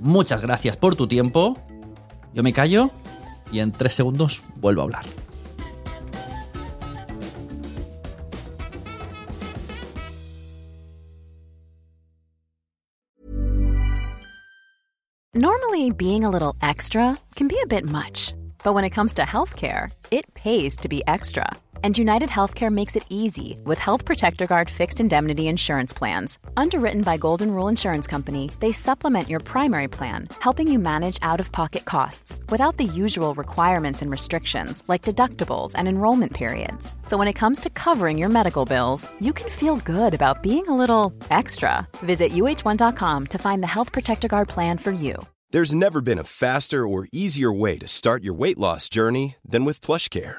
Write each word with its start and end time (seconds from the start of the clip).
Muchas 0.00 0.42
gracias 0.42 0.76
por 0.76 0.96
tu 0.96 1.06
tiempo. 1.06 1.56
Yo 2.34 2.42
me 2.42 2.52
callo 2.52 2.90
y 3.50 3.60
en 3.60 3.72
tres 3.72 3.94
segundos 3.94 4.42
vuelvo 4.56 4.82
a 4.82 4.84
hablar. 4.84 5.04
Normally, 15.34 15.90
being 15.90 16.24
a 16.24 16.30
little 16.30 16.56
extra 16.62 17.18
can 17.34 17.46
be 17.46 17.58
a 17.62 17.66
bit 17.66 17.84
much, 17.84 18.32
but 18.64 18.72
when 18.72 18.84
it 18.84 18.94
comes 18.94 19.12
to 19.14 19.22
healthcare, 19.22 19.90
it 20.10 20.24
pays 20.32 20.74
to 20.76 20.88
be 20.88 21.02
extra. 21.06 21.44
And 21.84 21.96
United 21.96 22.30
Healthcare 22.30 22.72
makes 22.72 22.96
it 22.96 23.04
easy 23.10 23.60
with 23.64 23.78
Health 23.78 24.04
Protector 24.06 24.46
Guard 24.46 24.70
fixed 24.70 25.00
indemnity 25.00 25.46
insurance 25.46 25.94
plans. 25.94 26.38
Underwritten 26.56 27.02
by 27.02 27.18
Golden 27.18 27.52
Rule 27.52 27.68
Insurance 27.68 28.06
Company, 28.06 28.50
they 28.60 28.72
supplement 28.72 29.28
your 29.28 29.40
primary 29.40 29.86
plan, 29.86 30.28
helping 30.40 30.66
you 30.66 30.78
manage 30.78 31.18
out 31.22 31.38
of 31.38 31.52
pocket 31.52 31.84
costs 31.84 32.40
without 32.48 32.78
the 32.78 32.84
usual 32.84 33.34
requirements 33.34 34.02
and 34.02 34.10
restrictions 34.10 34.82
like 34.88 35.02
deductibles 35.02 35.72
and 35.76 35.86
enrollment 35.86 36.32
periods. 36.32 36.94
So 37.04 37.16
when 37.16 37.28
it 37.28 37.40
comes 37.40 37.60
to 37.60 37.70
covering 37.70 38.18
your 38.18 38.30
medical 38.30 38.64
bills, 38.64 39.06
you 39.20 39.32
can 39.32 39.50
feel 39.50 39.76
good 39.76 40.14
about 40.14 40.42
being 40.42 40.66
a 40.68 40.76
little 40.76 41.12
extra. 41.30 41.86
Visit 41.98 42.32
uh1.com 42.32 43.26
to 43.26 43.38
find 43.38 43.62
the 43.62 43.74
Health 43.76 43.92
Protector 43.92 44.28
Guard 44.28 44.48
plan 44.48 44.78
for 44.78 44.92
you. 44.92 45.14
There's 45.50 45.74
never 45.74 46.00
been 46.00 46.18
a 46.18 46.24
faster 46.24 46.86
or 46.86 47.06
easier 47.12 47.52
way 47.52 47.78
to 47.78 47.86
start 47.86 48.24
your 48.24 48.34
weight 48.34 48.58
loss 48.58 48.88
journey 48.88 49.36
than 49.44 49.64
with 49.64 49.80
PlushCare. 49.80 50.38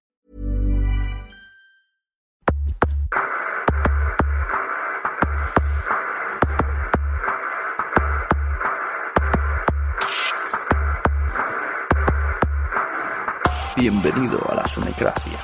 Bienvenido 13.77 14.37
a 14.49 14.55
la 14.55 14.67
Sunecracia. 14.67 15.39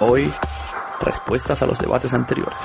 Hoy, 0.00 0.32
respuestas 1.00 1.60
a 1.60 1.66
los 1.66 1.78
debates 1.78 2.14
anteriores. 2.14 2.58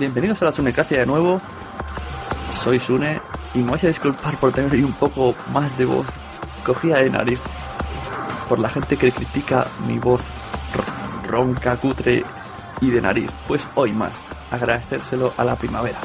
Bienvenidos 0.00 0.40
a 0.40 0.46
la 0.46 0.52
Sunecracia 0.52 1.00
de 1.00 1.04
nuevo. 1.04 1.42
Soy 2.48 2.80
Sune 2.80 3.20
y 3.52 3.58
me 3.58 3.72
vais 3.72 3.84
a 3.84 3.88
disculpar 3.88 4.34
por 4.38 4.50
tener 4.50 4.72
hoy 4.72 4.82
un 4.82 4.94
poco 4.94 5.34
más 5.52 5.76
de 5.76 5.84
voz 5.84 6.06
cogida 6.64 7.02
de 7.02 7.10
nariz. 7.10 7.38
Por 8.48 8.60
la 8.60 8.70
gente 8.70 8.96
que 8.96 9.12
critica 9.12 9.66
mi 9.86 9.98
voz 9.98 10.22
ronca, 11.28 11.76
cutre 11.76 12.24
y 12.80 12.90
de 12.90 13.02
nariz. 13.02 13.30
Pues 13.46 13.68
hoy 13.74 13.92
más. 13.92 14.22
Agradecérselo 14.50 15.34
a 15.36 15.44
la 15.44 15.54
primavera. 15.56 15.98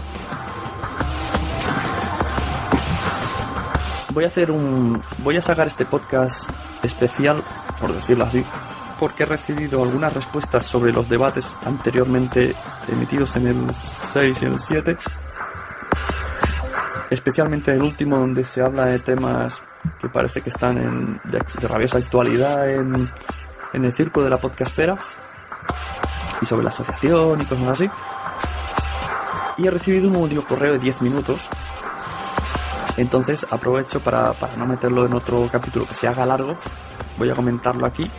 Voy 4.09 4.25
a 4.25 4.27
hacer 4.27 4.51
un. 4.51 5.01
Voy 5.19 5.37
a 5.37 5.41
sacar 5.41 5.67
este 5.67 5.85
podcast 5.85 6.49
especial, 6.83 7.41
por 7.79 7.93
decirlo 7.93 8.25
así, 8.25 8.43
porque 8.99 9.23
he 9.23 9.25
recibido 9.25 9.83
algunas 9.83 10.13
respuestas 10.13 10.65
sobre 10.65 10.91
los 10.91 11.09
debates 11.09 11.57
anteriormente 11.65 12.55
emitidos 12.87 13.35
en 13.35 13.47
el 13.47 13.73
6 13.73 14.41
y 14.41 14.45
el 14.45 14.59
7. 14.59 14.97
Especialmente 17.09 17.71
el 17.71 17.81
último 17.81 18.17
donde 18.17 18.43
se 18.43 18.61
habla 18.61 18.85
de 18.85 18.99
temas 18.99 19.61
que 19.99 20.09
parece 20.09 20.41
que 20.41 20.49
están 20.49 20.77
en, 20.77 21.21
de, 21.25 21.39
de 21.59 21.67
rabiosa 21.67 21.99
actualidad 21.99 22.69
en, 22.69 23.11
en 23.73 23.85
el 23.85 23.93
círculo 23.93 24.23
de 24.23 24.31
la 24.31 24.39
podcastfera 24.39 24.97
y 26.41 26.45
sobre 26.45 26.63
la 26.63 26.69
asociación 26.69 27.41
y 27.41 27.45
cosas 27.45 27.67
así. 27.67 27.89
Y 29.57 29.67
he 29.67 29.71
recibido 29.71 30.09
un 30.09 30.15
audio 30.15 30.45
correo 30.45 30.73
de 30.73 30.79
10 30.79 31.01
minutos. 31.01 31.49
Entonces 32.97 33.45
aprovecho 33.49 33.99
para, 34.01 34.33
para 34.33 34.55
no 34.55 34.65
meterlo 34.65 35.05
en 35.05 35.13
otro 35.13 35.47
capítulo 35.51 35.85
que 35.85 35.93
se 35.93 36.07
haga 36.07 36.25
largo. 36.25 36.57
Voy 37.17 37.29
a 37.29 37.35
comentarlo 37.35 37.85
aquí 37.85 38.09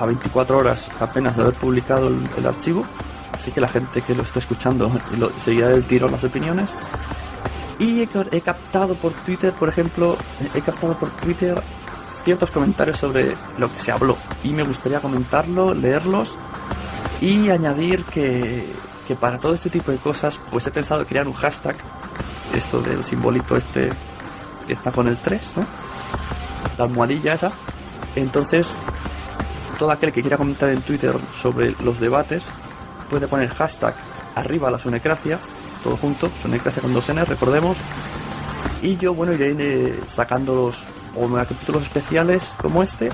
a 0.00 0.06
24 0.06 0.56
horas 0.56 0.88
apenas 0.98 1.36
de 1.36 1.42
haber 1.42 1.54
publicado 1.54 2.08
el, 2.08 2.46
archivo, 2.46 2.84
así 3.32 3.52
que 3.52 3.60
la 3.60 3.68
gente 3.68 4.00
que 4.00 4.14
lo 4.14 4.22
esté 4.22 4.38
escuchando 4.38 4.90
seguirá 5.36 5.68
del 5.68 5.84
tiro 5.84 6.08
las 6.08 6.24
opiniones. 6.24 6.74
Y 7.78 8.00
he, 8.00 8.08
he, 8.32 8.40
captado 8.40 8.94
por 8.94 9.12
Twitter, 9.12 9.52
por 9.52 9.68
ejemplo, 9.68 10.16
he 10.54 10.60
captado 10.60 10.98
por 10.98 11.10
Twitter 11.10 11.62
ciertos 12.24 12.50
comentarios 12.50 12.96
sobre 12.96 13.36
lo 13.58 13.70
que 13.70 13.78
se 13.78 13.92
habló 13.92 14.16
y 14.42 14.52
me 14.52 14.62
gustaría 14.62 15.00
comentarlo, 15.00 15.74
leerlos 15.74 16.38
y 17.20 17.50
añadir 17.50 18.04
que, 18.04 18.66
que 19.06 19.16
para 19.16 19.38
todo 19.38 19.54
este 19.54 19.70
tipo 19.70 19.90
de 19.90 19.98
cosas 19.98 20.40
pues 20.50 20.66
he 20.66 20.70
pensado 20.70 21.06
crear 21.06 21.26
un 21.26 21.34
hashtag, 21.34 21.76
esto 22.54 22.82
del 22.82 23.04
simbolito 23.04 23.56
este 23.56 23.90
que 24.66 24.72
está 24.74 24.92
con 24.92 25.08
el 25.08 25.18
3, 25.18 25.52
¿no? 25.56 25.64
La 26.76 26.84
almohadilla 26.84 27.34
esa. 27.34 27.52
Entonces 28.14 28.74
todo 29.80 29.92
aquel 29.92 30.12
que 30.12 30.20
quiera 30.20 30.36
comentar 30.36 30.68
en 30.68 30.82
Twitter 30.82 31.16
sobre 31.32 31.70
los 31.82 31.98
debates 31.98 32.44
puede 33.08 33.26
poner 33.26 33.48
hashtag 33.48 33.94
arriba 34.34 34.70
la 34.70 34.78
sunecracia, 34.78 35.40
todo 35.82 35.96
junto, 35.96 36.30
sunecracia 36.42 36.82
con 36.82 36.92
dos 36.92 37.08
N, 37.08 37.24
recordemos. 37.24 37.78
Y 38.82 38.98
yo, 38.98 39.14
bueno, 39.14 39.32
iré 39.32 39.56
eh, 39.58 40.00
sacando 40.06 40.54
los 40.54 40.84
o 41.16 41.34
capítulos 41.34 41.84
especiales 41.84 42.54
como 42.60 42.82
este, 42.82 43.08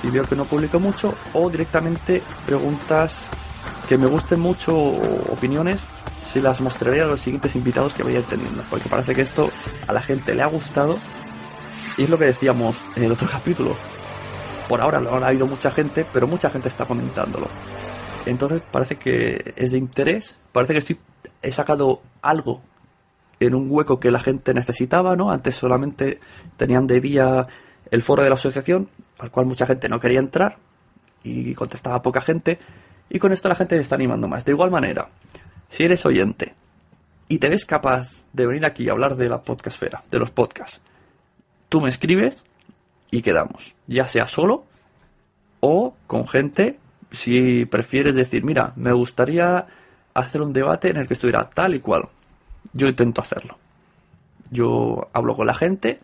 si 0.00 0.08
veo 0.10 0.24
que 0.26 0.36
no 0.36 0.44
publico 0.44 0.78
mucho, 0.78 1.12
o 1.32 1.50
directamente 1.50 2.22
preguntas 2.46 3.26
que 3.88 3.98
me 3.98 4.06
gusten 4.06 4.38
mucho 4.38 4.78
opiniones, 4.78 5.88
se 6.22 6.40
las 6.40 6.60
mostraré 6.60 7.00
a 7.00 7.04
los 7.04 7.20
siguientes 7.20 7.56
invitados 7.56 7.94
que 7.94 8.04
vaya 8.04 8.22
teniendo, 8.22 8.62
porque 8.70 8.88
parece 8.88 9.12
que 9.12 9.22
esto 9.22 9.50
a 9.88 9.92
la 9.92 10.02
gente 10.02 10.36
le 10.36 10.42
ha 10.42 10.46
gustado. 10.46 11.00
Y 11.98 12.04
es 12.04 12.08
lo 12.08 12.16
que 12.16 12.26
decíamos 12.26 12.76
en 12.94 13.02
el 13.02 13.12
otro 13.12 13.28
capítulo 13.30 13.76
por 14.70 14.80
ahora 14.80 15.00
lo 15.00 15.12
ha 15.12 15.26
habido 15.26 15.48
mucha 15.48 15.72
gente, 15.72 16.06
pero 16.12 16.28
mucha 16.28 16.48
gente 16.48 16.68
está 16.68 16.86
comentándolo. 16.86 17.48
Entonces 18.24 18.62
parece 18.70 18.94
que 18.94 19.52
es 19.56 19.72
de 19.72 19.78
interés, 19.78 20.38
parece 20.52 20.74
que 20.74 20.96
he 21.42 21.50
sacado 21.50 22.02
algo 22.22 22.62
en 23.40 23.56
un 23.56 23.66
hueco 23.68 23.98
que 23.98 24.12
la 24.12 24.20
gente 24.20 24.54
necesitaba, 24.54 25.16
¿no? 25.16 25.32
Antes 25.32 25.56
solamente 25.56 26.20
tenían 26.56 26.86
de 26.86 27.00
vía 27.00 27.48
el 27.90 28.02
foro 28.02 28.22
de 28.22 28.28
la 28.28 28.36
asociación, 28.36 28.88
al 29.18 29.32
cual 29.32 29.46
mucha 29.46 29.66
gente 29.66 29.88
no 29.88 29.98
quería 29.98 30.20
entrar 30.20 30.58
y 31.24 31.52
contestaba 31.56 32.00
poca 32.00 32.22
gente, 32.22 32.60
y 33.08 33.18
con 33.18 33.32
esto 33.32 33.48
la 33.48 33.56
gente 33.56 33.74
se 33.74 33.80
está 33.80 33.96
animando 33.96 34.28
más. 34.28 34.44
De 34.44 34.52
igual 34.52 34.70
manera, 34.70 35.08
si 35.68 35.82
eres 35.82 36.06
oyente 36.06 36.54
y 37.26 37.38
te 37.38 37.48
ves 37.48 37.66
capaz 37.66 38.22
de 38.32 38.46
venir 38.46 38.64
aquí 38.64 38.88
a 38.88 38.92
hablar 38.92 39.16
de 39.16 39.30
la 39.30 39.42
podcastfera, 39.42 40.04
de 40.12 40.20
los 40.20 40.30
podcasts, 40.30 40.80
tú 41.68 41.80
me 41.80 41.88
escribes 41.88 42.44
y 43.10 43.22
quedamos, 43.22 43.74
ya 43.86 44.06
sea 44.06 44.26
solo 44.26 44.64
o 45.60 45.94
con 46.06 46.26
gente, 46.26 46.78
si 47.10 47.66
prefieres 47.66 48.14
decir, 48.14 48.44
mira, 48.44 48.72
me 48.76 48.92
gustaría 48.92 49.66
hacer 50.14 50.42
un 50.42 50.52
debate 50.52 50.88
en 50.88 50.96
el 50.96 51.06
que 51.06 51.14
estuviera 51.14 51.48
tal 51.50 51.74
y 51.74 51.80
cual. 51.80 52.08
Yo 52.72 52.88
intento 52.88 53.20
hacerlo. 53.20 53.58
Yo 54.50 55.08
hablo 55.12 55.36
con 55.36 55.46
la 55.46 55.54
gente 55.54 56.00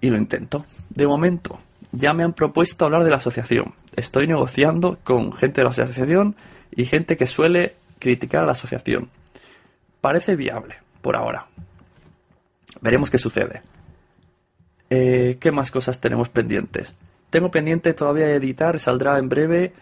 y 0.00 0.10
lo 0.10 0.18
intento. 0.18 0.64
De 0.90 1.06
momento, 1.06 1.60
ya 1.92 2.12
me 2.12 2.24
han 2.24 2.32
propuesto 2.32 2.84
hablar 2.84 3.04
de 3.04 3.10
la 3.10 3.16
asociación. 3.16 3.74
Estoy 3.96 4.26
negociando 4.26 4.98
con 5.02 5.32
gente 5.32 5.60
de 5.60 5.64
la 5.64 5.70
asociación 5.70 6.36
y 6.74 6.84
gente 6.84 7.16
que 7.16 7.26
suele 7.26 7.76
criticar 7.98 8.42
a 8.42 8.46
la 8.46 8.52
asociación. 8.52 9.10
Parece 10.00 10.36
viable, 10.36 10.76
por 11.02 11.16
ahora. 11.16 11.46
Veremos 12.80 13.10
qué 13.10 13.18
sucede. 13.18 13.62
Eh, 14.90 15.38
¿Qué 15.40 15.52
más 15.52 15.70
cosas 15.70 16.00
tenemos 16.00 16.28
pendientes? 16.28 16.94
Tengo 17.30 17.50
pendiente 17.50 17.94
todavía 17.94 18.34
editar, 18.34 18.80
saldrá 18.80 19.18
en 19.18 19.28
breve 19.28 19.72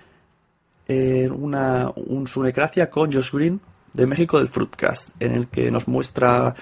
eh, 0.87 1.31
una, 1.31 1.90
un 1.96 2.26
Sunecracia 2.26 2.90
con 2.90 3.12
Josh 3.12 3.32
Green 3.32 3.60
de 3.94 4.06
México 4.06 4.38
del 4.38 4.49
Fruitcast, 4.49 5.08
en 5.19 5.34
el 5.34 5.49
que 5.49 5.70
nos 5.70 5.88
muestra 5.88 6.55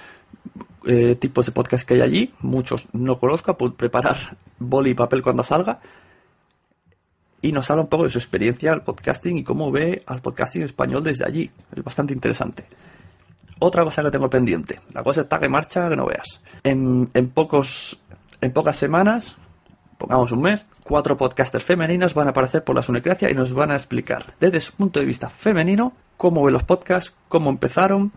eh, 0.86 1.16
tipos 1.16 1.46
de 1.46 1.52
podcast 1.52 1.86
que 1.86 1.94
hay 1.94 2.00
allí, 2.02 2.34
muchos 2.40 2.86
no 2.92 3.18
conozco, 3.18 3.58
por 3.58 3.74
preparar 3.74 4.36
boli 4.58 4.90
y 4.90 4.94
papel 4.94 5.22
cuando 5.22 5.42
salga, 5.42 5.80
y 7.42 7.50
nos 7.50 7.68
habla 7.70 7.82
un 7.82 7.88
poco 7.88 8.04
de 8.04 8.10
su 8.10 8.18
experiencia 8.18 8.72
al 8.72 8.82
podcasting 8.82 9.38
y 9.38 9.44
cómo 9.44 9.72
ve 9.72 10.02
al 10.06 10.20
podcasting 10.20 10.62
español 10.62 11.02
desde 11.02 11.24
allí. 11.24 11.50
Es 11.74 11.84
bastante 11.84 12.14
interesante. 12.14 12.64
Otra 13.58 13.84
cosa 13.84 14.02
que 14.02 14.10
tengo 14.10 14.28
pendiente, 14.28 14.80
la 14.92 15.02
cosa 15.02 15.22
está 15.22 15.38
que 15.38 15.48
marcha 15.48 15.88
que 15.88 15.96
no 15.96 16.06
veas. 16.06 16.40
En, 16.62 17.08
en 17.14 17.28
pocos, 17.30 17.98
en 18.40 18.52
pocas 18.52 18.76
semanas, 18.76 19.36
pongamos 19.98 20.32
un 20.32 20.42
mes, 20.42 20.66
cuatro 20.84 21.16
podcasters 21.16 21.64
femeninas 21.64 22.14
van 22.14 22.28
a 22.28 22.30
aparecer 22.30 22.64
por 22.64 22.76
la 22.76 22.82
Sunecracia 22.82 23.30
y 23.30 23.34
nos 23.34 23.52
van 23.52 23.70
a 23.70 23.76
explicar 23.76 24.34
desde 24.40 24.60
su 24.60 24.72
punto 24.72 25.00
de 25.00 25.06
vista 25.06 25.28
femenino 25.28 25.92
cómo 26.16 26.42
ven 26.42 26.54
los 26.54 26.64
podcasts, 26.64 27.14
cómo 27.28 27.50
empezaron 27.50 28.12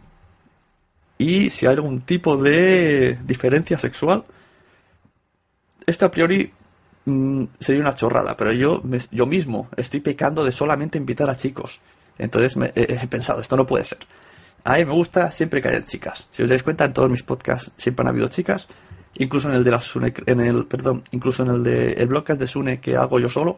y 1.17 1.49
si 1.49 1.65
hay 1.65 1.73
algún 1.73 2.01
tipo 2.01 2.37
de 2.37 3.17
diferencia 3.25 3.77
sexual. 3.77 4.23
Esto 5.85 6.05
a 6.05 6.11
priori 6.11 6.53
mm, 7.05 7.43
sería 7.59 7.81
una 7.81 7.95
chorrada, 7.95 8.37
pero 8.37 8.53
yo, 8.53 8.81
yo 9.11 9.25
mismo 9.25 9.67
estoy 9.75 9.99
pecando 9.99 10.43
de 10.45 10.51
solamente 10.51 10.97
invitar 10.97 11.29
a 11.29 11.35
chicos. 11.35 11.81
Entonces 12.17 12.55
me, 12.57 12.71
he 12.75 13.07
pensado, 13.07 13.41
esto 13.41 13.57
no 13.57 13.67
puede 13.67 13.85
ser. 13.85 13.99
A 14.63 14.77
mí 14.77 14.85
me 14.85 14.93
gusta 14.93 15.31
siempre 15.31 15.61
que 15.61 15.69
haya 15.69 15.83
chicas. 15.83 16.29
Si 16.31 16.43
os 16.43 16.49
dais 16.49 16.63
cuenta, 16.63 16.85
en 16.85 16.93
todos 16.93 17.09
mis 17.09 17.23
podcasts 17.23 17.71
siempre 17.77 18.03
han 18.03 18.09
habido 18.09 18.27
chicas. 18.27 18.67
Incluso 19.15 19.49
en 19.49 19.55
el 19.55 19.63
de 19.63 19.71
la 19.71 19.81
Sune, 19.81 20.13
en 20.25 20.39
el, 20.39 20.65
perdón, 20.65 21.03
incluso 21.11 21.43
en 21.43 21.49
el 21.49 21.63
de 21.63 21.93
el 21.93 22.07
blogcast 22.07 22.39
de 22.39 22.47
Sune 22.47 22.79
que 22.79 22.95
hago 22.95 23.19
yo 23.19 23.27
solo, 23.27 23.57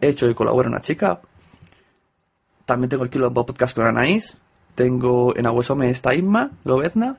he 0.00 0.08
hecho 0.08 0.28
y 0.28 0.34
colaboro 0.34 0.68
una 0.68 0.80
chica. 0.80 1.20
También 2.64 2.90
tengo 2.90 3.04
el 3.04 3.10
Kilo 3.10 3.32
Podcast 3.32 3.74
con 3.74 3.86
Anaís. 3.86 4.36
Tengo 4.74 5.36
en 5.36 5.46
Aguesome 5.46 5.90
esta 5.90 6.14
Inma, 6.14 6.50
Lobezna. 6.64 7.16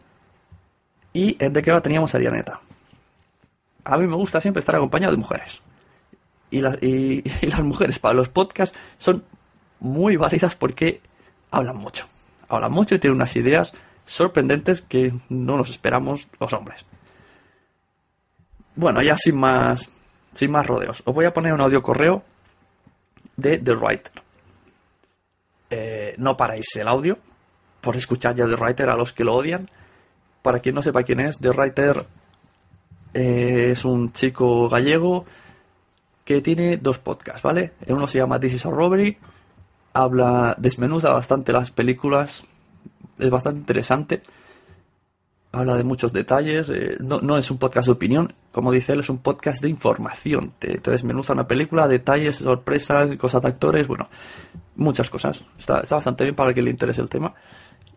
Y 1.14 1.38
en 1.44 1.54
De 1.54 1.62
va 1.62 1.82
teníamos 1.82 2.14
a 2.14 2.18
Arianeta. 2.18 2.60
A 3.84 3.98
mí 3.98 4.08
me 4.08 4.16
gusta 4.16 4.42
siempre 4.42 4.60
estar 4.60 4.76
acompañado 4.76 5.12
de 5.12 5.18
mujeres. 5.18 5.62
Y, 6.50 6.60
y 7.42 7.48
las 7.48 7.64
mujeres 7.64 8.00
para 8.00 8.16
los 8.16 8.30
podcasts 8.30 8.78
son 8.98 9.24
muy 9.80 10.16
válidas 10.16 10.56
porque 10.56 11.02
hablan 11.52 11.78
mucho. 11.78 12.08
Hablan 12.48 12.72
mucho 12.72 12.96
y 12.96 13.00
tienen 13.00 13.18
unas 13.18 13.36
ideas 13.36 13.74
sorprendentes 14.06 14.82
que 14.82 15.14
no 15.30 15.58
nos 15.58 15.70
esperamos 15.70 16.28
los 16.40 16.54
hombres. 16.54 16.86
Bueno, 18.76 19.02
ya 19.02 19.18
sin 19.18 19.36
más, 19.36 19.90
sin 20.34 20.52
más 20.52 20.66
rodeos, 20.66 21.04
os 21.06 21.14
voy 21.14 21.26
a 21.26 21.34
poner 21.34 21.54
un 21.54 21.62
audio 21.62 21.84
correo 21.84 22.24
de 23.36 23.58
The 23.58 23.76
Writer. 23.76 24.12
Eh, 25.70 26.16
no 26.18 26.38
paráis 26.38 26.76
el 26.76 26.88
audio 26.88 27.18
por 27.82 27.96
escuchar 27.96 28.36
ya 28.36 28.48
The 28.48 28.56
Writer 28.56 28.90
a 28.90 28.96
los 28.96 29.14
que 29.14 29.24
lo 29.24 29.36
odian. 29.36 29.70
Para 30.42 30.60
quien 30.60 30.76
no 30.76 30.82
sepa 30.82 31.04
quién 31.04 31.20
es, 31.20 31.40
The 31.40 31.52
Writer 31.52 32.06
eh, 33.14 33.70
es 33.72 33.86
un 33.86 34.12
chico 34.12 34.70
gallego 34.70 35.26
que 36.26 36.42
tiene 36.42 36.78
dos 36.78 37.00
podcasts, 37.00 37.42
¿vale? 37.42 37.74
Uno 37.88 38.08
se 38.08 38.18
llama 38.18 38.40
This 38.40 38.54
is 38.54 38.66
a 38.66 38.70
Robbery, 38.70 39.18
habla, 39.94 40.56
desmenuda 40.58 41.14
bastante 41.14 41.54
las 41.54 41.72
películas, 41.72 42.46
es 43.20 43.30
bastante 43.30 43.60
interesante 43.60 44.22
habla 45.54 45.78
de 45.78 45.84
muchos 45.84 46.12
detalles, 46.12 46.70
eh, 46.70 46.98
no, 47.00 47.38
es 47.38 47.50
un 47.50 47.60
podcast 47.60 47.86
de 47.86 47.94
opinión, 47.94 48.34
como 48.54 48.72
dice 48.72 48.94
él, 48.94 49.00
es 49.00 49.10
un 49.10 49.18
podcast 49.18 49.64
de 49.64 49.68
información, 49.68 50.54
te, 50.60 50.78
desmenuza 50.78 51.34
una 51.34 51.48
película, 51.48 51.88
detalles, 51.88 52.36
sorpresas, 52.38 53.18
cosas 53.18 53.42
de 53.42 53.48
actores, 53.48 53.88
bueno, 53.88 54.08
muchas 54.76 55.10
cosas, 55.10 55.44
está, 55.58 55.82
bastante 55.82 56.24
bien 56.24 56.36
para 56.36 56.50
el 56.50 56.56
que 56.56 56.62
le 56.62 56.70
interese 56.70 57.02
el 57.02 57.10
tema. 57.10 57.34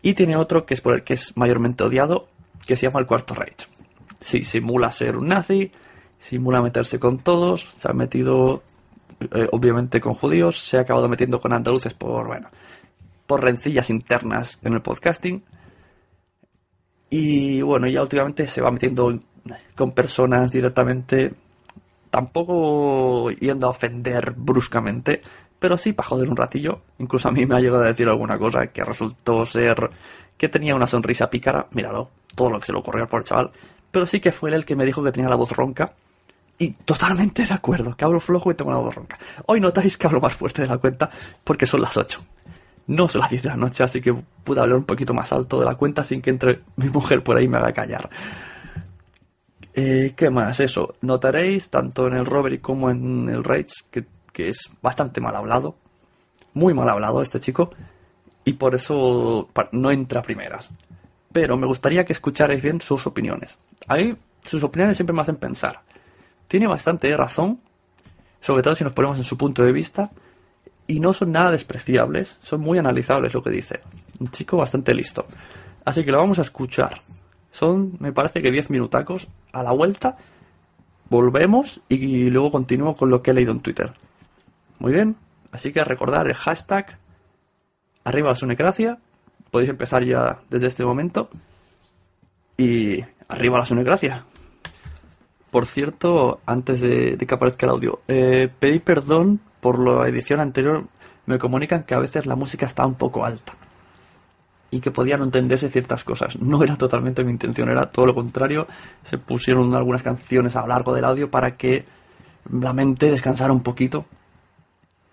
Y 0.00 0.14
tiene 0.14 0.34
otro 0.34 0.64
que 0.64 0.72
es 0.72 0.80
por 0.80 0.94
el 0.94 1.04
que 1.04 1.12
es 1.12 1.36
mayormente 1.36 1.84
odiado, 1.84 2.28
que 2.66 2.74
se 2.74 2.86
llama 2.86 3.00
El 3.00 3.06
Cuarto 3.06 3.34
Reich. 3.34 3.68
Sí, 4.18 4.44
simula 4.44 4.90
ser 4.90 5.18
un 5.18 5.28
nazi, 5.28 5.72
simula 6.18 6.62
meterse 6.62 6.98
con 6.98 7.18
todos, 7.18 7.74
se 7.76 7.90
ha 7.90 7.92
metido 7.92 8.62
eh, 9.20 9.48
obviamente 9.52 10.00
con 10.00 10.14
judíos, 10.14 10.58
se 10.58 10.78
ha 10.78 10.80
acabado 10.80 11.06
metiendo 11.08 11.38
con 11.38 11.52
andaluces 11.52 11.92
por, 11.92 12.28
bueno, 12.28 12.48
por 13.26 13.42
rencillas 13.42 13.90
internas 13.90 14.58
en 14.62 14.72
el 14.72 14.80
podcasting 14.80 15.44
y 17.10 17.60
bueno, 17.60 17.86
ya 17.88 18.02
últimamente 18.02 18.46
se 18.46 18.60
va 18.60 18.70
metiendo 18.70 19.18
con 19.74 19.92
personas 19.92 20.50
directamente, 20.50 21.34
tampoco 22.10 23.30
yendo 23.30 23.66
a 23.66 23.70
ofender 23.70 24.34
bruscamente, 24.36 25.20
pero 25.58 25.76
sí 25.78 25.92
para 25.92 26.08
joder 26.08 26.28
un 26.28 26.36
ratillo. 26.36 26.80
Incluso 26.98 27.28
a 27.28 27.32
mí 27.32 27.46
me 27.46 27.56
ha 27.56 27.60
llegado 27.60 27.82
a 27.82 27.88
decir 27.88 28.08
alguna 28.08 28.38
cosa 28.38 28.66
que 28.68 28.84
resultó 28.84 29.46
ser 29.46 29.90
que 30.36 30.48
tenía 30.48 30.74
una 30.74 30.86
sonrisa 30.86 31.30
pícara. 31.30 31.66
Míralo, 31.70 32.10
todo 32.34 32.50
lo 32.50 32.60
que 32.60 32.66
se 32.66 32.72
le 32.72 32.78
ocurrió 32.78 33.08
por 33.08 33.20
el 33.20 33.26
chaval. 33.26 33.50
Pero 33.90 34.06
sí 34.06 34.20
que 34.20 34.32
fue 34.32 34.50
él 34.50 34.56
el 34.56 34.64
que 34.64 34.76
me 34.76 34.84
dijo 34.84 35.02
que 35.02 35.12
tenía 35.12 35.28
la 35.28 35.36
voz 35.36 35.52
ronca. 35.52 35.94
Y 36.58 36.70
totalmente 36.70 37.44
de 37.44 37.52
acuerdo, 37.52 37.96
que 37.96 38.04
hablo 38.04 38.18
flojo 38.20 38.50
y 38.50 38.54
tengo 38.54 38.70
una 38.70 38.80
voz 38.80 38.94
ronca. 38.94 39.18
Hoy 39.46 39.60
notáis 39.60 39.96
que 39.98 40.06
hablo 40.06 40.20
más 40.20 40.34
fuerte 40.34 40.62
de 40.62 40.68
la 40.68 40.78
cuenta 40.78 41.10
porque 41.44 41.66
son 41.66 41.82
las 41.82 41.96
8. 41.96 42.20
No 42.88 43.08
son 43.08 43.22
las 43.22 43.30
10 43.30 43.42
de 43.42 43.48
la 43.48 43.56
noche, 43.56 43.82
así 43.82 44.00
que 44.00 44.14
pude 44.44 44.60
hablar 44.60 44.78
un 44.78 44.84
poquito 44.84 45.12
más 45.12 45.32
alto 45.32 45.58
de 45.58 45.66
la 45.66 45.74
cuenta 45.74 46.04
sin 46.04 46.22
que 46.22 46.30
entre 46.30 46.60
mi 46.76 46.88
mujer 46.88 47.22
por 47.22 47.36
ahí 47.36 47.48
me 47.48 47.58
haga 47.58 47.72
callar. 47.72 48.08
Eh, 49.78 50.14
¿Qué 50.16 50.30
más? 50.30 50.58
Eso. 50.58 50.94
Notaréis, 51.02 51.68
tanto 51.68 52.06
en 52.06 52.14
el 52.14 52.24
Robbery 52.24 52.58
como 52.58 52.90
en 52.90 53.28
el 53.28 53.44
Rage, 53.44 53.66
que, 53.90 54.48
es 54.48 54.70
bastante 54.82 55.20
mal 55.20 55.36
hablado. 55.36 55.76
Muy 56.54 56.72
mal 56.72 56.88
hablado 56.88 57.20
este 57.20 57.40
chico. 57.40 57.70
Y 58.44 58.54
por 58.54 58.74
eso 58.74 59.48
no 59.72 59.90
entra 59.90 60.20
a 60.20 60.22
primeras. 60.22 60.70
Pero 61.30 61.58
me 61.58 61.66
gustaría 61.66 62.06
que 62.06 62.14
escucharais 62.14 62.62
bien 62.62 62.80
sus 62.80 63.06
opiniones. 63.06 63.58
A 63.86 63.96
mí 63.96 64.16
sus 64.42 64.62
opiniones 64.62 64.96
siempre 64.96 65.14
me 65.14 65.20
hacen 65.20 65.36
pensar. 65.36 65.82
Tiene 66.48 66.66
bastante 66.66 67.14
razón, 67.16 67.60
sobre 68.40 68.62
todo 68.62 68.74
si 68.74 68.84
nos 68.84 68.92
ponemos 68.94 69.18
en 69.18 69.24
su 69.24 69.36
punto 69.36 69.62
de 69.62 69.72
vista 69.72 70.10
y 70.86 71.00
no 71.00 71.12
son 71.12 71.32
nada 71.32 71.50
despreciables, 71.50 72.38
son 72.40 72.60
muy 72.60 72.78
analizables 72.78 73.34
lo 73.34 73.42
que 73.42 73.50
dice. 73.50 73.80
Un 74.20 74.30
chico 74.30 74.56
bastante 74.56 74.94
listo. 74.94 75.26
Así 75.84 76.04
que 76.04 76.12
lo 76.12 76.18
vamos 76.18 76.38
a 76.38 76.42
escuchar. 76.42 77.00
Son, 77.56 77.96
me 78.00 78.12
parece 78.12 78.42
que 78.42 78.50
10 78.52 78.68
minutacos. 78.68 79.28
A 79.50 79.62
la 79.62 79.72
vuelta, 79.72 80.18
volvemos 81.08 81.80
y 81.88 82.28
luego 82.28 82.52
continúo 82.52 82.96
con 82.96 83.08
lo 83.08 83.22
que 83.22 83.30
he 83.30 83.34
leído 83.34 83.52
en 83.52 83.60
Twitter. 83.60 83.94
Muy 84.78 84.92
bien, 84.92 85.16
así 85.52 85.72
que 85.72 85.82
recordar 85.82 86.26
el 86.26 86.34
hashtag 86.34 86.98
arriba 88.04 88.34
sunecracia. 88.34 88.98
Podéis 89.50 89.70
empezar 89.70 90.04
ya 90.04 90.40
desde 90.50 90.66
este 90.66 90.84
momento. 90.84 91.30
Y 92.58 93.02
arriba 93.26 93.58
la 93.58 93.64
sunecracia. 93.64 94.26
Por 95.50 95.64
cierto, 95.64 96.40
antes 96.44 96.82
de, 96.82 97.16
que 97.16 97.34
aparezca 97.34 97.64
el 97.64 97.72
audio, 97.72 98.00
eh, 98.06 98.50
pedí 98.58 98.80
perdón 98.80 99.40
por 99.60 99.78
la 99.78 100.06
edición 100.06 100.40
anterior 100.40 100.84
me 101.24 101.38
comunican 101.38 101.84
que 101.84 101.94
a 101.94 102.00
veces 102.00 102.26
la 102.26 102.36
música 102.36 102.66
está 102.66 102.84
un 102.84 102.96
poco 102.96 103.24
alta 103.24 103.54
y 104.70 104.80
que 104.80 104.90
podían 104.90 105.22
entenderse 105.22 105.70
ciertas 105.70 106.04
cosas. 106.04 106.38
No 106.40 106.62
era 106.62 106.76
totalmente 106.76 107.24
mi 107.24 107.32
intención, 107.32 107.68
era 107.68 107.86
todo 107.86 108.06
lo 108.06 108.14
contrario. 108.14 108.66
Se 109.04 109.18
pusieron 109.18 109.74
algunas 109.74 110.02
canciones 110.02 110.56
a 110.56 110.62
lo 110.62 110.68
largo 110.68 110.94
del 110.94 111.04
audio 111.04 111.30
para 111.30 111.56
que 111.56 111.84
la 112.50 112.72
mente 112.72 113.10
descansara 113.10 113.52
un 113.52 113.62
poquito 113.62 114.06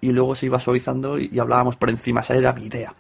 y 0.02 0.12
luego 0.12 0.36
se 0.36 0.48
iba 0.48 0.60
suavizando 0.60 1.18
y, 1.20 1.38
hablábamos 1.40 1.76
por 1.78 1.90
encima. 1.90 2.22
Esa 2.22 2.36
era 2.36 2.54
mi 2.54 2.66
idea. 2.66 2.94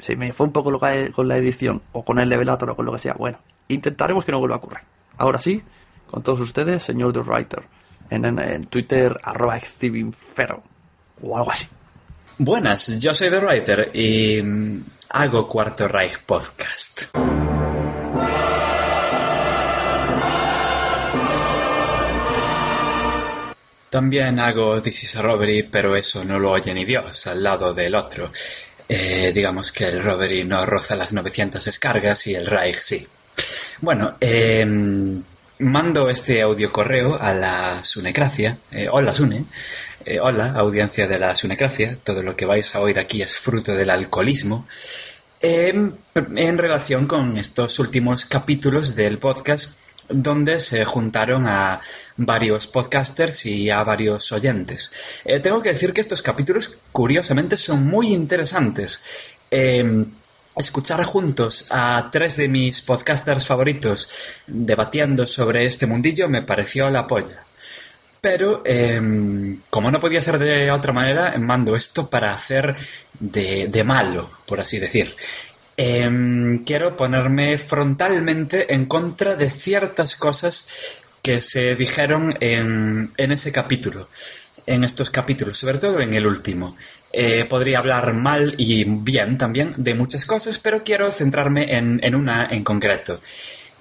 Si 0.00 0.16
me 0.16 0.32
fue 0.32 0.46
un 0.46 0.52
poco 0.52 0.70
lo 0.70 0.78
con 0.78 1.28
la 1.28 1.36
edición 1.38 1.82
o 1.92 2.04
con 2.04 2.18
el 2.18 2.28
levelator 2.28 2.70
o 2.70 2.76
con 2.76 2.84
lo 2.84 2.92
que 2.92 2.98
sea, 2.98 3.14
bueno, 3.14 3.38
intentaremos 3.68 4.24
que 4.24 4.32
no 4.32 4.38
vuelva 4.38 4.56
a 4.56 4.58
ocurrir. 4.58 4.80
Ahora 5.16 5.38
sí, 5.40 5.62
con 6.10 6.22
todos 6.22 6.40
ustedes, 6.40 6.82
señor 6.82 7.14
The 7.14 7.20
Writer, 7.20 7.62
en, 8.10 8.64
Twitter, 8.66 9.18
arroba 9.22 9.58
o 11.22 11.38
algo 11.38 11.50
así. 11.50 11.66
Buenas, 12.38 13.00
yo 13.00 13.14
soy 13.14 13.30
The 13.30 13.40
Writer 13.40 13.90
y 13.94 14.42
mm, 14.42 14.84
hago 15.08 15.48
Cuarto 15.48 15.88
Reich 15.88 16.18
Podcast. 16.18 17.04
También 23.88 24.38
hago 24.38 24.82
This 24.82 25.04
is 25.04 25.16
a 25.16 25.22
Robbery, 25.22 25.62
pero 25.62 25.96
eso 25.96 26.26
no 26.26 26.38
lo 26.38 26.50
oye 26.50 26.74
ni 26.74 26.84
Dios 26.84 27.26
al 27.26 27.42
lado 27.42 27.72
del 27.72 27.94
otro. 27.94 28.30
Eh, 28.86 29.32
digamos 29.34 29.72
que 29.72 29.88
el 29.88 30.02
Robbery 30.02 30.44
no 30.44 30.66
roza 30.66 30.94
las 30.94 31.14
900 31.14 31.64
descargas 31.64 32.26
y 32.26 32.34
el 32.34 32.44
Reich 32.44 32.76
sí. 32.76 33.06
Bueno, 33.80 34.18
em, 34.20 35.22
mando 35.58 36.10
este 36.10 36.42
audio 36.42 36.72
correo 36.72 37.18
a 37.20 37.32
la 37.34 37.82
Sunecracia. 37.82 38.58
Eh, 38.70 38.88
hola, 38.90 39.12
Sune. 39.12 39.44
Eh, 40.04 40.20
hola, 40.20 40.52
audiencia 40.56 41.06
de 41.06 41.18
la 41.18 41.34
Sunecracia. 41.34 41.96
Todo 42.02 42.22
lo 42.22 42.36
que 42.36 42.46
vais 42.46 42.74
a 42.74 42.80
oír 42.80 42.98
aquí 42.98 43.22
es 43.22 43.36
fruto 43.36 43.74
del 43.74 43.90
alcoholismo. 43.90 44.66
Em, 45.40 45.92
en 46.14 46.58
relación 46.58 47.06
con 47.06 47.36
estos 47.36 47.78
últimos 47.78 48.24
capítulos 48.26 48.94
del 48.94 49.18
podcast 49.18 49.78
donde 50.08 50.60
se 50.60 50.84
juntaron 50.84 51.48
a 51.48 51.80
varios 52.16 52.68
podcasters 52.68 53.46
y 53.46 53.70
a 53.70 53.82
varios 53.82 54.30
oyentes. 54.32 54.92
Eh, 55.24 55.40
tengo 55.40 55.60
que 55.60 55.72
decir 55.72 55.92
que 55.92 56.00
estos 56.00 56.22
capítulos, 56.22 56.82
curiosamente, 56.92 57.56
son 57.56 57.84
muy 57.86 58.12
interesantes. 58.14 59.02
Escuchar 60.56 61.04
juntos 61.04 61.66
a 61.70 62.08
tres 62.10 62.38
de 62.38 62.48
mis 62.48 62.80
podcasters 62.80 63.46
favoritos 63.46 64.40
debatiendo 64.46 65.26
sobre 65.26 65.66
este 65.66 65.86
mundillo 65.86 66.28
me 66.28 66.42
pareció 66.42 66.90
la 66.90 67.06
polla. 67.06 67.44
Pero, 68.22 68.62
em, 68.64 69.60
como 69.68 69.90
no 69.90 70.00
podía 70.00 70.20
ser 70.20 70.38
de 70.38 70.70
otra 70.70 70.92
manera, 70.92 71.34
mando 71.38 71.76
esto 71.76 72.08
para 72.08 72.32
hacer 72.32 72.74
de, 73.20 73.68
de 73.68 73.84
malo, 73.84 74.30
por 74.46 74.58
así 74.58 74.78
decir. 74.78 75.14
Em, 75.76 76.64
quiero 76.64 76.96
ponerme 76.96 77.58
frontalmente 77.58 78.72
en 78.72 78.86
contra 78.86 79.36
de 79.36 79.50
ciertas 79.50 80.16
cosas 80.16 81.02
que 81.20 81.42
se 81.42 81.76
dijeron 81.76 82.34
en, 82.40 83.12
ese 83.18 83.52
capítulo, 83.52 84.08
en 84.66 84.84
estos 84.84 85.10
capítulos, 85.10 85.56
sobre 85.56 85.78
todo 85.78 86.00
en 86.00 86.12
el 86.12 86.26
último. 86.26 86.76
Eh, 87.12 87.44
podría 87.48 87.78
hablar 87.78 88.12
mal 88.14 88.54
y 88.58 88.84
bien 88.84 89.38
también 89.38 89.74
de 89.76 89.94
muchas 89.94 90.26
cosas, 90.26 90.58
pero 90.58 90.82
quiero 90.82 91.10
centrarme 91.12 91.76
en, 91.76 92.14
una 92.14 92.48
en 92.50 92.64
concreto. 92.64 93.20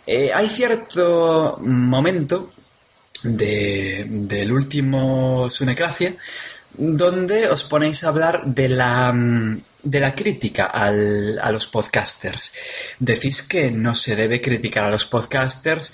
Eh, 0.06 0.32
hay 0.34 0.48
cierto 0.48 1.58
momento 1.62 2.52
del 3.24 4.52
último 4.52 5.50
Sunecracia 5.50 6.16
donde 6.78 7.48
os 7.48 7.64
ponéis 7.64 8.04
a 8.04 8.10
hablar 8.10 8.46
de 8.46 8.70
la 8.70 9.12
mm, 9.12 9.62
de 9.86 10.00
la 10.00 10.16
crítica 10.16 10.66
a 10.66 11.52
los 11.52 11.68
podcasters. 11.68 12.52
Decís 13.00 13.44
que 13.44 13.72
no 13.72 13.94
se 13.94 14.16
debe 14.16 14.42
criticar 14.42 14.84
a 14.86 14.90
los 14.90 15.06
podcasters 15.06 15.94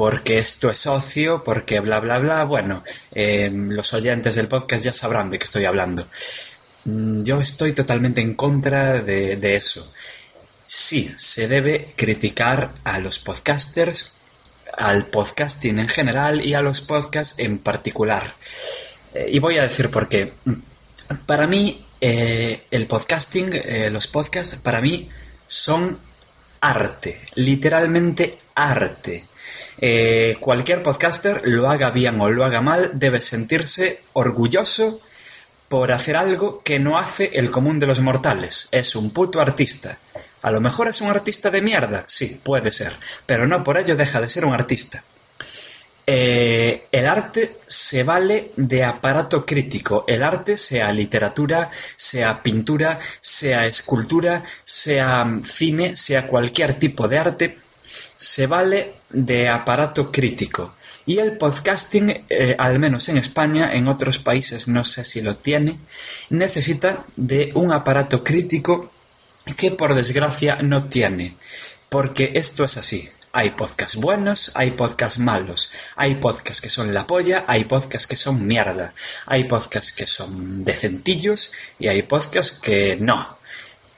porque 0.00 0.38
esto 0.38 0.70
es 0.70 0.86
ocio, 0.86 1.44
porque 1.44 1.78
bla, 1.80 2.00
bla, 2.00 2.18
bla. 2.18 2.44
Bueno, 2.44 2.82
em, 3.10 3.68
los 3.68 3.92
oyentes 3.92 4.34
del 4.34 4.48
podcast 4.48 4.82
ya 4.82 4.94
sabrán 4.94 5.28
de 5.28 5.38
qué 5.38 5.44
estoy 5.44 5.66
hablando. 5.66 6.08
Mm, 6.86 7.20
yo 7.22 7.38
estoy 7.38 7.74
totalmente 7.74 8.22
en 8.22 8.32
contra 8.32 9.02
de, 9.02 9.56
eso. 9.56 9.92
Sí, 10.64 11.12
se 11.18 11.48
debe 11.48 11.92
criticar 11.96 12.72
a 12.82 12.98
los 12.98 13.18
podcasters, 13.18 14.16
al 14.72 15.04
podcasting 15.08 15.78
en 15.78 15.88
general 15.88 16.42
y 16.46 16.54
a 16.54 16.62
los 16.62 16.80
podcasts 16.80 17.34
en 17.38 17.58
particular. 17.58 18.36
Eh, 19.12 19.28
y 19.32 19.38
voy 19.38 19.58
a 19.58 19.64
decir 19.64 19.90
por 19.90 20.08
qué. 20.08 20.32
Para 21.26 21.46
mí, 21.46 21.86
eh, 22.00 22.62
el 22.70 22.86
podcasting, 22.86 23.50
eh, 23.52 23.90
los 23.90 24.06
podcasts, 24.06 24.56
para 24.62 24.80
mí 24.80 25.10
son 25.46 25.98
arte, 26.62 27.20
literalmente 27.34 28.38
arte. 28.54 29.26
Cualquier 30.40 30.82
podcaster, 30.82 31.42
lo 31.44 31.70
haga 31.70 31.90
bien 31.90 32.20
o 32.20 32.30
lo 32.30 32.44
haga 32.44 32.60
mal, 32.60 32.90
debe 32.94 33.20
sentirse 33.20 34.02
orgulloso 34.12 35.00
por 35.68 35.92
hacer 35.92 36.16
algo 36.16 36.62
que 36.64 36.80
no 36.80 36.98
hace 36.98 37.30
el 37.34 37.50
común 37.50 37.78
de 37.78 37.86
los 37.86 38.00
mortales. 38.00 38.68
Es 38.72 38.96
un 38.96 39.12
puto 39.12 39.40
artista. 39.40 39.98
A 40.42 40.50
lo 40.50 40.60
mejor 40.60 40.88
es 40.88 41.00
un 41.00 41.08
artista 41.08 41.50
de 41.50 41.62
mierda, 41.62 42.02
sí, 42.06 42.40
puede 42.42 42.70
ser, 42.70 42.92
pero 43.24 43.46
no 43.46 43.62
por 43.62 43.78
ello 43.78 43.94
deja 43.94 44.20
de 44.20 44.28
ser 44.28 44.44
un 44.44 44.54
artista. 44.54 45.04
Eh, 46.06 46.88
el 46.90 47.06
arte 47.06 47.58
se 47.68 48.02
vale 48.02 48.50
de 48.56 48.82
aparato 48.82 49.46
crítico. 49.46 50.04
El 50.08 50.24
arte, 50.24 50.58
sea 50.58 50.92
literatura, 50.92 51.70
sea 51.70 52.42
pintura, 52.42 52.98
sea 53.20 53.64
escultura, 53.66 54.42
sea 54.64 55.24
mm, 55.24 55.44
cine, 55.44 55.94
sea 55.94 56.26
cualquier 56.26 56.80
tipo 56.80 57.06
de 57.06 57.18
arte, 57.18 57.58
se 58.20 58.46
vale 58.46 58.96
de 59.08 59.48
aparato 59.48 60.12
crítico. 60.12 60.74
Y 61.06 61.18
el 61.18 61.38
podcasting, 61.38 62.26
eh, 62.28 62.54
al 62.58 62.78
menos 62.78 63.08
en 63.08 63.16
España, 63.16 63.72
en 63.72 63.88
otros 63.88 64.18
países 64.18 64.68
no 64.68 64.84
sé 64.84 65.06
si 65.06 65.22
lo 65.22 65.36
tiene, 65.36 65.78
necesita 66.28 67.02
de 67.16 67.50
un 67.54 67.72
aparato 67.72 68.22
crítico 68.22 68.92
que 69.56 69.70
por 69.70 69.94
desgracia 69.94 70.56
no 70.56 70.84
tiene. 70.84 71.36
Porque 71.88 72.32
esto 72.34 72.62
es 72.64 72.76
así. 72.76 73.08
Hay 73.32 73.50
podcasts 73.50 73.96
buenos, 73.96 74.52
hay 74.54 74.72
podcasts 74.72 75.18
malos, 75.18 75.72
hay 75.96 76.16
podcasts 76.16 76.60
que 76.60 76.68
son 76.68 76.92
la 76.92 77.06
polla, 77.06 77.44
hay 77.46 77.64
podcasts 77.64 78.06
que 78.06 78.16
son 78.16 78.46
mierda, 78.46 78.92
hay 79.24 79.44
podcasts 79.44 79.92
que 79.92 80.06
son 80.06 80.62
decentillos 80.62 81.52
y 81.78 81.88
hay 81.88 82.02
podcasts 82.02 82.58
que 82.60 82.98
no. 83.00 83.39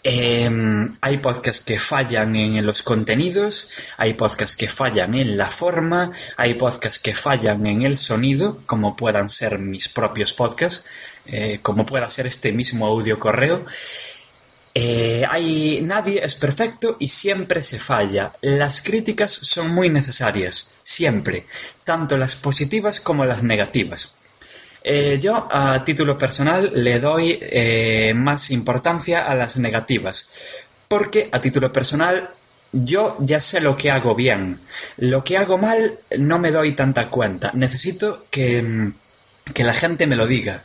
Em, 0.05 0.91
hay 1.01 1.19
podcasts 1.19 1.65
que 1.65 1.79
fallan 1.79 2.35
en 2.35 2.67
los 2.67 2.83
contenidos, 2.83 3.71
hay 3.97 4.15
podcasts 4.15 4.57
que 4.57 4.69
fallan 4.69 5.15
en 5.15 5.37
la 5.39 5.49
forma, 5.49 6.11
hay 6.37 6.55
podcasts 6.55 6.99
que 6.99 7.15
fallan 7.15 7.65
en 7.67 7.83
el 7.83 7.97
sonido, 7.97 8.59
como 8.67 8.97
puedan 8.97 9.29
ser 9.29 9.61
mis 9.61 9.89
propios 9.89 10.33
podcasts, 10.33 10.85
eh, 11.27 11.61
como 11.63 11.87
pueda 11.87 12.11
ser 12.11 12.27
este 12.27 12.51
mismo 12.51 12.87
audio 12.87 13.19
correo. 13.21 13.65
Eh, 14.75 15.25
hay, 15.29 15.81
nadie 15.83 16.25
es 16.25 16.35
perfecto 16.35 16.97
y 16.99 17.09
siempre 17.09 17.63
se 17.63 17.79
falla. 17.79 18.33
Las 18.41 18.83
críticas 18.83 19.31
son 19.31 19.71
muy 19.71 19.89
necesarias, 19.89 20.73
siempre, 20.83 21.47
tanto 21.85 22.17
las 22.17 22.35
positivas 22.35 23.01
como 23.01 23.25
las 23.25 23.45
negativas. 23.45 24.17
Eh, 24.85 25.19
yo, 25.21 25.47
a 25.51 25.85
título 25.85 26.19
personal, 26.19 26.71
le 26.75 26.99
doy 26.99 27.39
eh, 27.41 28.13
más 28.15 28.51
importancia 28.51 29.25
a 29.27 29.35
las 29.35 29.57
negativas, 29.59 30.31
porque 30.89 31.29
a 31.31 31.41
título 31.41 31.73
personal 31.73 32.31
yo 32.73 33.17
ya 33.21 33.39
sé 33.41 33.61
lo 33.61 33.77
que 33.77 33.91
hago 33.91 34.15
bien. 34.15 34.59
Lo 34.97 35.23
que 35.23 35.37
hago 35.37 35.59
mal 35.59 35.99
no 36.19 36.39
me 36.39 36.51
doy 36.51 36.73
tanta 36.73 37.09
cuenta. 37.09 37.53
Necesito 37.55 38.27
que, 38.31 38.93
que 39.55 39.65
la 39.65 39.75
gente 39.75 40.07
me 40.07 40.17
lo 40.17 40.27
diga. 40.27 40.65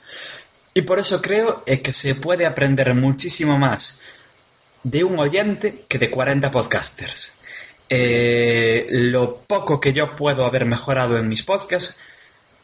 Y 0.74 0.84
por 0.84 1.00
eso 1.00 1.22
creo 1.22 1.64
eh, 1.66 1.82
que 1.82 1.94
se 1.94 2.16
puede 2.16 2.46
aprender 2.46 2.94
muchísimo 2.96 3.58
más 3.58 4.02
de 4.84 5.04
un 5.04 5.20
oyente 5.20 5.84
que 5.88 5.98
de 5.98 6.10
40 6.10 6.50
podcasters. 6.50 7.34
Lo 8.90 9.38
poco 9.48 9.80
que 9.80 9.94
yo 9.94 10.16
puedo 10.16 10.46
haber 10.46 10.66
mejorado 10.66 11.18
en 11.18 11.28
mis 11.28 11.44
podcasts 11.44 11.98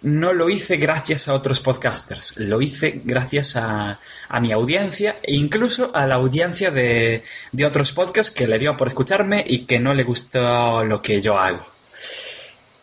no 0.03 0.33
lo 0.33 0.49
hice 0.49 0.77
gracias 0.77 1.27
a 1.27 1.33
otros 1.33 1.59
podcasters, 1.59 2.37
lo 2.37 2.61
hice 2.61 3.01
gracias 3.03 3.55
a, 3.55 3.99
mi 4.41 4.51
audiencia 4.51 5.17
e 5.23 5.35
incluso 5.35 5.91
a 5.95 6.05
la 6.07 6.15
audiencia 6.15 6.71
de, 6.71 7.23
otros 7.65 7.91
podcasts 7.93 8.31
que 8.31 8.47
le 8.47 8.59
dio 8.59 8.77
por 8.77 8.87
escucharme 8.87 9.43
y 9.47 9.59
que 9.59 9.79
no 9.79 9.93
le 9.93 10.03
gustó 10.03 10.83
lo 10.83 11.01
que 11.01 11.21
yo 11.21 11.39
hago, 11.39 11.65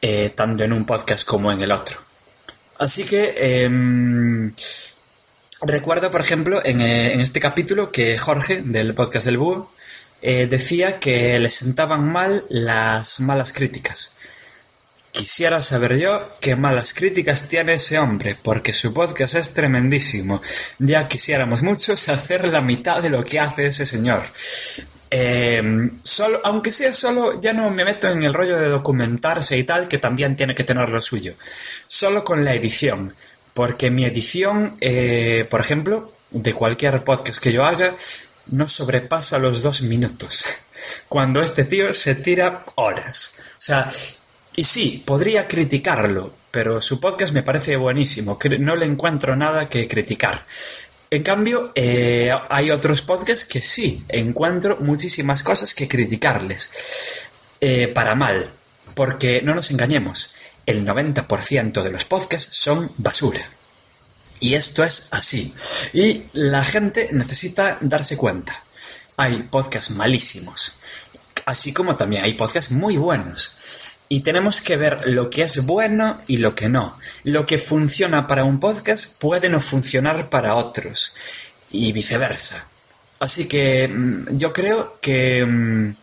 eh, 0.00 0.30
tanto 0.34 0.64
en 0.64 0.72
un 0.72 0.84
podcast 0.84 1.26
como 1.26 1.52
en 1.52 1.60
el 1.62 1.72
otro. 1.72 1.98
Así 2.78 3.04
que 3.04 3.34
em, 3.36 4.52
Recuerdo, 5.62 6.10
por 6.10 6.22
ejemplo, 6.22 6.62
en, 6.64 6.80
eh, 6.80 7.12
en, 7.12 7.20
este 7.20 7.38
capítulo 7.38 7.92
que 7.92 8.16
Jorge, 8.16 8.62
del 8.62 8.94
podcast 8.94 9.26
del 9.26 9.36
Búho, 9.36 9.70
eh, 10.22 10.46
decía 10.46 10.98
que 10.98 11.38
le 11.38 11.50
sentaban 11.50 12.10
mal 12.10 12.44
las 12.48 13.20
malas 13.20 13.52
críticas. 13.52 14.14
Quisiera 15.12 15.60
saber 15.62 15.98
yo 15.98 16.36
qué 16.40 16.54
malas 16.54 16.94
críticas 16.94 17.48
tiene 17.48 17.74
ese 17.74 17.98
hombre, 17.98 18.38
porque 18.40 18.72
su 18.72 18.94
podcast 18.94 19.34
es 19.34 19.52
tremendísimo. 19.52 20.40
Ya 20.78 21.08
quisiéramos 21.08 21.62
muchos 21.62 22.08
hacer 22.08 22.46
la 22.46 22.60
mitad 22.60 23.02
de 23.02 23.10
lo 23.10 23.24
que 23.24 23.40
hace 23.40 23.66
ese 23.66 23.86
señor. 23.86 24.22
Eh, 25.10 25.90
solo, 26.04 26.40
aunque 26.44 26.70
sea 26.70 26.94
solo, 26.94 27.40
ya 27.40 27.52
no 27.52 27.68
me 27.70 27.84
meto 27.84 28.08
en 28.08 28.22
el 28.22 28.32
rollo 28.32 28.56
de 28.56 28.68
documentarse 28.68 29.58
y 29.58 29.64
tal, 29.64 29.88
que 29.88 29.98
también 29.98 30.36
tiene 30.36 30.54
que 30.54 30.62
tener 30.62 30.88
lo 30.88 31.02
suyo. 31.02 31.34
Solo 31.88 32.22
con 32.22 32.44
la 32.44 32.54
edición. 32.54 33.14
Porque 33.52 33.90
mi 33.90 34.04
edición, 34.04 34.76
eh, 34.80 35.44
por 35.50 35.60
ejemplo, 35.60 36.12
de 36.30 36.54
cualquier 36.54 37.02
podcast 37.02 37.42
que 37.42 37.52
yo 37.52 37.64
haga, 37.64 37.94
no 38.46 38.68
sobrepasa 38.68 39.40
los 39.40 39.62
dos 39.62 39.82
minutos. 39.82 40.58
Cuando 41.08 41.42
este 41.42 41.64
tío 41.64 41.92
se 41.92 42.14
tira 42.14 42.64
horas. 42.76 43.34
O 43.36 43.62
sea, 43.62 43.90
y 44.60 44.64
sí, 44.64 45.02
podría 45.06 45.48
criticarlo, 45.48 46.34
pero 46.50 46.82
su 46.82 47.00
podcast 47.00 47.32
me 47.32 47.42
parece 47.42 47.76
buenísimo. 47.76 48.38
No 48.58 48.76
le 48.76 48.84
encuentro 48.84 49.34
nada 49.34 49.70
que 49.70 49.88
criticar. 49.88 50.44
En 51.10 51.22
cambio, 51.22 51.72
eh, 51.74 52.30
hay 52.50 52.70
otros 52.70 53.00
podcasts 53.00 53.46
que 53.46 53.62
sí, 53.62 54.04
encuentro 54.08 54.76
muchísimas 54.80 55.42
cosas 55.42 55.72
que 55.72 55.88
criticarles. 55.88 56.70
Eh, 57.58 57.88
para 57.88 58.14
mal. 58.14 58.52
Porque 58.94 59.40
no 59.40 59.54
nos 59.54 59.70
engañemos, 59.70 60.34
el 60.66 60.84
90% 60.84 61.82
de 61.82 61.90
los 61.90 62.04
podcasts 62.04 62.54
son 62.54 62.92
basura. 62.98 63.40
Y 64.40 64.56
esto 64.56 64.84
es 64.84 65.08
así. 65.12 65.54
Y 65.94 66.24
la 66.34 66.66
gente 66.66 67.08
necesita 67.12 67.78
darse 67.80 68.18
cuenta. 68.18 68.62
Hay 69.16 69.44
podcasts 69.44 69.92
malísimos. 69.92 70.76
Así 71.46 71.72
como 71.72 71.96
también 71.96 72.24
hay 72.24 72.34
podcasts 72.34 72.72
muy 72.72 72.98
buenos. 72.98 73.56
Y 74.12 74.20
tenemos 74.20 74.60
que 74.60 74.76
ver 74.76 75.02
lo 75.06 75.30
que 75.30 75.42
es 75.42 75.64
bueno 75.64 76.20
y 76.26 76.38
lo 76.38 76.56
que 76.56 76.68
no. 76.68 76.98
Lo 77.22 77.46
que 77.46 77.58
funciona 77.58 78.26
para 78.26 78.42
un 78.42 78.58
podcast 78.58 79.20
puede 79.20 79.48
no 79.48 79.60
funcionar 79.60 80.28
para 80.28 80.56
otros. 80.56 81.14
Y 81.70 81.92
viceversa. 81.92 82.66
Así 83.20 83.46
que 83.46 83.86
mm, 83.86 84.36
yo 84.36 84.52
creo 84.52 84.98
que 85.00 85.46
mm, 85.46 85.94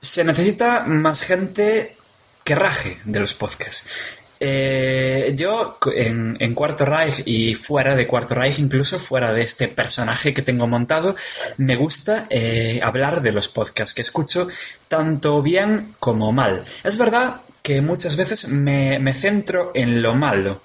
se 0.00 0.24
necesita 0.24 0.84
más 0.84 1.20
gente 1.20 1.98
que 2.42 2.54
raje 2.54 2.96
de 3.04 3.20
los 3.20 3.34
podcasts. 3.34 4.16
Eh, 4.38 5.32
yo 5.36 5.78
en, 5.94 6.54
Cuarto 6.54 6.84
Reich 6.84 7.22
y 7.24 7.54
fuera 7.54 7.94
de 7.94 8.06
Cuarto 8.06 8.34
Reich, 8.34 8.58
incluso 8.58 8.98
fuera 8.98 9.32
de 9.32 9.42
este 9.42 9.68
personaje 9.68 10.34
que 10.34 10.42
tengo 10.42 10.66
montado, 10.66 11.16
me 11.56 11.76
gusta 11.76 12.26
eh, 12.30 12.80
hablar 12.82 13.22
de 13.22 13.32
los 13.32 13.48
podcasts 13.48 13.94
que 13.94 14.02
escucho 14.02 14.48
tanto 14.88 15.42
bien 15.42 15.94
como 15.98 16.32
mal. 16.32 16.64
Es 16.84 16.98
verdad 16.98 17.40
que 17.62 17.80
muchas 17.80 18.16
veces 18.16 18.48
me, 18.48 18.98
me 18.98 19.14
centro 19.14 19.72
en 19.74 20.02
lo 20.02 20.14
malo. 20.14 20.62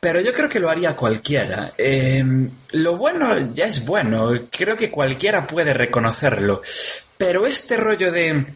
Pero 0.00 0.20
yo 0.20 0.32
creo 0.32 0.48
que 0.48 0.60
lo 0.60 0.70
haría 0.70 0.96
cualquiera. 0.96 1.74
Eh, 1.76 2.24
lo 2.72 2.96
bueno 2.96 3.52
ya 3.52 3.66
es 3.66 3.84
bueno, 3.84 4.32
creo 4.50 4.74
que 4.74 4.90
cualquiera 4.90 5.46
puede 5.46 5.74
reconocerlo. 5.74 6.62
Pero 7.18 7.46
este 7.46 7.76
rollo 7.76 8.10
de 8.10 8.46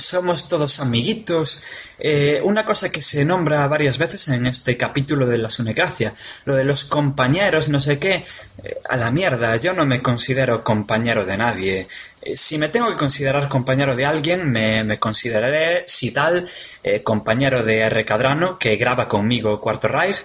somos 0.00 0.48
todos 0.48 0.80
amiguitos. 0.80 1.62
Eh, 1.98 2.40
una 2.42 2.64
cosa 2.64 2.90
que 2.90 3.02
se 3.02 3.24
nombra 3.24 3.66
varias 3.68 3.98
veces 3.98 4.28
en 4.28 4.46
este 4.46 4.76
capítulo 4.76 5.26
de 5.26 5.38
la 5.38 5.50
Sunecracia, 5.50 6.14
lo 6.44 6.56
de 6.56 6.64
los 6.64 6.84
compañeros, 6.84 7.68
no 7.68 7.80
sé 7.80 7.98
qué, 7.98 8.24
eh, 8.64 8.80
a 8.88 8.96
la 8.96 9.10
mierda, 9.10 9.56
yo 9.56 9.72
no 9.72 9.86
me 9.86 10.02
considero 10.02 10.64
compañero 10.64 11.26
de 11.26 11.36
nadie. 11.36 11.88
Eh, 12.22 12.36
si 12.36 12.58
me 12.58 12.68
tengo 12.68 12.88
que 12.90 12.96
considerar 12.96 13.48
compañero 13.48 13.94
de 13.94 14.06
alguien, 14.06 14.50
me, 14.50 14.98
consideraré, 14.98 15.84
si 15.86 16.10
tal, 16.10 16.48
compañero 17.04 17.62
de 17.62 17.80
R. 17.80 18.04
Cadrano, 18.04 18.58
que 18.58 18.76
graba 18.76 19.08
conmigo 19.08 19.60
Cuarto 19.60 19.88
Reich. 19.88 20.24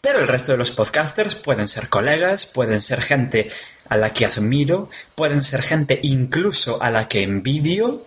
Pero 0.00 0.20
el 0.20 0.28
resto 0.28 0.52
de 0.52 0.58
los 0.58 0.70
podcasters 0.70 1.34
pueden 1.34 1.66
ser 1.66 1.88
colegas, 1.88 2.46
pueden 2.46 2.80
ser 2.80 3.00
gente 3.02 3.48
a 3.88 3.96
la 3.96 4.12
que 4.12 4.26
admiro, 4.26 4.88
pueden 5.14 5.42
ser 5.42 5.62
gente 5.62 5.98
incluso 6.02 6.80
a 6.80 6.90
la 6.90 7.08
que 7.08 7.22
envidio, 7.22 8.05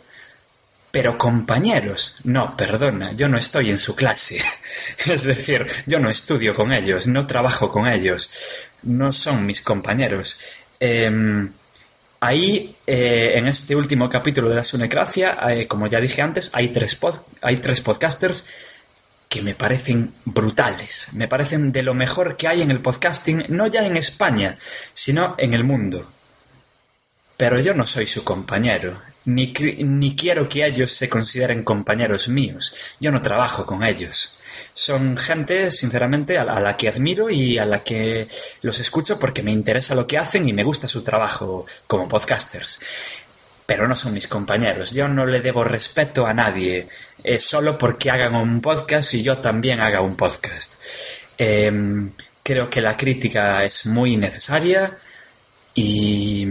pero 0.91 1.17
compañeros, 1.17 2.17
no, 2.23 2.57
perdona, 2.57 3.11
yo 3.13 3.29
no 3.29 3.37
estoy 3.37 3.69
en 3.69 3.77
su 3.77 3.95
clase. 3.95 4.41
es 5.05 5.23
decir, 5.23 5.65
yo 5.85 5.99
no 5.99 6.09
estudio 6.09 6.55
con 6.55 6.71
ellos, 6.71 7.07
no 7.07 7.27
trabajo 7.27 7.71
con 7.71 7.87
ellos, 7.87 8.31
no 8.83 9.13
son 9.13 9.45
mis 9.45 9.61
compañeros. 9.61 10.39
Em, 10.79 11.51
ahí, 12.19 12.75
eh, 12.87 13.33
en 13.35 13.47
este 13.47 13.75
último 13.75 14.09
capítulo 14.09 14.49
de 14.49 14.55
la 14.55 14.63
Sunecracia, 14.63 15.37
eh, 15.51 15.67
como 15.67 15.87
ya 15.87 16.01
dije 16.01 16.21
antes, 16.21 16.49
hay 16.53 16.69
tres, 16.69 16.99
hay 17.41 17.57
tres 17.57 17.81
podcasters 17.81 18.45
que 19.27 19.43
me 19.43 19.53
parecen 19.53 20.11
brutales, 20.25 21.09
me 21.13 21.27
parecen 21.27 21.71
de 21.71 21.83
lo 21.83 21.93
mejor 21.93 22.35
que 22.35 22.47
hay 22.47 22.63
en 22.63 22.71
el 22.71 22.81
podcasting, 22.81 23.45
no 23.49 23.67
ya 23.67 23.85
en 23.85 23.95
España, 23.95 24.57
sino 24.93 25.35
en 25.37 25.53
el 25.53 25.63
mundo. 25.63 26.09
Pero 27.37 27.59
yo 27.59 27.75
no 27.75 27.85
soy 27.85 28.07
su 28.07 28.23
compañero, 28.23 28.99
ni, 29.29 29.53
ni 29.83 30.15
quiero 30.15 30.49
que 30.49 30.65
ellos 30.65 30.91
se 30.91 31.07
consideren 31.07 31.63
compañeros 31.63 32.27
míos. 32.29 32.73
Yo 32.99 33.11
no 33.11 33.21
trabajo 33.21 33.65
con 33.65 33.83
ellos. 33.83 34.39
Son 34.73 35.15
gente, 35.15 35.71
sinceramente, 35.71 36.37
a 36.37 36.43
la, 36.43 36.75
que 36.75 36.89
admiro 36.89 37.29
y 37.29 37.57
a 37.59 37.65
la 37.65 37.83
que 37.83 38.27
los 38.61 38.79
escucho 38.79 39.19
porque 39.19 39.43
me 39.43 39.51
interesa 39.51 39.95
lo 39.95 40.07
que 40.07 40.17
hacen 40.17 40.47
y 40.49 40.53
me 40.53 40.63
gusta 40.63 40.87
su 40.87 41.03
trabajo 41.03 41.65
como 41.87 42.07
podcasters 42.07 42.79
pero 43.65 43.87
no 43.87 43.95
son 43.95 44.15
mis 44.15 44.27
compañeros. 44.27 44.89
Yo 44.89 45.07
no 45.07 45.27
le 45.27 45.41
debo 45.41 45.63
respeto 45.63 46.25
a 46.25 46.33
nadie, 46.33 46.87
eh, 47.23 47.37
solo 47.37 47.77
porque 47.77 48.09
hagan 48.09 48.33
un 48.33 48.61
podcast 48.61 49.13
y 49.13 49.21
yo 49.21 49.37
también 49.37 49.79
haga 49.79 50.01
un 50.01 50.15
podcast. 50.15 50.73
Em, 51.37 52.11
creo 52.41 52.67
que 52.67 52.81
la 52.81 52.97
crítica 52.97 53.63
es 53.63 53.85
muy 53.85 54.17
necesaria 54.17 54.97
y, 55.75 56.47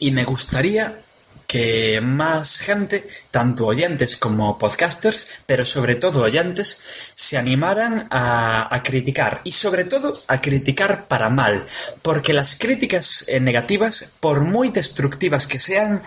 y 0.00 0.10
me 0.10 0.24
gustaría 0.24 1.02
que 1.46 2.00
más 2.00 2.58
gente, 2.58 3.06
tanto 3.30 3.66
oyentes 3.66 4.16
como 4.16 4.58
podcasters, 4.58 5.28
pero 5.46 5.64
sobre 5.64 5.94
todo 5.94 6.22
oyentes, 6.22 6.82
se 7.14 7.36
animaran 7.36 8.08
a, 8.10 8.80
criticar 8.82 9.40
y 9.44 9.52
sobre 9.52 9.84
todo 9.84 10.20
a 10.28 10.40
criticar 10.40 11.06
para 11.06 11.30
mal, 11.30 11.64
porque 12.02 12.32
las 12.32 12.56
críticas 12.56 13.24
eh, 13.28 13.40
negativas, 13.40 14.14
por 14.20 14.44
muy 14.44 14.70
destructivas 14.70 15.46
que 15.46 15.58
sean, 15.58 16.02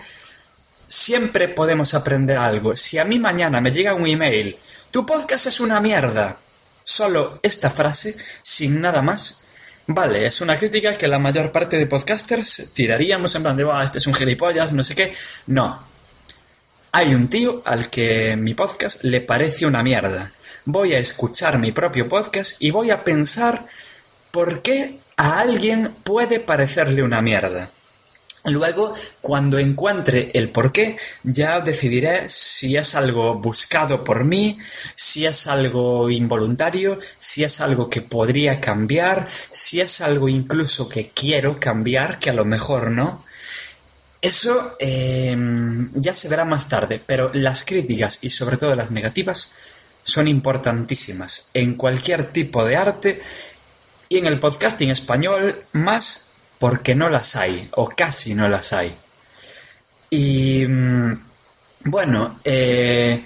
siempre 0.86 1.48
podemos 1.48 1.94
aprender 1.94 2.36
algo. 2.36 2.76
Si 2.76 2.98
a 2.98 3.04
mí 3.04 3.18
mañana 3.18 3.60
me 3.60 3.72
llega 3.72 3.94
un 3.94 4.06
email, 4.06 4.58
tu 4.90 5.06
podcast 5.06 5.46
es 5.46 5.60
una 5.60 5.80
mierda, 5.80 6.38
solo 6.84 7.38
esta 7.42 7.70
frase, 7.70 8.16
sin 8.42 8.80
nada 8.80 9.00
más, 9.02 9.46
Vale, 9.86 10.26
es 10.26 10.40
una 10.40 10.56
crítica 10.56 10.96
que 10.96 11.08
la 11.08 11.18
mayor 11.18 11.50
parte 11.50 11.78
de 11.78 11.86
podcasters 11.86 12.72
tiraríamos 12.74 13.34
en 13.34 13.42
plan 13.42 13.56
de, 13.56 13.66
este 13.82 13.98
es 13.98 14.06
un 14.06 14.14
gilipollas, 14.14 14.72
no 14.72 14.84
sé 14.84 14.94
qué. 14.94 15.12
No. 15.46 15.82
Hay 16.92 17.14
un 17.14 17.28
tío 17.28 17.62
al 17.64 17.88
que 17.88 18.36
mi 18.36 18.54
podcast 18.54 19.04
le 19.04 19.20
parece 19.20 19.66
una 19.66 19.82
mierda. 19.82 20.32
Voy 20.64 20.94
a 20.94 20.98
escuchar 20.98 21.58
mi 21.58 21.72
propio 21.72 22.08
podcast 22.08 22.60
y 22.62 22.70
voy 22.70 22.90
a 22.90 23.02
pensar 23.04 23.66
por 24.30 24.62
qué 24.62 24.98
a 25.16 25.40
alguien 25.40 25.94
puede 26.04 26.40
parecerle 26.40 27.02
una 27.02 27.20
mierda. 27.20 27.70
Luego, 28.44 28.94
cuando 29.20 29.58
encuentre 29.58 30.30
el 30.32 30.48
porqué, 30.48 30.96
ya 31.22 31.60
decidiré 31.60 32.28
si 32.30 32.74
es 32.74 32.94
algo 32.94 33.34
buscado 33.34 34.02
por 34.02 34.24
mí, 34.24 34.58
si 34.94 35.26
es 35.26 35.46
algo 35.46 36.08
involuntario, 36.08 36.98
si 37.18 37.44
es 37.44 37.60
algo 37.60 37.90
que 37.90 38.00
podría 38.00 38.58
cambiar, 38.58 39.28
si 39.50 39.82
es 39.82 40.00
algo 40.00 40.26
incluso 40.28 40.88
que 40.88 41.10
quiero 41.10 41.60
cambiar, 41.60 42.18
que 42.18 42.30
a 42.30 42.34
lo 42.34 42.46
mejor 42.46 42.90
no. 42.90 43.24
Eso 44.22 44.76
em, 44.78 45.90
ya 45.94 46.14
se 46.14 46.28
verá 46.28 46.46
más 46.46 46.68
tarde, 46.68 47.02
pero 47.04 47.30
las 47.34 47.64
críticas 47.64 48.20
y 48.22 48.30
sobre 48.30 48.56
todo 48.56 48.74
las 48.74 48.90
negativas 48.90 49.52
son 50.02 50.28
importantísimas 50.28 51.50
en 51.52 51.74
cualquier 51.74 52.32
tipo 52.32 52.64
de 52.64 52.76
arte 52.76 53.22
y 54.08 54.16
en 54.16 54.26
el 54.26 54.40
podcasting 54.40 54.90
español 54.90 55.62
más 55.72 56.29
porque 56.60 56.94
no 56.94 57.08
las 57.08 57.36
hay, 57.36 57.70
o 57.72 57.88
casi 57.88 58.34
no 58.34 58.46
las 58.46 58.74
hay. 58.74 58.94
Y 60.10 60.66
mm, 60.68 61.24
bueno, 61.84 62.38
eh, 62.44 63.24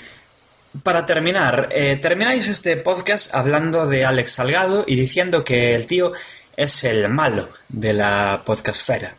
para 0.84 1.04
terminar, 1.04 1.68
eh, 1.72 1.96
termináis 1.96 2.46
este 2.46 2.76
podcast 2.76 3.34
hablando 3.34 3.88
de 3.88 4.04
Alex 4.04 4.34
Salgado 4.34 4.84
y 4.86 4.94
diciendo 4.94 5.42
que 5.42 5.74
el 5.74 5.84
tío 5.84 6.12
es 6.56 6.84
el 6.84 7.08
malo 7.08 7.48
de 7.68 7.94
la 7.94 8.40
podcastfera. 8.46 9.12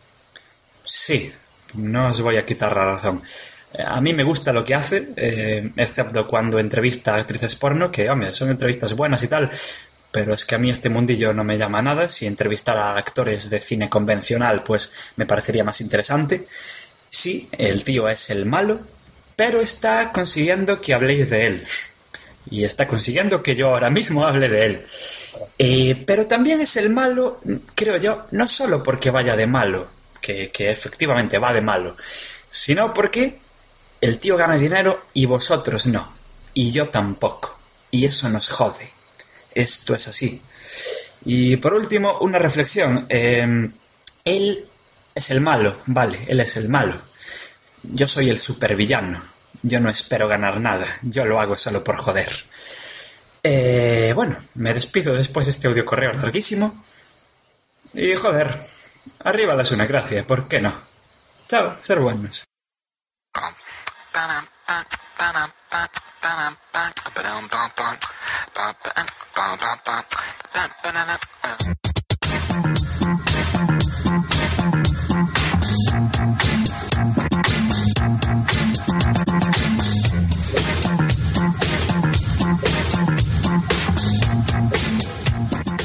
Sí, 0.82 1.30
no 1.74 2.08
os 2.08 2.22
voy 2.22 2.38
a 2.38 2.46
quitar 2.46 2.74
la 2.74 2.86
razón. 2.86 3.22
Eh, 3.74 3.82
a 3.86 4.00
mí 4.00 4.14
me 4.14 4.24
gusta 4.24 4.50
lo 4.50 4.64
que 4.64 4.74
hace, 4.74 5.72
excepto 5.76 6.26
cuando 6.26 6.58
entrevista 6.58 7.14
a 7.14 7.18
actrices 7.18 7.54
porno, 7.54 7.92
que, 7.92 8.08
hombre, 8.08 8.32
son 8.32 8.48
entrevistas 8.48 8.96
buenas 8.96 9.22
y 9.22 9.28
tal, 9.28 9.50
pero 10.16 10.32
es 10.32 10.46
que 10.46 10.54
a 10.54 10.58
mí 10.58 10.70
este 10.70 10.88
mundillo 10.88 11.34
no 11.34 11.44
me 11.44 11.58
llama 11.58 11.82
nada. 11.82 12.08
Si 12.08 12.26
entrevistara 12.26 12.92
a 12.92 12.96
actores 12.96 13.50
de 13.50 13.60
cine 13.60 13.90
convencional, 13.90 14.62
pues 14.62 14.90
me 15.16 15.26
parecería 15.26 15.62
más 15.62 15.82
interesante. 15.82 16.48
Sí, 17.10 17.50
el 17.52 17.84
tío 17.84 18.08
es 18.08 18.30
el 18.30 18.46
malo, 18.46 18.80
pero 19.36 19.60
está 19.60 20.10
consiguiendo 20.12 20.80
que 20.80 20.94
habléis 20.94 21.28
de 21.28 21.46
él. 21.46 21.66
Y 22.50 22.64
está 22.64 22.88
consiguiendo 22.88 23.42
que 23.42 23.56
yo 23.56 23.68
ahora 23.68 23.90
mismo 23.90 24.26
hable 24.26 24.48
de 24.48 24.64
él. 24.64 24.86
Eh, 25.58 26.02
pero 26.06 26.26
también 26.26 26.62
es 26.62 26.76
el 26.78 26.88
malo, 26.88 27.38
creo 27.74 27.98
yo, 27.98 28.24
no 28.30 28.48
solo 28.48 28.82
porque 28.82 29.10
vaya 29.10 29.36
de 29.36 29.46
malo, 29.46 29.90
que, 30.22 30.50
que 30.50 30.70
efectivamente 30.70 31.38
va 31.38 31.52
de 31.52 31.60
malo, 31.60 31.94
sino 32.48 32.94
porque 32.94 33.38
el 34.00 34.18
tío 34.18 34.38
gana 34.38 34.56
dinero 34.56 35.08
y 35.12 35.26
vosotros 35.26 35.84
no, 35.88 36.10
y 36.54 36.72
yo 36.72 36.88
tampoco, 36.88 37.58
y 37.90 38.06
eso 38.06 38.30
nos 38.30 38.48
jode. 38.48 38.95
Esto 39.56 39.94
es 39.94 40.06
así. 40.06 40.42
Y 41.24 41.56
por 41.56 41.72
último, 41.72 42.18
una 42.20 42.38
reflexión. 42.38 43.06
Em, 43.08 43.72
él 44.22 44.68
es 45.14 45.30
el 45.30 45.40
malo, 45.40 45.80
vale, 45.86 46.18
él 46.28 46.40
es 46.40 46.58
el 46.58 46.68
malo. 46.68 47.00
Yo 47.82 48.06
soy 48.06 48.28
el 48.28 48.38
supervillano. 48.38 49.22
Yo 49.62 49.80
no 49.80 49.88
espero 49.88 50.28
ganar 50.28 50.60
nada. 50.60 50.86
Yo 51.00 51.24
lo 51.24 51.40
hago 51.40 51.56
solo 51.56 51.82
por 51.82 51.96
joder. 51.96 52.28
Eh, 53.42 54.12
bueno, 54.14 54.36
me 54.56 54.74
despido 54.74 55.14
después 55.14 55.46
de 55.46 55.52
este 55.52 55.68
audio 55.68 55.86
correo 55.86 56.12
larguísimo. 56.12 56.84
Y 57.94 58.14
joder, 58.14 58.54
arriba 59.20 59.54
las 59.54 59.72
una 59.72 59.86
gracia, 59.86 60.26
¿por 60.26 60.48
qué 60.48 60.60
no? 60.60 60.74
Chao, 61.48 61.76
ser 61.80 62.00
buenos. 62.00 62.44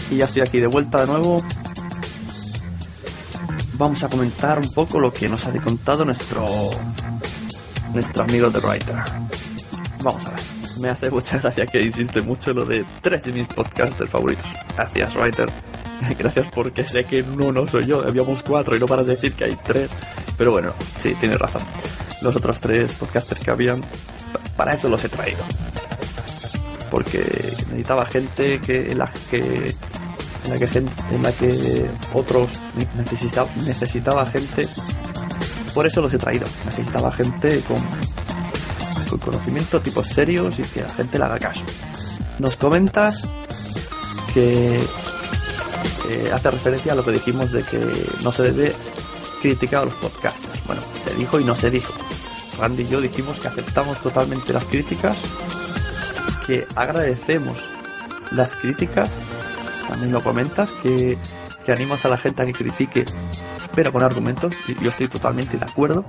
Y 0.10 0.18
ya 0.18 0.26
estoy 0.26 0.42
aquí 0.42 0.60
de 0.60 0.68
vuelta 0.68 1.02
de 1.02 1.08
nuevo. 1.08 1.44
Vamos 3.74 4.04
a 4.04 4.10
comentar 4.10 4.60
un 4.60 4.74
poco 4.74 5.00
lo 5.00 5.14
que 5.14 5.30
nos 5.30 5.46
ha 5.46 5.52
contado 5.62 6.04
nuestro 6.04 6.46
nuestro 7.94 8.24
amigo 8.24 8.52
The 8.52 8.60
Writer. 8.60 9.31
Vamos 10.04 10.26
a 10.26 10.32
ver. 10.32 10.40
Me 10.80 10.90
hace 10.90 11.10
mucha 11.10 11.38
gracia 11.38 11.66
que 11.66 11.82
insiste 11.82 12.22
mucho 12.22 12.54
lo 12.54 12.66
de 12.66 12.84
tres 13.02 13.24
de 13.24 13.34
mis 13.34 13.48
podcasters 13.48 14.10
favoritos. 14.10 14.46
Gracias, 14.76 15.16
Writer. 15.16 15.50
Gracias 16.18 16.50
porque 16.50 16.84
sé 16.84 17.04
que 17.06 17.24
no, 17.24 17.52
no 17.52 17.68
soy 17.68 17.86
yo. 17.86 18.02
Habíamos 18.06 18.42
cuatro 18.42 18.76
y 18.76 18.80
no 18.80 18.88
paras 18.88 19.06
de 19.06 19.16
decir 19.16 19.34
que 19.34 19.46
hay 19.46 19.58
tres. 19.64 19.92
Pero 20.38 20.52
bueno, 20.52 20.74
sí, 21.00 21.16
tienes 21.20 21.40
razón. 21.40 21.62
Los 22.22 22.36
otros 22.36 22.60
tres 22.60 22.94
podcasters 22.94 23.42
que 23.42 23.52
habían, 23.52 23.84
para 24.58 24.74
eso 24.74 24.90
los 24.90 25.04
he 25.04 25.10
traído. 25.10 25.44
Porque 26.90 27.20
necesitaba 27.20 28.06
gente 28.06 28.60
que 28.60 28.92
en 28.92 28.98
la 28.98 29.12
que 29.30 29.76
en 30.46 30.50
la 30.50 30.58
que, 30.58 30.78
en 30.78 31.24
la 31.24 31.32
que 31.32 31.90
otros 32.14 32.50
necesitaba, 32.96 33.50
necesitaba 33.66 34.26
gente. 34.26 34.68
Por 35.74 35.86
eso 35.86 36.02
los 36.02 36.14
he 36.14 36.18
traído. 36.18 36.48
Necesitaba 36.66 37.12
gente 37.12 37.62
con, 37.62 37.78
con 39.12 39.20
conocimiento, 39.20 39.82
tipos 39.82 40.08
serios 40.08 40.58
y 40.60 40.64
que 40.64 40.82
la 40.82 40.90
gente 40.90 41.20
le 41.20 41.26
haga 41.26 41.40
caso. 41.40 41.64
Nos 42.40 42.56
comentas 42.58 43.28
que 44.34 44.80
eh, 46.10 46.32
hace 46.34 46.52
referencia 46.52 46.94
a 46.94 46.96
lo 46.96 47.04
que 47.04 47.12
dijimos 47.12 47.52
de 47.52 47.64
que 47.64 47.80
no 48.24 48.32
se 48.32 48.44
debe 48.44 48.74
criticar 49.42 49.84
a 49.84 49.86
los 49.86 49.96
podcasters. 49.96 50.66
Bueno, 50.66 50.82
se 51.04 51.14
dijo 51.16 51.40
y 51.40 51.44
no 51.44 51.56
se 51.56 51.70
dijo. 51.70 51.94
Randy 52.58 52.84
y 52.84 52.88
yo 52.88 53.02
dijimos 53.02 53.40
que 53.40 53.48
aceptamos 53.48 54.00
totalmente 54.00 54.54
las 54.54 54.66
críticas, 54.66 55.18
que 56.46 56.66
agradecemos 56.76 57.58
las 58.32 58.56
críticas 58.56 59.10
también 59.90 60.14
lo 60.14 60.24
comentas, 60.24 60.72
que, 60.72 61.18
que 61.66 61.72
animas 61.74 62.06
a 62.06 62.10
la 62.10 62.18
gente 62.18 62.42
a 62.42 62.46
que 62.46 62.54
critique, 62.54 63.04
pero 63.76 63.92
con 63.92 64.04
argumentos, 64.04 64.56
yo 64.82 64.90
estoy 64.90 65.10
totalmente 65.10 65.58
de 65.58 65.66
acuerdo. 65.66 66.06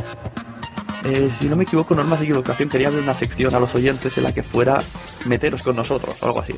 Eh, 1.05 1.29
si 1.31 1.49
no 1.49 1.57
me 1.57 1.65
equivoco, 1.65 1.95
Normas 1.95 2.21
de 2.21 2.27
Equivocación 2.27 2.69
quería 2.69 2.89
abrir 2.89 3.03
una 3.03 3.15
sección 3.15 3.55
a 3.55 3.61
los 3.61 3.75
oyentes 3.75 4.17
en 4.19 4.25
la 4.25 4.33
que 4.33 4.43
fuera 4.43 4.81
meteros 5.25 5.63
con 5.63 5.75
nosotros, 5.75 6.15
o 6.21 6.27
algo 6.27 6.41
así. 6.41 6.55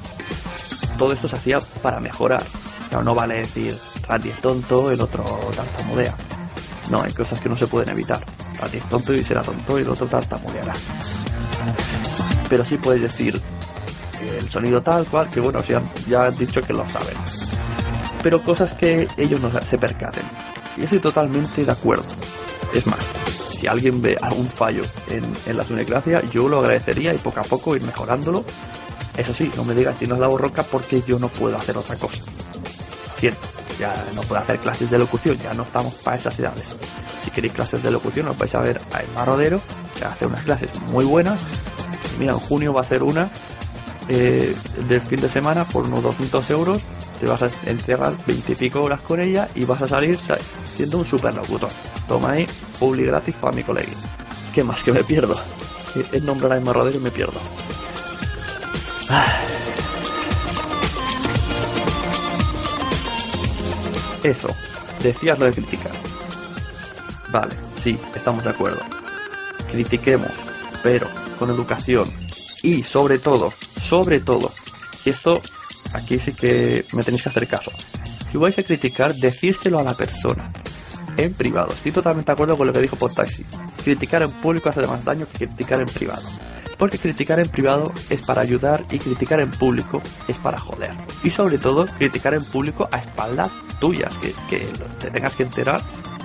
Todo 0.98 1.12
esto 1.12 1.28
se 1.28 1.36
hacía 1.36 1.60
para 1.60 1.98
mejorar. 2.00 2.44
Claro, 2.88 3.04
no 3.04 3.14
vale 3.14 3.36
decir 3.36 3.76
Randy 4.06 4.28
es 4.28 4.40
tonto, 4.40 4.90
el 4.90 5.00
otro 5.00 5.24
tartamudea. 5.56 6.14
No, 6.90 7.02
hay 7.02 7.12
cosas 7.12 7.40
que 7.40 7.48
no 7.48 7.56
se 7.56 7.66
pueden 7.66 7.88
evitar. 7.88 8.24
Randy 8.60 8.78
es 8.78 8.88
tonto 8.88 9.14
y 9.14 9.24
será 9.24 9.42
tonto 9.42 9.78
y 9.78 9.82
el 9.82 9.88
otro 9.88 10.06
tartamudeará. 10.06 10.74
Pero 12.48 12.64
sí 12.64 12.76
puedes 12.76 13.00
decir, 13.00 13.40
el 14.38 14.50
sonido 14.50 14.82
tal 14.82 15.06
cual, 15.06 15.30
que 15.30 15.40
bueno, 15.40 15.62
ya, 15.62 15.82
ya 16.06 16.26
han 16.26 16.36
dicho 16.36 16.62
que 16.62 16.74
lo 16.74 16.86
saben. 16.88 17.16
Pero 18.22 18.42
cosas 18.42 18.74
que 18.74 19.08
ellos 19.16 19.40
no 19.40 19.50
se 19.62 19.78
percaten. 19.78 20.24
Y 20.76 20.84
estoy 20.84 20.98
totalmente 20.98 21.64
de 21.64 21.72
acuerdo. 21.72 22.04
Es 22.74 22.86
más, 22.86 23.10
si 23.54 23.66
alguien 23.66 24.02
ve 24.02 24.16
algún 24.20 24.48
fallo 24.48 24.82
en, 25.08 25.24
en 25.46 25.56
la 25.56 25.64
yo 26.30 26.48
lo 26.48 26.60
agradecería 26.60 27.14
y 27.14 27.18
poco 27.18 27.40
a 27.40 27.44
poco 27.44 27.76
ir 27.76 27.82
mejorándolo. 27.82 28.44
Eso 29.16 29.32
sí, 29.32 29.50
no 29.56 29.64
me 29.64 29.74
digas 29.74 29.96
tienes 29.98 30.18
la 30.18 30.26
borroca 30.26 30.62
porque 30.64 31.02
yo 31.06 31.18
no 31.18 31.28
puedo 31.28 31.56
hacer 31.56 31.76
otra 31.76 31.96
cosa. 31.96 32.22
Cierto, 33.16 33.46
ya 33.78 33.94
no 34.14 34.22
puedo 34.22 34.40
hacer 34.40 34.58
clases 34.58 34.90
de 34.90 34.98
locución, 34.98 35.38
ya 35.38 35.54
no 35.54 35.62
estamos 35.62 35.94
para 35.94 36.16
esas 36.16 36.38
edades. 36.38 36.74
Si 37.22 37.30
queréis 37.30 37.54
clases 37.54 37.82
de 37.82 37.90
locución, 37.90 38.28
os 38.28 38.36
vais 38.36 38.54
a 38.54 38.60
ver 38.60 38.80
a 38.92 39.02
Emma 39.02 39.24
Rodero, 39.24 39.60
que 39.98 40.04
hace 40.04 40.26
unas 40.26 40.42
clases 40.44 40.70
muy 40.90 41.04
buenas. 41.04 41.38
Mira, 42.18 42.32
en 42.32 42.38
junio 42.38 42.72
va 42.72 42.80
a 42.80 42.84
hacer 42.84 43.02
una 43.02 43.30
eh, 44.08 44.54
del 44.88 45.00
fin 45.00 45.20
de 45.20 45.28
semana 45.28 45.64
por 45.64 45.84
unos 45.84 46.02
200 46.02 46.50
euros 46.50 46.82
te 47.20 47.26
vas 47.26 47.42
a 47.42 47.48
encerrar 47.70 48.14
20 48.26 48.52
y 48.52 48.54
pico 48.54 48.82
horas 48.82 49.00
con 49.00 49.20
ella 49.20 49.48
y 49.54 49.64
vas 49.64 49.80
a 49.82 49.88
salir 49.88 50.18
siendo 50.64 50.98
un 50.98 51.04
superlocutor. 51.04 51.70
Toma 52.06 52.32
ahí, 52.32 52.46
publi 52.78 53.04
gratis 53.04 53.34
para 53.36 53.56
mi 53.56 53.62
colega. 53.62 53.88
¿Qué 54.54 54.62
más 54.62 54.82
que 54.82 54.92
me 54.92 55.02
pierdo? 55.04 55.36
El 56.12 56.26
nombre 56.26 56.52
a 56.52 56.56
Emma 56.56 56.72
Rodero 56.72 56.98
y 56.98 57.00
me 57.00 57.10
pierdo. 57.10 57.40
Eso, 64.22 64.48
decías 65.02 65.38
lo 65.38 65.46
de 65.46 65.52
criticar. 65.52 65.92
Vale, 67.30 67.54
sí, 67.76 67.98
estamos 68.14 68.44
de 68.44 68.50
acuerdo. 68.50 68.80
Critiquemos, 69.70 70.32
pero 70.82 71.06
con 71.38 71.50
educación 71.50 72.10
y 72.62 72.82
sobre 72.82 73.18
todo 73.18 73.52
sobre 73.84 74.20
todo, 74.20 74.50
esto 75.04 75.42
aquí 75.92 76.18
sí 76.18 76.32
que 76.32 76.84
me 76.92 77.02
tenéis 77.02 77.22
que 77.22 77.28
hacer 77.28 77.46
caso. 77.46 77.70
Si 78.30 78.38
vais 78.38 78.58
a 78.58 78.62
criticar, 78.62 79.14
decírselo 79.14 79.78
a 79.78 79.82
la 79.82 79.94
persona. 79.94 80.50
En 81.16 81.32
privado. 81.32 81.72
Estoy 81.72 81.92
totalmente 81.92 82.26
de 82.26 82.32
acuerdo 82.32 82.56
con 82.56 82.66
lo 82.66 82.72
que 82.72 82.80
dijo 82.80 82.96
Taxi. 83.08 83.44
Criticar 83.84 84.22
en 84.22 84.32
público 84.32 84.68
hace 84.68 84.84
más 84.86 85.04
daño 85.04 85.26
que 85.30 85.46
criticar 85.46 85.80
en 85.80 85.86
privado. 85.86 86.22
Porque 86.76 86.98
criticar 86.98 87.38
en 87.38 87.48
privado 87.48 87.92
es 88.10 88.22
para 88.22 88.40
ayudar 88.40 88.84
y 88.90 88.98
criticar 88.98 89.38
en 89.38 89.52
público 89.52 90.02
es 90.26 90.38
para 90.38 90.58
joder. 90.58 90.92
Y 91.22 91.30
sobre 91.30 91.58
todo, 91.58 91.86
criticar 91.86 92.34
en 92.34 92.44
público 92.44 92.88
a 92.90 92.98
espaldas 92.98 93.52
tuyas, 93.78 94.18
que, 94.18 94.34
que 94.48 94.66
te 94.98 95.12
tengas 95.12 95.34
que 95.34 95.44
enterar, 95.44 95.80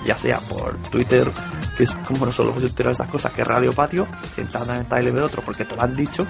ya 0.05 0.17
sea 0.17 0.39
por 0.39 0.75
Twitter, 0.89 1.29
que 1.77 1.83
es 1.83 1.91
como 1.91 2.25
no 2.25 2.31
solo 2.31 2.59
se 2.59 2.65
enterar 2.65 2.93
estas 2.93 3.09
cosas, 3.09 3.31
que 3.33 3.43
Radio 3.43 3.73
Patio, 3.73 4.07
que 4.35 4.41
en 4.41 4.47
tal 4.47 5.05
de 5.05 5.21
otro 5.21 5.43
porque 5.45 5.65
te 5.65 5.75
lo 5.75 5.83
han 5.83 5.95
dicho, 5.95 6.25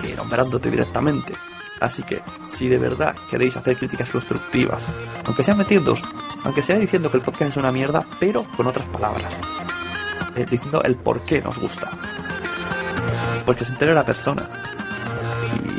que, 0.00 0.16
nombrándote 0.16 0.70
directamente. 0.70 1.34
Así 1.80 2.02
que, 2.02 2.22
si 2.48 2.68
de 2.68 2.78
verdad 2.78 3.14
queréis 3.28 3.56
hacer 3.56 3.76
críticas 3.76 4.10
constructivas, 4.10 4.88
aunque 5.26 5.42
sea 5.42 5.54
metiendo, 5.54 5.96
aunque 6.44 6.62
sea 6.62 6.78
diciendo 6.78 7.10
que 7.10 7.16
el 7.16 7.24
podcast 7.24 7.50
es 7.50 7.56
una 7.56 7.72
mierda, 7.72 8.06
pero 8.20 8.46
con 8.56 8.66
otras 8.66 8.86
palabras, 8.86 9.36
eh, 10.36 10.46
diciendo 10.48 10.82
el 10.84 10.96
por 10.96 11.22
qué 11.22 11.42
nos 11.42 11.58
gusta. 11.58 11.90
Porque 13.44 13.64
se 13.64 13.72
entere 13.72 13.94
la 13.94 14.04
persona 14.04 14.48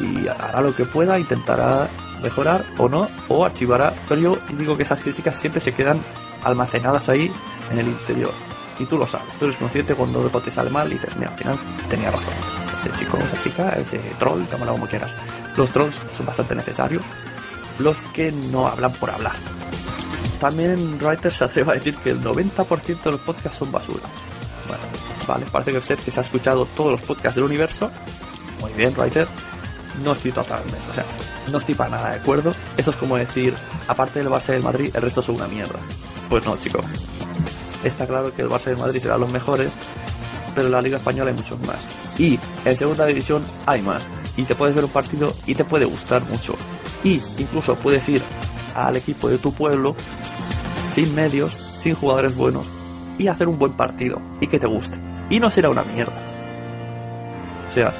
y 0.01 0.27
hará 0.27 0.61
lo 0.61 0.75
que 0.75 0.85
pueda, 0.85 1.17
intentará 1.17 1.89
mejorar 2.21 2.65
o 2.77 2.89
no, 2.89 3.07
o 3.29 3.45
archivará. 3.45 3.93
Pero 4.09 4.21
yo 4.21 4.37
digo 4.57 4.75
que 4.75 4.83
esas 4.83 5.01
críticas 5.01 5.37
siempre 5.37 5.61
se 5.61 5.73
quedan 5.73 6.01
almacenadas 6.43 7.07
ahí 7.07 7.31
en 7.71 7.79
el 7.79 7.87
interior. 7.87 8.33
Y 8.79 8.85
tú 8.85 8.97
lo 8.97 9.07
sabes, 9.07 9.37
tú 9.37 9.45
eres 9.45 9.57
consciente 9.57 9.95
cuando 9.95 10.21
algo 10.21 10.41
te 10.41 10.51
sale 10.51 10.69
mal 10.69 10.87
y 10.89 10.93
dices, 10.93 11.15
mira, 11.17 11.31
al 11.31 11.37
final 11.37 11.57
tenía 11.89 12.11
razón 12.11 12.33
ese 12.87 12.99
chico, 12.99 13.17
esa 13.17 13.39
chica, 13.39 13.69
ese 13.69 13.99
troll, 14.19 14.45
llámalo 14.51 14.73
como 14.73 14.87
quieras. 14.87 15.11
Los 15.55 15.71
trolls 15.71 15.99
son 16.15 16.25
bastante 16.25 16.55
necesarios. 16.55 17.03
Los 17.79 17.97
que 18.13 18.31
no 18.31 18.67
hablan 18.67 18.91
por 18.93 19.09
hablar. 19.09 19.35
También 20.39 20.99
Writer 21.01 21.31
se 21.31 21.43
atreve 21.43 21.71
a 21.71 21.73
decir 21.75 21.95
que 21.97 22.11
el 22.11 22.21
90% 22.21 23.01
de 23.01 23.11
los 23.11 23.21
podcasts 23.21 23.57
son 23.57 23.71
basura. 23.71 24.03
Bueno, 24.67 24.83
vale, 25.27 25.45
parece 25.45 25.71
que 25.71 25.81
ser 25.81 25.97
que 25.97 26.11
se 26.11 26.19
ha 26.19 26.23
escuchado 26.23 26.65
todos 26.65 26.91
los 26.91 27.01
podcasts 27.01 27.35
del 27.35 27.45
universo. 27.45 27.89
Muy 28.59 28.73
bien, 28.73 28.93
Writer. 28.97 29.27
No 30.03 30.13
estoy 30.13 30.31
totalmente, 30.31 30.77
o 30.89 30.93
sea, 30.93 31.05
no 31.51 31.59
estoy 31.59 31.75
para 31.75 31.91
nada 31.91 32.09
de 32.11 32.15
acuerdo. 32.17 32.53
Eso 32.77 32.89
es 32.89 32.95
como 32.95 33.15
decir, 33.15 33.53
aparte 33.87 34.19
del 34.19 34.29
Barça 34.29 34.47
del 34.47 34.63
Madrid, 34.63 34.91
el 34.93 35.01
resto 35.01 35.21
son 35.21 35.35
una 35.35 35.47
mierda. 35.47 35.79
Pues 36.29 36.43
no, 36.45 36.57
chico. 36.57 36.83
Está 37.83 38.07
claro 38.07 38.33
que 38.33 38.41
el 38.41 38.49
Barça 38.49 38.67
y 38.67 38.71
el 38.71 38.77
Madrid 38.77 39.01
serán 39.01 39.19
los 39.19 39.31
mejores, 39.31 39.71
pero 40.55 40.67
en 40.67 40.71
la 40.71 40.81
Liga 40.81 40.97
Española 40.97 41.31
hay 41.31 41.37
muchos 41.37 41.59
más. 41.61 41.77
Y 42.17 42.39
en 42.65 42.77
segunda 42.77 43.05
división 43.05 43.43
hay 43.65 43.81
más. 43.81 44.07
Y 44.37 44.43
te 44.43 44.55
puedes 44.55 44.75
ver 44.75 44.85
un 44.85 44.91
partido 44.91 45.33
y 45.45 45.55
te 45.55 45.65
puede 45.65 45.85
gustar 45.85 46.23
mucho. 46.29 46.55
Y 47.03 47.21
incluso 47.37 47.75
puedes 47.75 48.07
ir 48.09 48.21
al 48.75 48.95
equipo 48.95 49.29
de 49.29 49.37
tu 49.37 49.53
pueblo 49.53 49.95
sin 50.89 51.13
medios, 51.13 51.53
sin 51.53 51.95
jugadores 51.95 52.35
buenos 52.35 52.65
y 53.17 53.27
hacer 53.27 53.47
un 53.47 53.59
buen 53.59 53.73
partido 53.73 54.21
y 54.39 54.47
que 54.47 54.59
te 54.59 54.67
guste. 54.67 54.99
Y 55.29 55.39
no 55.39 55.49
será 55.49 55.69
una 55.69 55.83
mierda. 55.83 56.21
O 57.67 57.71
sea, 57.71 57.93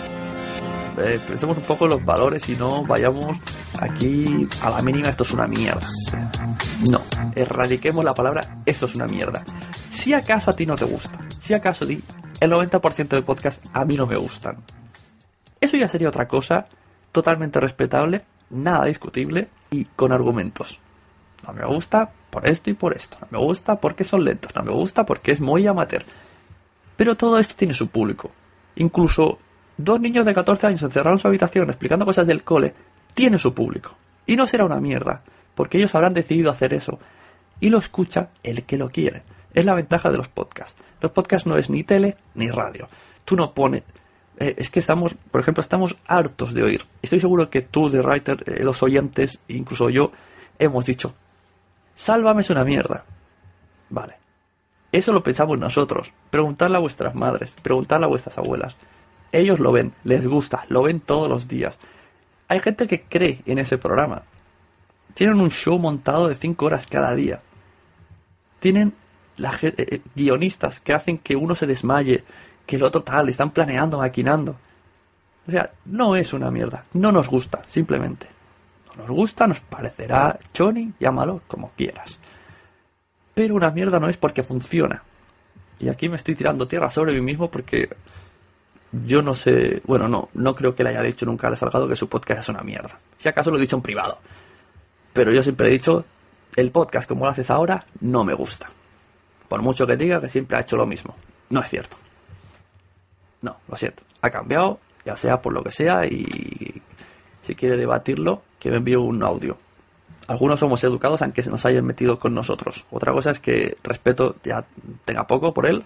eh, 1.03 1.19
pensemos 1.25 1.57
un 1.57 1.63
poco 1.63 1.85
en 1.85 1.91
los 1.91 2.05
valores 2.05 2.47
y 2.49 2.55
no 2.55 2.83
vayamos 2.83 3.37
aquí 3.79 4.47
a 4.61 4.69
la 4.69 4.81
mínima 4.81 5.09
esto 5.09 5.23
es 5.23 5.31
una 5.31 5.47
mierda. 5.47 5.87
No, 6.89 7.01
erradiquemos 7.35 8.03
la 8.03 8.13
palabra 8.13 8.61
esto 8.65 8.85
es 8.85 8.95
una 8.95 9.07
mierda. 9.07 9.43
Si 9.89 10.13
acaso 10.13 10.51
a 10.51 10.55
ti 10.55 10.65
no 10.65 10.75
te 10.75 10.85
gusta, 10.85 11.19
si 11.39 11.53
acaso 11.53 11.85
di 11.85 12.01
el 12.39 12.51
90% 12.51 13.07
de 13.09 13.21
podcast 13.21 13.63
a 13.73 13.85
mí 13.85 13.95
no 13.95 14.05
me 14.05 14.17
gustan. 14.17 14.57
Eso 15.59 15.77
ya 15.77 15.87
sería 15.89 16.09
otra 16.09 16.27
cosa 16.27 16.67
totalmente 17.11 17.59
respetable, 17.59 18.23
nada 18.49 18.85
discutible 18.85 19.49
y 19.69 19.85
con 19.85 20.11
argumentos. 20.11 20.79
No 21.45 21.53
me 21.53 21.65
gusta 21.65 22.11
por 22.29 22.47
esto 22.47 22.69
y 22.69 22.73
por 22.73 22.95
esto. 22.95 23.17
No 23.21 23.39
me 23.39 23.45
gusta 23.45 23.79
porque 23.79 24.03
son 24.03 24.23
lentos. 24.23 24.55
No 24.55 24.63
me 24.63 24.71
gusta 24.71 25.05
porque 25.05 25.31
es 25.31 25.41
muy 25.41 25.67
amateur. 25.67 26.03
Pero 26.95 27.15
todo 27.15 27.37
esto 27.37 27.55
tiene 27.55 27.73
su 27.73 27.87
público. 27.87 28.31
Incluso 28.75 29.39
dos 29.77 29.99
niños 29.99 30.25
de 30.25 30.33
14 30.33 30.67
años 30.67 30.83
encerrados 30.83 31.19
en 31.19 31.21
su 31.21 31.27
habitación 31.27 31.69
explicando 31.69 32.05
cosas 32.05 32.27
del 32.27 32.43
cole 32.43 32.73
tiene 33.13 33.39
su 33.39 33.53
público. 33.53 33.95
Y 34.25 34.35
no 34.35 34.47
será 34.47 34.65
una 34.65 34.79
mierda, 34.79 35.21
porque 35.55 35.77
ellos 35.77 35.93
habrán 35.95 36.13
decidido 36.13 36.51
hacer 36.51 36.73
eso. 36.73 36.99
Y 37.59 37.69
lo 37.69 37.77
escucha 37.77 38.29
el 38.43 38.63
que 38.63 38.77
lo 38.77 38.89
quiere. 38.89 39.23
Es 39.53 39.65
la 39.65 39.73
ventaja 39.73 40.11
de 40.11 40.17
los 40.17 40.29
podcasts. 40.29 40.81
Los 41.01 41.11
podcasts 41.11 41.47
no 41.47 41.57
es 41.57 41.69
ni 41.69 41.83
tele 41.83 42.17
ni 42.35 42.49
radio. 42.49 42.87
Tú 43.25 43.35
no 43.35 43.53
pones... 43.53 43.83
Eh, 44.39 44.55
es 44.57 44.71
que 44.71 44.79
estamos, 44.79 45.13
por 45.13 45.41
ejemplo, 45.41 45.61
estamos 45.61 45.95
hartos 46.07 46.53
de 46.53 46.63
oír. 46.63 46.85
Estoy 47.01 47.19
seguro 47.19 47.49
que 47.49 47.61
tú, 47.61 47.89
de 47.89 48.01
Writer, 48.01 48.43
eh, 48.47 48.63
los 48.63 48.81
oyentes, 48.81 49.39
incluso 49.47 49.89
yo, 49.89 50.11
hemos 50.57 50.85
dicho, 50.85 51.13
sálvame 51.93 52.41
es 52.41 52.49
una 52.49 52.63
mierda. 52.63 53.05
Vale. 53.89 54.15
Eso 54.91 55.13
lo 55.13 55.21
pensamos 55.21 55.59
nosotros. 55.59 56.13
Preguntadle 56.31 56.77
a 56.77 56.79
vuestras 56.79 57.15
madres, 57.15 57.53
preguntadle 57.61 58.05
a 58.05 58.09
vuestras 58.09 58.37
abuelas. 58.37 58.75
Ellos 59.33 59.59
lo 59.59 59.71
ven, 59.71 59.93
les 60.03 60.25
gusta, 60.27 60.63
lo 60.69 60.83
ven 60.83 60.99
todos 60.99 61.27
los 61.27 61.47
días. 61.47 61.79
Hay 62.47 62.59
gente 62.59 62.87
que 62.87 63.01
cree 63.01 63.41
en 63.47 63.57
ese 63.57 63.79
programa. 63.79 64.21
Tienen 65.15 65.39
un 65.39 65.49
show 65.49 65.79
montado 65.79 66.27
de 66.27 66.35
5 66.35 66.63
horas 66.63 66.85
cada 66.85 67.15
día. 67.15 67.41
Tienen 68.59 68.93
la, 69.37 69.57
eh, 69.63 69.73
eh, 69.75 70.01
guionistas 70.15 70.79
que 70.79 70.93
hacen 70.93 71.17
que 71.17 71.35
uno 71.35 71.55
se 71.55 71.65
desmaye, 71.65 72.23
que 72.67 72.75
el 72.75 72.83
otro 72.83 73.01
tal, 73.01 73.27
están 73.27 73.49
planeando, 73.49 73.97
maquinando. 73.97 74.55
O 75.47 75.51
sea, 75.51 75.71
no 75.85 76.15
es 76.15 76.31
una 76.33 76.51
mierda. 76.51 76.85
No 76.93 77.11
nos 77.11 77.27
gusta, 77.27 77.63
simplemente. 77.65 78.27
No 78.95 79.07
nos 79.07 79.17
gusta, 79.17 79.47
nos 79.47 79.61
parecerá 79.61 80.39
choni, 80.53 80.93
llámalo 80.99 81.41
como 81.47 81.71
quieras. 81.71 82.19
Pero 83.33 83.55
una 83.55 83.71
mierda 83.71 83.99
no 83.99 84.09
es 84.09 84.17
porque 84.17 84.43
funciona. 84.43 85.01
Y 85.79 85.89
aquí 85.89 86.07
me 86.07 86.17
estoy 86.17 86.35
tirando 86.35 86.67
tierra 86.67 86.91
sobre 86.91 87.13
mí 87.13 87.21
mismo 87.21 87.49
porque 87.49 87.89
yo 88.93 89.23
no 89.23 89.33
sé, 89.33 89.81
bueno, 89.85 90.07
no, 90.07 90.29
no 90.35 90.53
creo 90.53 90.75
que 90.75 90.83
le 90.83 90.91
haya 90.91 91.01
dicho 91.01 91.25
nunca 91.25 91.47
a 91.47 91.55
Salgado 91.55 91.87
que 91.87 91.95
su 91.95 92.07
podcast 92.07 92.41
es 92.41 92.49
una 92.49 92.61
mierda. 92.61 92.99
Si 93.17 93.27
acaso 93.27 93.49
lo 93.49 93.57
he 93.57 93.61
dicho 93.61 93.75
en 93.75 93.81
privado. 93.81 94.19
Pero 95.13 95.31
yo 95.31 95.41
siempre 95.41 95.67
he 95.67 95.71
dicho, 95.71 96.05
el 96.55 96.71
podcast 96.71 97.07
como 97.07 97.25
lo 97.25 97.31
haces 97.31 97.49
ahora 97.49 97.85
no 98.01 98.23
me 98.23 98.33
gusta. 98.35 98.69
Por 99.47 99.61
mucho 99.61 99.87
que 99.87 99.97
diga 99.97 100.21
que 100.21 100.29
siempre 100.29 100.57
ha 100.57 100.61
hecho 100.61 100.77
lo 100.77 100.85
mismo. 100.85 101.15
No 101.49 101.61
es 101.61 101.69
cierto. 101.69 101.97
No, 103.41 103.57
lo 103.67 103.75
siento. 103.75 104.03
Ha 104.21 104.29
cambiado, 104.29 104.79
ya 105.05 105.17
sea 105.17 105.41
por 105.41 105.53
lo 105.53 105.63
que 105.63 105.71
sea, 105.71 106.05
y 106.05 106.81
si 107.41 107.55
quiere 107.55 107.77
debatirlo, 107.77 108.43
que 108.59 108.69
me 108.69 108.77
envíe 108.77 108.95
un 108.95 109.23
audio. 109.23 109.57
Algunos 110.27 110.59
somos 110.59 110.83
educados 110.83 111.21
aunque 111.21 111.41
se 111.41 111.49
nos 111.49 111.65
hayan 111.65 111.83
metido 111.83 112.19
con 112.19 112.33
nosotros. 112.33 112.85
Otra 112.91 113.11
cosa 113.11 113.31
es 113.31 113.39
que 113.39 113.75
respeto 113.83 114.35
ya 114.43 114.65
tenga 115.03 115.27
poco 115.27 115.53
por 115.53 115.65
él, 115.65 115.83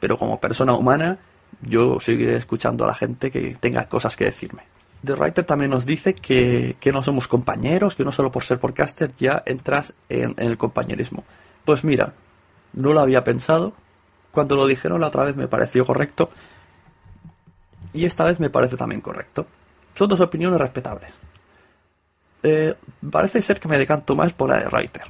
pero 0.00 0.18
como 0.18 0.40
persona 0.40 0.74
humana 0.74 1.18
yo 1.62 2.00
seguiré 2.00 2.36
escuchando 2.36 2.84
a 2.84 2.88
la 2.88 2.94
gente 2.94 3.30
que 3.30 3.56
tenga 3.60 3.88
cosas 3.88 4.16
que 4.16 4.24
decirme. 4.24 4.62
The 5.04 5.14
Writer 5.14 5.44
también 5.44 5.70
nos 5.70 5.84
dice 5.84 6.14
que, 6.14 6.76
no 6.92 7.02
somos 7.02 7.28
compañeros, 7.28 7.94
que 7.94 8.04
no 8.04 8.12
solo 8.12 8.32
por 8.32 8.44
ser 8.44 8.58
podcaster 8.58 9.12
ya 9.18 9.42
entras 9.44 9.92
en, 10.08 10.34
el 10.38 10.56
compañerismo. 10.56 11.24
Pues 11.64 11.84
mira, 11.84 12.14
no 12.72 12.92
lo 12.92 13.00
había 13.00 13.22
pensado. 13.22 13.74
Cuando 14.30 14.56
lo 14.56 14.66
dijeron 14.66 15.00
la 15.00 15.08
otra 15.08 15.24
vez 15.24 15.36
me 15.36 15.46
pareció 15.46 15.84
correcto. 15.84 16.30
Y 17.92 18.06
esta 18.06 18.24
vez 18.24 18.40
me 18.40 18.50
parece 18.50 18.76
también 18.76 19.00
correcto. 19.00 19.46
Son 19.94 20.08
dos 20.08 20.20
opiniones 20.20 20.60
respetables. 20.60 21.12
Eh, 22.42 22.74
parece 23.10 23.42
ser 23.42 23.60
que 23.60 23.68
me 23.68 23.78
decanto 23.78 24.16
más 24.16 24.32
por 24.32 24.50
la 24.50 24.58
de 24.58 24.66
Writer. 24.66 25.04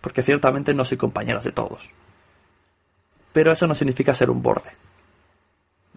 Porque 0.00 0.22
ciertamente 0.22 0.72
no 0.72 0.84
soy 0.84 0.96
compañero 0.96 1.40
de 1.40 1.52
todos. 1.52 1.90
Pero 3.32 3.52
eso 3.52 3.66
no 3.66 3.74
significa 3.74 4.14
ser 4.14 4.30
un 4.30 4.42
borde. 4.42 4.70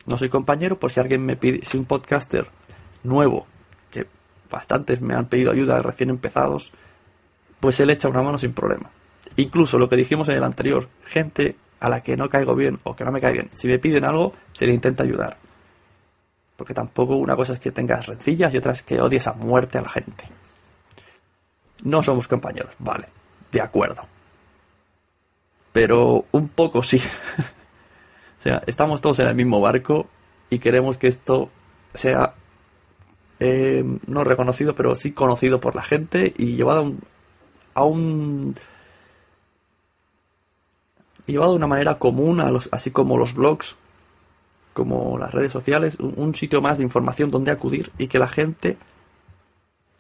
No 0.05 0.17
soy 0.17 0.29
compañero 0.29 0.79
por 0.79 0.91
si 0.91 0.99
alguien 0.99 1.25
me 1.25 1.35
pide, 1.35 1.65
si 1.65 1.77
un 1.77 1.85
podcaster 1.85 2.47
nuevo, 3.03 3.45
que 3.91 4.07
bastantes 4.49 5.01
me 5.01 5.13
han 5.13 5.27
pedido 5.27 5.51
ayuda 5.51 5.81
recién 5.81 6.09
empezados, 6.09 6.71
pues 7.59 7.79
él 7.79 7.89
echa 7.89 8.09
una 8.09 8.21
mano 8.21 8.37
sin 8.37 8.53
problema. 8.53 8.89
Incluso 9.35 9.77
lo 9.77 9.89
que 9.89 9.95
dijimos 9.95 10.29
en 10.29 10.37
el 10.37 10.43
anterior, 10.43 10.89
gente 11.05 11.55
a 11.79 11.89
la 11.89 12.01
que 12.01 12.17
no 12.17 12.29
caigo 12.29 12.55
bien 12.55 12.79
o 12.83 12.95
que 12.95 13.05
no 13.05 13.11
me 13.11 13.21
cae 13.21 13.33
bien, 13.33 13.49
si 13.53 13.67
me 13.67 13.79
piden 13.79 14.05
algo, 14.05 14.33
se 14.51 14.67
le 14.67 14.73
intenta 14.73 15.03
ayudar. 15.03 15.37
Porque 16.55 16.73
tampoco 16.73 17.15
una 17.15 17.35
cosa 17.35 17.53
es 17.53 17.59
que 17.59 17.71
tengas 17.71 18.07
rencillas 18.07 18.53
y 18.53 18.57
otra 18.57 18.73
es 18.73 18.83
que 18.83 19.01
odies 19.01 19.27
a 19.27 19.33
muerte 19.33 19.77
a 19.77 19.81
la 19.81 19.89
gente. 19.89 20.25
No 21.83 22.03
somos 22.03 22.27
compañeros, 22.27 22.73
vale, 22.79 23.07
de 23.51 23.61
acuerdo. 23.61 24.05
Pero 25.71 26.25
un 26.31 26.49
poco 26.49 26.83
sí. 26.83 27.01
O 28.39 28.41
sea, 28.41 28.63
estamos 28.67 29.01
todos 29.01 29.19
en 29.19 29.27
el 29.27 29.35
mismo 29.35 29.59
barco 29.59 30.07
y 30.49 30.59
queremos 30.59 30.97
que 30.97 31.07
esto 31.07 31.49
sea 31.93 32.33
eh, 33.39 33.83
no 34.07 34.23
reconocido, 34.23 34.75
pero 34.75 34.95
sí 34.95 35.11
conocido 35.11 35.59
por 35.59 35.75
la 35.75 35.83
gente 35.83 36.33
y 36.37 36.55
llevado 36.55 36.79
a 36.79 36.83
un, 36.83 36.99
a 37.73 37.83
un 37.83 38.55
llevado 41.25 41.51
de 41.51 41.57
una 41.57 41.67
manera 41.67 41.99
común, 41.99 42.39
a 42.39 42.51
los, 42.51 42.69
así 42.71 42.91
como 42.91 43.17
los 43.17 43.33
blogs, 43.33 43.77
como 44.73 45.17
las 45.17 45.31
redes 45.31 45.51
sociales, 45.51 45.97
un, 45.99 46.35
sitio 46.35 46.61
más 46.61 46.77
de 46.77 46.83
información 46.83 47.31
donde 47.31 47.51
acudir 47.51 47.91
y 47.97 48.07
que 48.07 48.19
la 48.19 48.27
gente 48.27 48.77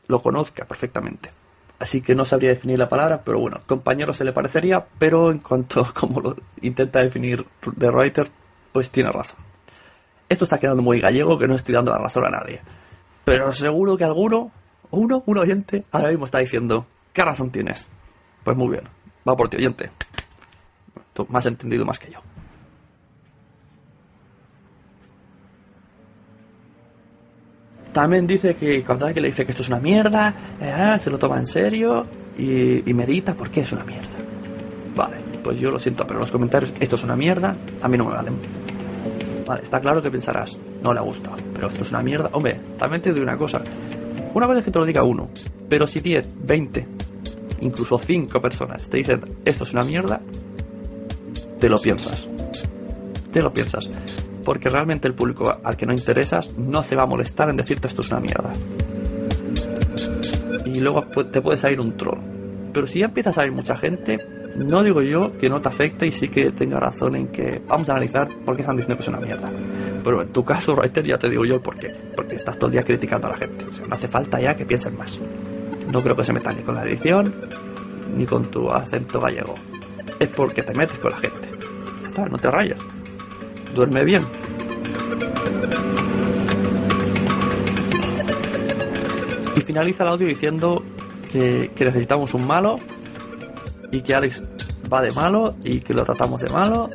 lo 0.07 0.21
conozca 0.21 0.65
perfectamente. 0.65 1.31
Así 1.79 2.01
que 2.01 2.13
no 2.13 2.25
sabría 2.25 2.49
definir 2.49 2.77
la 2.77 2.89
palabra, 2.89 3.23
pero 3.23 3.39
bueno, 3.39 3.61
compañero 3.65 4.11
se 4.13 4.25
le 4.25 4.33
parecería, 4.33 4.85
pero 4.97 5.31
en 5.31 5.39
cuanto 5.39 5.87
como 5.93 6.19
lo 6.19 6.35
intenta 6.61 7.01
definir 7.01 7.45
The 7.77 7.89
Writer, 7.89 8.29
pues 8.73 8.91
tiene 8.91 9.11
razón. 9.11 9.37
Esto 10.27 10.43
está 10.43 10.59
quedando 10.59 10.83
muy 10.83 10.99
gallego 10.99 11.39
que 11.39 11.47
no 11.47 11.55
estoy 11.55 11.73
dando 11.73 11.91
la 11.91 11.97
razón 11.97 12.25
a 12.25 12.29
nadie. 12.29 12.61
Pero 13.23 13.51
seguro 13.53 13.97
que 13.97 14.03
alguno, 14.03 14.51
uno, 14.91 15.23
un 15.25 15.37
oyente, 15.37 15.85
ahora 15.91 16.09
mismo 16.09 16.25
está 16.25 16.39
diciendo, 16.39 16.85
¿qué 17.13 17.23
razón 17.23 17.49
tienes? 17.49 17.89
Pues 18.43 18.57
muy 18.57 18.69
bien, 18.69 18.83
va 19.27 19.35
por 19.35 19.49
ti, 19.49 19.57
oyente. 19.57 19.89
Tú 21.13 21.27
has 21.33 21.45
entendido 21.45 21.85
más 21.85 21.97
que 21.97 22.11
yo. 22.11 22.19
También 27.93 28.27
dice 28.27 28.55
que 28.55 28.83
cuando 28.83 29.05
alguien 29.05 29.23
le 29.23 29.29
dice 29.29 29.45
que 29.45 29.51
esto 29.51 29.63
es 29.63 29.69
una 29.69 29.79
mierda, 29.79 30.33
eh, 30.61 30.99
se 30.99 31.09
lo 31.09 31.17
toma 31.17 31.37
en 31.37 31.47
serio 31.47 32.03
y, 32.37 32.89
y 32.89 32.93
medita 32.93 33.33
por 33.33 33.49
qué 33.49 33.61
es 33.61 33.71
una 33.71 33.83
mierda. 33.83 34.09
Vale, 34.95 35.17
pues 35.43 35.59
yo 35.59 35.71
lo 35.71 35.79
siento, 35.79 36.05
pero 36.05 36.19
los 36.19 36.31
comentarios 36.31 36.73
esto 36.79 36.95
es 36.95 37.03
una 37.03 37.15
mierda, 37.15 37.55
a 37.81 37.87
mí 37.87 37.97
no 37.97 38.05
me 38.05 38.13
valen. 38.13 38.35
Vale, 39.45 39.63
está 39.63 39.79
claro 39.81 40.01
que 40.01 40.11
pensarás, 40.11 40.59
no 40.83 40.93
le 40.93 41.01
gusta, 41.01 41.31
pero 41.55 41.67
esto 41.67 41.83
es 41.83 41.89
una 41.89 42.03
mierda. 42.03 42.29
Hombre, 42.33 42.59
también 42.77 43.01
te 43.01 43.11
digo 43.11 43.23
una 43.23 43.37
cosa. 43.37 43.61
Una 44.33 44.45
cosa 44.45 44.59
es 44.59 44.65
que 44.65 44.71
te 44.71 44.77
lo 44.77 44.85
diga 44.85 45.03
uno, 45.03 45.29
pero 45.67 45.87
si 45.87 46.01
10, 46.01 46.27
20, 46.43 46.87
incluso 47.61 47.97
5 47.97 48.41
personas 48.41 48.87
te 48.87 48.97
dicen 48.97 49.21
esto 49.43 49.63
es 49.63 49.73
una 49.73 49.83
mierda, 49.83 50.21
te 51.57 51.67
lo 51.67 51.79
piensas. 51.79 52.27
Te 53.31 53.41
lo 53.41 53.51
piensas. 53.51 53.89
Porque 54.49 54.67
realmente 54.67 55.07
el 55.07 55.13
público 55.13 55.59
al 55.63 55.77
que 55.77 55.85
no 55.85 55.93
interesas 55.93 56.57
no 56.57 56.81
se 56.81 56.95
va 56.95 57.03
a 57.03 57.05
molestar 57.05 57.51
en 57.51 57.55
decirte 57.55 57.85
esto 57.85 58.01
es 58.01 58.09
una 58.09 58.19
mierda. 58.19 58.51
Y 60.65 60.79
luego 60.79 61.03
te 61.03 61.39
puede 61.39 61.55
salir 61.59 61.79
un 61.79 61.95
troll. 61.95 62.17
Pero 62.73 62.87
si 62.87 62.97
ya 62.97 63.05
empieza 63.05 63.29
a 63.29 63.33
salir 63.33 63.51
mucha 63.51 63.77
gente, 63.77 64.17
no 64.55 64.81
digo 64.81 65.03
yo 65.03 65.37
que 65.37 65.51
no 65.51 65.61
te 65.61 65.69
afecte 65.69 66.07
y 66.07 66.11
sí 66.11 66.29
que 66.29 66.51
tenga 66.51 66.79
razón 66.79 67.15
en 67.15 67.27
que 67.27 67.61
vamos 67.67 67.89
a 67.89 67.91
analizar 67.91 68.27
por 68.43 68.55
qué 68.55 68.63
están 68.63 68.75
diciendo 68.75 68.97
que 68.97 69.03
es 69.03 69.07
una 69.07 69.19
mierda. 69.19 69.51
Pero 70.03 70.23
en 70.23 70.29
tu 70.29 70.43
caso, 70.43 70.73
Writer, 70.73 71.05
ya 71.05 71.19
te 71.19 71.29
digo 71.29 71.45
yo 71.45 71.53
el 71.53 71.61
por 71.61 71.77
qué. 71.77 71.95
Porque 72.15 72.33
estás 72.33 72.57
todo 72.57 72.69
el 72.69 72.71
día 72.71 72.83
criticando 72.83 73.27
a 73.27 73.33
la 73.33 73.37
gente. 73.37 73.65
O 73.65 73.71
sea, 73.71 73.85
no 73.85 73.93
hace 73.93 74.07
falta 74.07 74.41
ya 74.41 74.55
que 74.55 74.65
piensen 74.65 74.97
más. 74.97 75.19
No 75.91 76.01
creo 76.01 76.15
que 76.15 76.23
se 76.23 76.33
metan 76.33 76.57
ni 76.57 76.63
con 76.63 76.73
la 76.73 76.85
edición, 76.85 77.35
ni 78.17 78.25
con 78.25 78.49
tu 78.49 78.71
acento 78.71 79.21
gallego. 79.21 79.53
Es 80.17 80.29
porque 80.29 80.63
te 80.63 80.73
metes 80.73 80.97
con 80.97 81.11
la 81.11 81.17
gente. 81.17 81.49
Ya 82.01 82.07
está, 82.07 82.25
no 82.25 82.39
te 82.39 82.49
rayas. 82.49 82.79
Duerme 83.73 84.03
bien. 84.03 84.25
Y 89.55 89.61
finaliza 89.61 90.03
el 90.03 90.09
audio 90.09 90.27
diciendo 90.27 90.83
que, 91.31 91.71
que 91.75 91.85
necesitamos 91.85 92.33
un 92.33 92.45
malo 92.45 92.79
y 93.91 94.01
que 94.01 94.15
Alex 94.15 94.43
va 94.91 95.01
de 95.01 95.11
malo 95.11 95.55
y 95.63 95.79
que 95.79 95.93
lo 95.93 96.03
tratamos 96.03 96.41
de 96.41 96.49
malo 96.49 96.89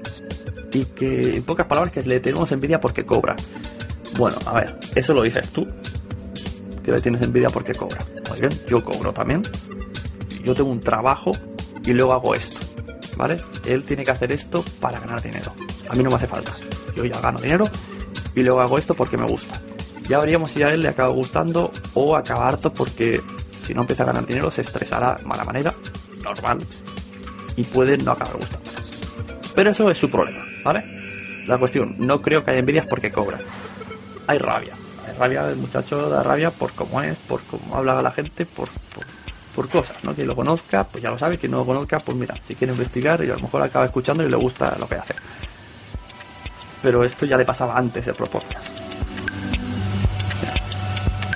y 0.73 0.85
que, 0.87 1.37
en 1.37 1.43
pocas 1.45 1.67
palabras, 1.67 1.93
que 1.93 2.03
le 2.03 2.21
tenemos 2.21 2.51
envidia 2.53 2.81
porque 2.81 3.07
cobra. 3.07 3.37
Bueno, 4.19 4.37
a 4.47 4.55
ver, 4.55 4.79
eso 4.95 5.15
lo 5.15 5.23
dices 5.23 5.51
tú, 5.51 5.67
que 6.85 6.93
le 6.93 7.01
tienes 7.01 7.23
envidia 7.23 7.51
porque 7.51 7.75
cobra. 7.75 7.99
Muy 8.29 8.41
bien, 8.41 8.53
yo 8.69 8.85
cobro 8.85 9.13
también. 9.13 9.43
Yo 10.43 10.55
tengo 10.55 10.71
un 10.71 10.81
trabajo 10.81 11.31
y 11.85 11.93
luego 11.93 12.13
hago 12.13 12.35
esto, 12.35 12.59
¿vale? 13.17 13.37
Él 13.65 13.85
tiene 13.85 14.05
que 14.05 14.11
hacer 14.11 14.33
esto 14.33 14.65
para 14.81 15.01
ganar 15.01 15.23
dinero. 15.23 15.53
A 15.89 15.95
mí 15.95 16.03
no 16.03 16.11
me 16.11 16.17
hace 16.17 16.27
falta. 16.27 16.53
Yo 16.95 17.05
ya 17.05 17.21
gano 17.21 17.41
dinero 17.41 17.65
y 18.35 18.43
luego 18.43 18.61
hago 18.61 18.79
esto 18.79 18.95
porque 18.95 19.17
me 19.17 19.27
gusta. 19.27 19.61
Ya 20.09 20.19
veríamos 20.19 20.51
si 20.51 20.63
a 20.63 20.73
él 20.73 20.83
le 20.83 20.89
acaba 20.89 21.09
gustando 21.09 21.73
o 21.95 22.17
acaba 22.17 22.49
harto 22.49 22.73
porque 22.73 23.23
si 23.61 23.75
no 23.75 23.83
empieza 23.83 24.03
a 24.03 24.07
ganar 24.07 24.27
dinero 24.27 24.51
se 24.51 24.61
estresará 24.61 25.15
de 25.15 25.25
mala 25.25 25.45
manera, 25.45 25.75
normal, 26.23 26.67
y 27.57 27.65
puede 27.65 27.97
no 27.97 28.13
acabar 28.13 28.37
gustando. 28.37 28.71
Pero 29.55 29.71
eso 29.71 29.91
es 29.91 29.97
su 29.97 30.11
problema, 30.11 30.45
¿vale? 30.65 30.85
La 31.47 31.59
cuestión, 31.59 31.97
no 31.99 32.21
creo 32.21 32.45
que 32.45 32.51
haya 32.51 32.61
envidias 32.61 32.87
porque 32.87 33.13
cobra. 33.13 33.39
Hay 34.27 34.39
rabia. 34.39 34.75
Hay 35.07 35.17
rabia, 35.19 35.49
el 35.49 35.57
muchacho 35.57 36.09
da 36.09 36.23
rabia 36.23 36.51
por 36.51 36.73
cómo 36.73 37.01
es, 37.03 37.17
por 37.17 37.43
cómo 37.43 37.77
habla 37.77 38.03
la 38.03 38.11
gente, 38.11 38.47
por, 38.47 38.69
por, 38.95 39.05
por 39.55 39.69
cosas, 39.69 40.03
¿no? 40.03 40.15
Quien 40.15 40.27
lo 40.27 40.37
conozca, 40.37 40.85
pues 40.85 41.03
ya 41.03 41.11
lo 41.11 41.19
sabe, 41.19 41.39
quien 41.39 41.53
no 41.53 41.59
lo 41.59 41.67
conozca, 41.67 41.99
pues 42.01 42.17
mira, 42.17 42.35
si 42.43 42.55
quiere 42.55 42.73
investigar 42.73 43.23
y 43.25 43.31
a 43.31 43.35
lo 43.35 43.41
mejor 43.41 43.63
acaba 43.63 43.87
escuchando 43.87 44.25
y 44.25 44.29
le 44.29 44.37
gusta 44.37 44.77
lo 44.79 44.89
que 44.89 44.97
hace. 44.97 45.15
Pero 46.83 47.05
esto 47.05 47.25
ya 47.25 47.37
le 47.37 47.45
pasaba 47.45 47.79
antes 47.79 48.05
de 48.07 48.13
Pro 48.13 48.27
Podcast. 48.27 48.79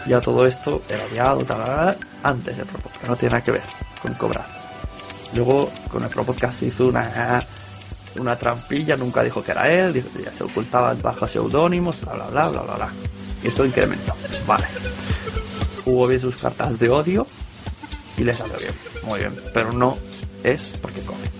Ya 0.07 0.21
todo 0.21 0.47
esto 0.47 0.83
era 0.89 1.05
odiado, 1.05 1.45
tal, 1.45 1.65
tal, 1.65 1.99
antes 2.23 2.57
del 2.57 2.67
Pro 2.67 2.79
Podcast, 2.81 3.07
no 3.07 3.17
tiene 3.17 3.33
nada 3.33 3.45
que 3.45 3.53
ver 3.53 3.63
con 4.03 4.15
cobrar. 4.15 4.47
Luego 5.35 5.71
con 5.91 6.03
el 6.03 6.09
Pro 6.11 6.25
Podcast 6.25 6.61
se 6.61 6.67
hizo 6.67 6.89
una, 6.89 7.45
una 8.17 8.37
trampilla, 8.37 8.97
nunca 8.97 9.23
dijo 9.23 9.43
que 9.43 9.53
era 9.53 9.71
él, 9.71 10.03
ya 10.25 10.33
se 10.33 10.45
ocultaba 10.45 10.95
bajo 10.95 11.29
seudónimos, 11.29 12.01
bla 12.03 12.15
bla 12.15 12.27
bla 12.27 12.49
bla 12.49 12.63
bla 12.63 12.75
bla. 12.75 12.89
Y 13.43 13.49
esto 13.49 13.65
incrementó. 13.65 14.15
Vale. 14.47 14.67
Hubo 15.85 16.07
bien 16.07 16.21
sus 16.21 16.37
cartas 16.37 16.79
de 16.79 16.91
odio 16.91 17.27
y 18.19 18.25
le 18.25 18.35
salió 18.35 18.57
bien. 18.59 18.73
Muy 19.05 19.21
bien. 19.21 19.35
Pero 19.55 19.73
no 19.73 19.97
es 20.45 20.75
porque 20.83 21.01
come. 21.03 21.31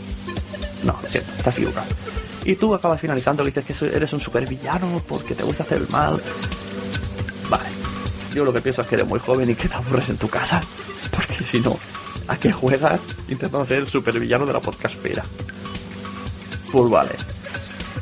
No, 0.85 0.99
lo 1.03 1.09
siento, 1.09 1.33
estás 1.37 1.57
equivocado. 1.57 1.87
Y 2.45 2.55
tú 2.55 2.75
acabas 2.75 3.01
finalizando, 3.01 3.43
le 3.45 3.51
dices 3.51 3.65
que 3.65 3.97
eres 3.97 4.13
un 4.13 4.21
supervillano 4.21 5.03
porque 5.07 5.35
te 5.35 5.43
gusta 5.43 5.65
hacer 5.65 5.79
el 5.79 5.89
mal. 5.89 6.23
Vale. 7.51 7.69
Yo 8.33 8.45
lo 8.45 8.53
que 8.53 8.61
pienso 8.61 8.83
es 8.83 8.87
que 8.87 8.95
eres 8.95 9.07
muy 9.07 9.19
joven 9.19 9.51
y 9.51 9.55
que 9.55 9.69
te 9.69 9.75
aburres 9.75 10.09
en 10.09 10.17
tu 10.17 10.29
casa. 10.29 10.63
Porque 11.11 11.43
si 11.43 11.61
no, 11.61 11.77
¿a 12.29 12.37
qué 12.37 12.53
juegas 12.53 13.07
intentando 13.29 13.65
ser 13.65 13.79
el 13.79 13.89
supervillano 13.89 14.47
de 14.47 14.53
la 14.53 14.61
podcastfera? 14.61 15.25
Pues 16.71 16.91
vale. 16.91 17.11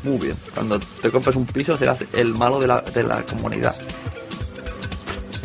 Muy 0.03 0.17
bien. 0.17 0.37
Cuando 0.53 0.79
te 0.79 1.09
compres 1.09 1.35
un 1.35 1.45
piso 1.45 1.75
serás 1.77 2.05
el 2.13 2.33
malo 2.35 2.59
de 2.59 2.67
la, 2.67 2.81
de 2.81 3.03
la 3.03 3.25
comunidad. 3.25 3.75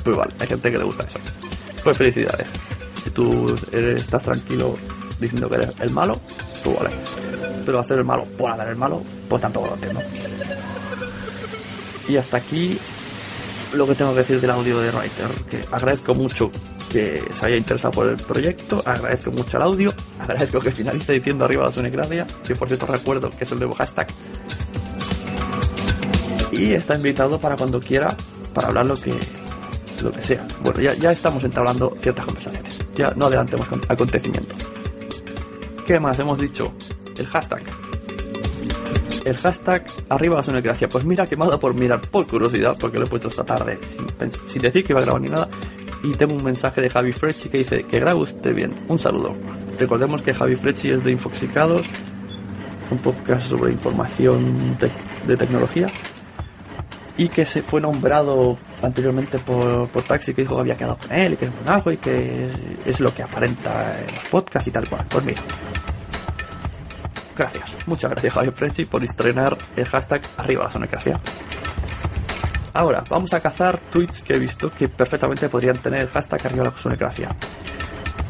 Pues 0.04 0.16
vale, 0.16 0.34
hay 0.38 0.46
gente 0.46 0.70
que 0.70 0.78
le 0.78 0.84
gusta 0.84 1.04
eso. 1.04 1.18
Pues 1.82 1.96
felicidades. 1.96 2.50
Tú 3.14 3.54
estás 3.72 4.22
tranquilo 4.22 4.76
diciendo 5.20 5.48
que 5.48 5.56
eres 5.56 5.70
el 5.80 5.90
malo, 5.90 6.20
pues 6.64 6.76
vale. 6.76 6.90
Pero 7.64 7.78
hacer 7.78 7.98
el 7.98 8.04
malo 8.04 8.24
por 8.36 8.50
hacer 8.50 8.68
el 8.68 8.76
malo, 8.76 9.02
pues 9.28 9.42
tampoco 9.42 9.68
lo 9.68 9.74
entiendo. 9.74 10.00
Y 12.08 12.16
hasta 12.16 12.38
aquí 12.38 12.78
lo 13.72 13.86
que 13.86 13.94
tengo 13.94 14.12
que 14.12 14.18
decir 14.18 14.40
del 14.40 14.50
audio 14.50 14.80
de 14.80 14.90
Writer, 14.90 15.28
que 15.48 15.60
agradezco 15.70 16.14
mucho 16.14 16.50
que 16.90 17.24
se 17.32 17.46
haya 17.46 17.56
interesado 17.56 17.92
por 17.92 18.08
el 18.08 18.16
proyecto, 18.16 18.82
agradezco 18.84 19.30
mucho 19.30 19.56
el 19.56 19.62
audio, 19.62 19.94
agradezco 20.18 20.60
que 20.60 20.70
finalice 20.70 21.12
diciendo 21.12 21.44
arriba 21.44 21.64
la 21.64 21.72
Sunecracia, 21.72 22.26
que 22.46 22.54
por 22.54 22.68
cierto 22.68 22.86
recuerdo 22.86 23.30
que 23.30 23.44
es 23.44 23.52
el 23.52 23.58
nuevo 23.58 23.74
hashtag. 23.74 24.08
Y 26.50 26.72
está 26.72 26.96
invitado 26.96 27.40
para 27.40 27.56
cuando 27.56 27.80
quiera, 27.80 28.14
para 28.52 28.68
hablar 28.68 28.86
lo 28.86 28.96
que 28.96 29.14
lo 30.02 30.10
que 30.10 30.20
sea. 30.20 30.46
Bueno, 30.62 30.80
ya, 30.80 30.94
ya 30.94 31.12
estamos 31.12 31.42
entablando 31.44 31.94
ciertas 31.98 32.26
conversaciones. 32.26 32.81
Ya 32.94 33.12
no 33.16 33.26
adelantemos 33.26 33.68
con 33.68 33.80
acontecimientos. 33.88 34.58
¿Qué 35.86 35.98
más 35.98 36.18
hemos 36.18 36.38
dicho? 36.38 36.72
El 37.18 37.26
hashtag. 37.26 37.62
El 39.24 39.36
hashtag 39.36 39.86
arriba 40.08 40.36
la 40.36 40.42
sonocracia. 40.42 40.88
Pues 40.88 41.04
mira 41.04 41.26
que 41.26 41.36
me 41.36 41.44
ha 41.44 41.48
dado 41.48 41.60
por 41.60 41.74
mirar 41.74 42.00
por 42.00 42.26
curiosidad, 42.26 42.76
porque 42.78 42.98
lo 42.98 43.06
he 43.06 43.08
puesto 43.08 43.28
esta 43.28 43.44
tarde 43.44 43.78
sin, 43.82 44.62
decir 44.62 44.84
que 44.84 44.92
iba 44.92 45.00
a 45.00 45.04
grabar 45.04 45.20
ni 45.20 45.28
nada. 45.28 45.48
Y 46.02 46.12
tengo 46.14 46.34
un 46.34 46.42
mensaje 46.42 46.80
de 46.80 46.90
Javi 46.90 47.12
Frechi 47.12 47.48
que 47.48 47.58
dice 47.58 47.84
que 47.84 48.00
grabe 48.00 48.20
usted 48.20 48.54
bien. 48.54 48.74
Un 48.88 48.98
saludo. 48.98 49.34
Recordemos 49.78 50.22
que 50.22 50.34
Javi 50.34 50.56
Frechi 50.56 50.90
es 50.90 51.04
de 51.04 51.12
Infoxicados, 51.12 51.86
un 52.90 52.98
podcast 52.98 53.48
sobre 53.48 53.72
información 53.72 54.76
de 55.26 55.36
tecnología. 55.36 55.86
Y 57.16 57.28
que 57.28 57.44
se 57.44 57.62
fue 57.62 57.80
nombrado 57.80 58.56
anteriormente 58.82 59.38
por, 59.38 59.88
por 59.88 60.02
Taxi, 60.02 60.32
que 60.32 60.42
dijo 60.42 60.54
que 60.54 60.60
había 60.62 60.76
quedado 60.76 60.96
con 60.96 61.12
él 61.12 61.34
y 61.34 61.36
que 61.36 61.44
es 61.46 61.52
algo 61.66 61.92
y 61.92 61.96
que 61.98 62.48
es, 62.86 63.00
lo 63.00 63.14
que 63.14 63.22
aparenta 63.22 63.98
en 64.00 64.14
los 64.14 64.24
podcasts 64.30 64.68
y 64.68 64.70
tal 64.70 64.88
cual. 64.88 65.04
Pues 65.08 65.24
mira, 65.24 65.42
Gracias, 67.36 67.74
muchas 67.86 68.10
gracias 68.10 68.34
Javier 68.34 68.52
Frechi 68.52 68.84
por 68.84 69.02
estrenar 69.02 69.56
el 69.74 69.88
hashtag 69.88 70.22
arriba 70.36 70.64
la 70.64 70.70
sonocracia. 70.70 71.18
Ahora, 72.74 73.04
vamos 73.08 73.32
a 73.34 73.40
cazar 73.40 73.78
tweets 73.78 74.22
que 74.22 74.34
he 74.34 74.38
visto 74.38 74.70
que 74.70 74.88
perfectamente 74.88 75.48
podrían 75.48 75.76
tener 75.78 76.02
el 76.02 76.08
hashtag 76.08 76.46
arriba 76.46 76.64
la 76.64 76.72
sonocracia. 76.72 77.34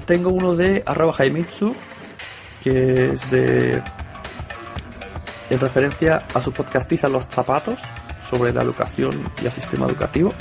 Tengo 0.07 0.31
uno 0.31 0.55
de 0.55 0.83
arroba 0.85 1.13
jaimitsu, 1.13 1.75
que 2.63 3.11
es 3.13 3.31
de... 3.31 3.83
en 5.51 5.61
referencia 5.61 6.27
a 6.35 6.43
su 6.43 6.53
podcastiza 6.53 7.09
Los 7.09 7.27
Zapatos, 7.27 7.81
sobre 8.33 8.53
la 8.53 8.63
educación 8.63 9.31
y 9.43 9.47
el 9.47 9.53
sistema 9.53 9.87
educativo, 9.87 10.33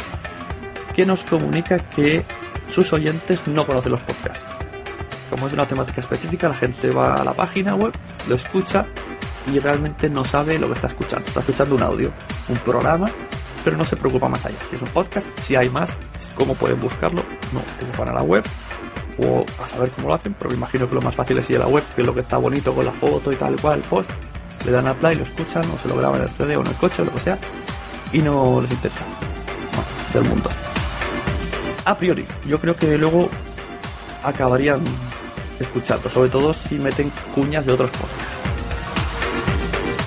que 0.96 1.06
nos 1.06 1.24
comunica 1.24 1.78
que 1.78 2.24
sus 2.70 2.94
oyentes 2.94 3.46
no 3.48 3.68
conocen 3.68 3.92
los 3.92 4.02
podcasts 4.02 4.46
como 5.32 5.48
es 5.48 5.54
una 5.54 5.66
temática 5.66 6.02
específica, 6.02 6.50
la 6.50 6.56
gente 6.56 6.92
va 6.92 7.16
a 7.16 7.24
la 7.24 7.34
página 7.34 7.74
web, 7.74 7.94
lo 8.28 8.36
escucha 8.36 8.86
y 9.52 9.60
realmente 9.60 10.10
no 10.10 10.26
sabe 10.26 10.60
lo 10.60 10.68
que 10.68 10.74
está 10.74 10.88
escuchando. 10.88 11.26
Está 11.26 11.40
escuchando 11.40 11.76
un 11.76 11.84
audio, 11.84 12.12
un 12.50 12.58
programa, 12.58 13.10
pero 13.64 13.78
no 13.78 13.86
se 13.86 13.96
preocupa 13.96 14.28
más 14.28 14.46
allá. 14.46 14.58
Si 14.70 14.76
es 14.76 14.82
un 14.82 14.90
podcast, 14.90 15.30
si 15.40 15.56
hay 15.56 15.70
más, 15.70 15.96
cómo 16.36 16.54
pueden 16.54 16.82
buscarlo, 16.82 17.24
no, 17.54 17.62
ellos 17.80 17.98
van 17.98 18.10
a 18.10 18.14
la 18.14 18.24
web 18.24 18.44
o 19.20 19.46
a 19.64 19.68
saber 19.70 19.92
cómo 19.92 20.10
lo 20.10 20.16
hacen, 20.16 20.36
pero 20.38 20.50
me 20.50 20.58
imagino 20.58 20.88
que 20.88 20.96
lo 20.96 21.02
más 21.02 21.16
fácil 21.16 21.38
es 21.38 21.50
ir 21.50 21.56
a 21.56 21.60
la 21.60 21.68
web, 21.68 21.86
que 21.96 22.02
es 22.02 22.06
lo 22.06 22.14
que 22.14 22.20
está 22.20 22.38
bonito 22.38 22.76
con 22.76 22.86
la 22.86 22.94
foto 22.94 23.32
y 23.32 23.36
tal 23.38 23.56
cual, 23.62 23.80
el 23.80 23.86
post, 23.86 24.10
le 24.66 24.72
dan 24.72 24.88
a 24.88 24.94
play, 24.94 25.16
lo 25.16 25.24
escuchan 25.24 25.64
o 25.74 25.80
se 25.80 25.88
lo 25.88 25.96
graban 25.96 26.20
en 26.20 26.28
el 26.28 26.34
CD 26.34 26.58
o 26.58 26.62
en 26.62 26.68
el 26.68 26.76
coche 26.76 27.04
o 27.04 27.06
lo 27.06 27.14
que 27.14 27.20
sea 27.22 27.40
y 28.14 28.20
no 28.20 28.62
les 28.62 28.72
interesa 28.72 29.06
del 30.14 30.24
mundo. 30.24 30.50
A 31.86 31.98
priori, 31.98 32.26
yo 32.48 32.60
creo 32.60 32.76
que 32.76 32.98
luego 32.98 33.30
acabarían 34.24 34.82
escuchando, 35.60 36.10
sobre 36.10 36.30
todo 36.30 36.54
si 36.54 36.80
meten 36.80 37.12
cuñas 37.34 37.66
de 37.66 37.74
otros 37.74 37.92
podcasts. 37.92 38.40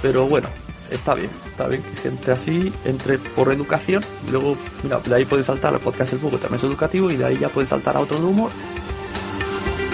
Pero 0.02 0.26
bueno, 0.26 0.48
está 0.90 1.14
bien, 1.14 1.30
está 1.48 1.66
bien 1.68 1.82
que 1.82 2.02
gente 2.02 2.30
así 2.30 2.72
entre 2.84 3.18
por 3.18 3.50
educación 3.52 4.04
luego, 4.30 4.56
mira, 4.82 4.98
de 5.00 5.14
ahí 5.14 5.24
pueden 5.24 5.44
saltar 5.44 5.74
al 5.74 5.80
podcast 5.80 6.12
El 6.12 6.18
Bugo, 6.18 6.38
también 6.38 6.58
es 6.58 6.64
educativo, 6.64 7.10
y 7.10 7.16
de 7.16 7.24
ahí 7.24 7.38
ya 7.38 7.48
pueden 7.48 7.68
saltar 7.68 7.96
a 7.96 8.00
otro 8.00 8.18
de 8.18 8.24
humor 8.24 8.50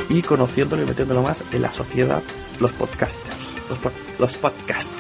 y 0.09 0.23
conociéndolo 0.23 0.83
y 0.83 0.87
metiéndolo 0.87 1.23
más 1.23 1.45
en 1.53 1.63
la 1.63 1.73
sociedad, 1.73 2.23
los 2.59 2.73
podcasters, 2.73 3.37
los, 3.69 3.79
los 4.19 4.35
podcasts, 4.37 4.97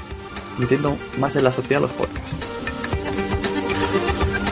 metiendo 0.58 0.96
más 1.18 1.34
en 1.34 1.44
la 1.44 1.52
sociedad 1.52 1.80
los 1.80 1.92
podcasts. 1.92 2.59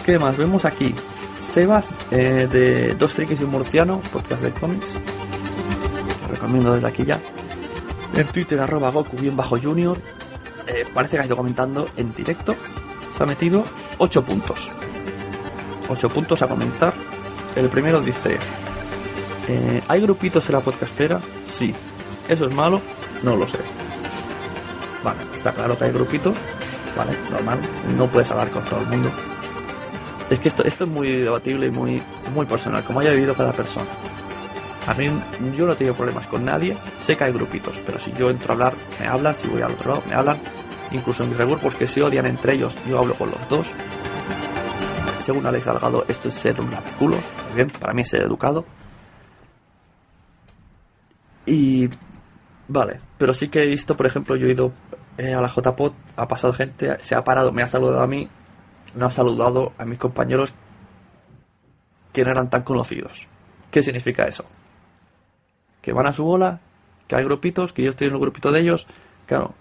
¿Qué 0.09 0.19
más? 0.19 0.39
Vemos 0.39 0.65
aquí 0.65 0.95
Sebas 1.39 1.91
eh, 2.11 2.49
de 2.51 2.95
Dos 2.95 3.13
Frikis 3.13 3.43
y 3.43 3.45
un 3.45 3.51
Murciano, 3.51 4.01
podcast 4.11 4.41
de 4.41 4.51
cómics. 4.53 4.87
Te 4.95 6.29
recomiendo 6.29 6.73
desde 6.73 6.89
aquí 6.89 7.05
ya. 7.05 7.21
En 8.15 8.27
Twitter, 8.29 8.59
arroba 8.59 8.91
Goku 8.91 9.19
bien 9.19 9.37
bajo 9.37 9.61
Junior. 9.61 9.99
Eh, 10.67 10.87
parece 10.95 11.19
que 11.19 11.25
ha 11.25 11.27
ido 11.27 11.37
comentando 11.37 11.87
en 11.99 12.15
directo. 12.15 12.57
Se 13.15 13.23
ha 13.23 13.27
metido 13.27 13.65
8 13.99 14.25
puntos. 14.25 14.71
8 15.91 16.09
puntos 16.09 16.41
a 16.41 16.49
comentar. 16.49 16.95
El 17.55 17.69
primero 17.69 18.01
dice: 18.01 18.39
eh, 19.47 19.83
¿Hay 19.89 20.01
grupitos 20.01 20.49
en 20.49 20.55
la 20.55 20.61
podcastera? 20.63 21.21
Sí. 21.45 21.75
¿Eso 22.31 22.47
es 22.47 22.55
malo? 22.55 22.81
No 23.23 23.37
lo 23.37 23.47
sé. 23.47 23.59
Vale, 25.05 25.21
está 25.35 25.53
claro 25.53 25.77
que 25.77 25.85
hay 25.85 25.93
grupitos. 25.93 26.35
Vale, 26.97 27.13
normal. 27.31 27.61
No 27.95 28.11
puedes 28.11 28.31
hablar 28.31 28.49
con 28.49 28.65
todo 28.65 28.81
el 28.81 28.87
mundo. 28.87 29.13
Es 30.31 30.41
que 30.41 30.49
esto, 30.49 30.65
esto 30.65 30.85
es 30.85 30.91
muy 30.91 31.09
debatible 31.09 31.67
y 31.67 31.71
muy, 31.71 32.03
muy 32.35 32.47
personal, 32.47 32.85
como 32.85 33.01
haya 33.01 33.13
vivido 33.13 33.35
cada 33.35 33.53
persona. 33.53 33.87
A 34.87 34.95
mí, 34.95 35.11
yo 35.57 35.67
no 35.67 35.75
tengo 35.75 35.95
problemas 35.95 36.27
con 36.27 36.45
nadie, 36.45 36.77
sé 36.99 37.17
que 37.17 37.25
hay 37.25 37.33
grupitos, 37.33 37.81
pero 37.85 37.99
si 37.99 38.13
yo 38.13 38.31
entro 38.31 38.51
a 38.51 38.55
hablar, 38.55 38.75
me 39.01 39.07
hablan, 39.07 39.35
si 39.35 39.47
voy 39.49 39.63
al 39.63 39.73
otro 39.73 39.91
lado, 39.91 40.03
me 40.09 40.15
hablan, 40.15 40.39
incluso 40.93 41.25
en 41.25 41.31
mis 41.31 41.39
regrupos 41.39 41.75
que 41.75 41.87
se 41.87 42.03
odian 42.03 42.27
entre 42.27 42.55
ellos, 42.55 42.75
yo 42.87 42.99
hablo 42.99 43.15
con 43.15 43.31
los 43.31 43.49
dos. 43.49 43.69
Según 45.21 45.47
Alex 45.47 45.67
Salgado, 45.67 46.05
esto 46.09 46.29
es 46.29 46.35
ser 46.35 46.61
un 46.61 46.71
culo, 46.99 47.17
muy 47.49 47.57
bien, 47.57 47.71
para 47.71 47.93
mí 47.93 48.03
es 48.03 48.09
ser 48.09 48.23
educado. 48.23 48.65
Y 51.45 51.91
Vale, 52.69 53.01
pero 53.17 53.33
sí 53.33 53.49
que 53.49 53.63
he 53.63 53.67
visto, 53.67 53.97
por 53.97 54.05
ejemplo, 54.05 54.37
yo 54.37 54.47
he 54.47 54.51
ido 54.51 54.73
eh, 55.17 55.33
a 55.33 55.41
la 55.41 55.49
JPOT, 55.49 55.95
ha 56.17 56.29
pasado 56.29 56.53
gente, 56.53 56.99
se 57.01 57.15
ha 57.15 57.25
parado, 57.25 57.51
me 57.51 57.63
ha 57.63 57.67
saludado 57.67 58.03
a 58.03 58.07
mí, 58.07 58.29
no 58.95 59.07
ha 59.07 59.11
saludado 59.11 59.73
a 59.79 59.85
mis 59.85 59.99
compañeros 59.99 60.55
que 62.13 62.25
no 62.25 62.31
eran 62.31 62.51
tan 62.51 62.63
conocidos. 62.63 63.29
¿Qué 63.71 63.83
significa 63.83 64.25
eso? 64.25 64.45
Que 65.83 65.93
van 65.93 66.07
a 66.07 66.13
su 66.13 66.25
bola, 66.25 66.61
que 67.07 67.17
hay 67.17 67.25
grupitos, 67.25 67.73
que 67.73 67.83
yo 67.83 67.91
estoy 67.91 68.09
en 68.09 68.15
el 68.15 68.21
grupito 68.21 68.51
de 68.53 68.61
ellos. 68.61 68.87
Claro, 69.27 69.55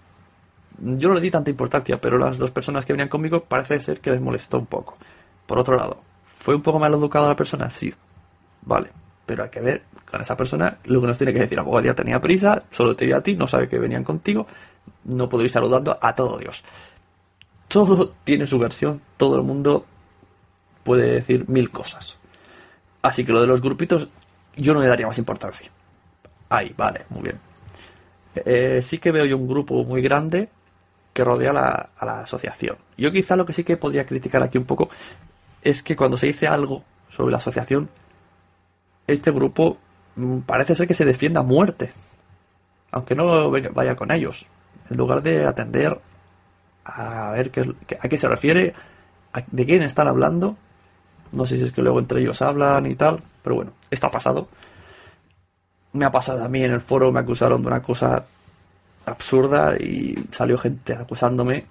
yo 0.78 1.08
no 1.08 1.14
le 1.14 1.20
di 1.20 1.30
tanta 1.30 1.50
importancia, 1.50 2.00
pero 2.00 2.18
las 2.18 2.38
dos 2.38 2.50
personas 2.50 2.86
que 2.86 2.92
venían 2.92 3.08
conmigo 3.08 3.44
parece 3.44 3.80
ser 3.80 4.00
que 4.00 4.10
les 4.10 4.20
molestó 4.20 4.58
un 4.58 4.66
poco. 4.66 4.96
Por 5.46 5.58
otro 5.58 5.76
lado, 5.76 6.00
¿fue 6.24 6.54
un 6.54 6.62
poco 6.62 6.78
mal 6.78 6.92
educada 6.94 7.28
la 7.28 7.36
persona? 7.36 7.68
Sí. 7.70 7.94
Vale, 8.62 8.90
pero 9.26 9.44
hay 9.44 9.50
que 9.50 9.60
ver 9.60 9.82
con 10.10 10.20
esa 10.20 10.36
persona 10.36 10.78
lo 10.84 11.00
que 11.00 11.06
nos 11.06 11.18
tiene 11.18 11.32
que 11.32 11.40
decir. 11.40 11.58
A 11.58 11.62
lo 11.62 11.80
día 11.80 11.94
tenía 11.94 12.20
prisa, 12.20 12.64
solo 12.70 12.96
te 12.96 13.06
vi 13.06 13.12
a 13.12 13.22
ti, 13.22 13.34
no 13.36 13.48
sabe 13.48 13.68
que 13.68 13.78
venían 13.78 14.04
contigo, 14.04 14.46
no 15.04 15.28
ir 15.40 15.50
saludando 15.50 15.98
a 16.00 16.14
todo 16.14 16.38
Dios. 16.38 16.62
Todo 17.68 18.14
tiene 18.24 18.46
su 18.46 18.58
versión, 18.58 19.00
todo 19.16 19.36
el 19.36 19.42
mundo 19.42 19.84
puede 20.84 21.12
decir 21.12 21.48
mil 21.48 21.70
cosas. 21.70 22.16
Así 23.02 23.24
que 23.24 23.32
lo 23.32 23.40
de 23.40 23.46
los 23.46 23.60
grupitos, 23.60 24.08
yo 24.56 24.74
no 24.74 24.80
le 24.80 24.88
daría 24.88 25.06
más 25.06 25.18
importancia. 25.18 25.70
Ahí, 26.48 26.74
vale, 26.76 27.04
muy 27.10 27.22
bien. 27.22 27.38
Eh, 28.34 28.80
sí 28.82 28.98
que 28.98 29.12
veo 29.12 29.26
yo 29.26 29.36
un 29.36 29.48
grupo 29.48 29.84
muy 29.84 30.00
grande 30.00 30.48
que 31.12 31.24
rodea 31.24 31.50
a 31.50 32.04
la 32.06 32.20
asociación. 32.20 32.76
Yo 32.96 33.12
quizá 33.12 33.36
lo 33.36 33.44
que 33.44 33.52
sí 33.52 33.64
que 33.64 33.76
podría 33.76 34.06
criticar 34.06 34.42
aquí 34.42 34.56
un 34.56 34.64
poco 34.64 34.88
es 35.62 35.82
que 35.82 35.96
cuando 35.96 36.16
se 36.16 36.26
dice 36.26 36.46
algo 36.46 36.84
sobre 37.08 37.32
la 37.32 37.38
asociación, 37.38 37.88
este 39.06 39.30
grupo 39.30 39.78
mm, 40.16 40.38
parece 40.40 40.74
ser 40.74 40.86
que 40.86 40.94
se 40.94 41.04
defienda 41.04 41.40
a 41.40 41.44
muerte. 41.44 41.90
Aunque 42.92 43.14
no 43.14 43.50
vaya 43.50 43.96
con 43.96 44.10
ellos. 44.10 44.46
En 44.88 44.96
lugar 44.96 45.22
de 45.22 45.44
atender 45.44 46.00
a 46.88 47.32
ver 47.32 47.50
qué, 47.50 47.74
a 48.00 48.08
qué 48.08 48.16
se 48.16 48.28
refiere, 48.28 48.74
de 49.46 49.66
quién 49.66 49.82
están 49.82 50.08
hablando. 50.08 50.56
No 51.32 51.44
sé 51.46 51.58
si 51.58 51.64
es 51.64 51.72
que 51.72 51.82
luego 51.82 51.98
entre 51.98 52.20
ellos 52.20 52.40
hablan 52.42 52.86
y 52.86 52.94
tal. 52.94 53.22
Pero 53.42 53.56
bueno, 53.56 53.72
esto 53.90 54.06
ha 54.06 54.10
pasado. 54.10 54.48
Me 55.92 56.04
ha 56.04 56.10
pasado 56.10 56.44
a 56.44 56.48
mí 56.48 56.64
en 56.64 56.72
el 56.72 56.80
foro, 56.80 57.12
me 57.12 57.20
acusaron 57.20 57.62
de 57.62 57.68
una 57.68 57.82
cosa 57.82 58.24
absurda 59.06 59.76
y 59.76 60.14
salió 60.30 60.58
gente 60.58 60.94
acusándome 60.94 61.66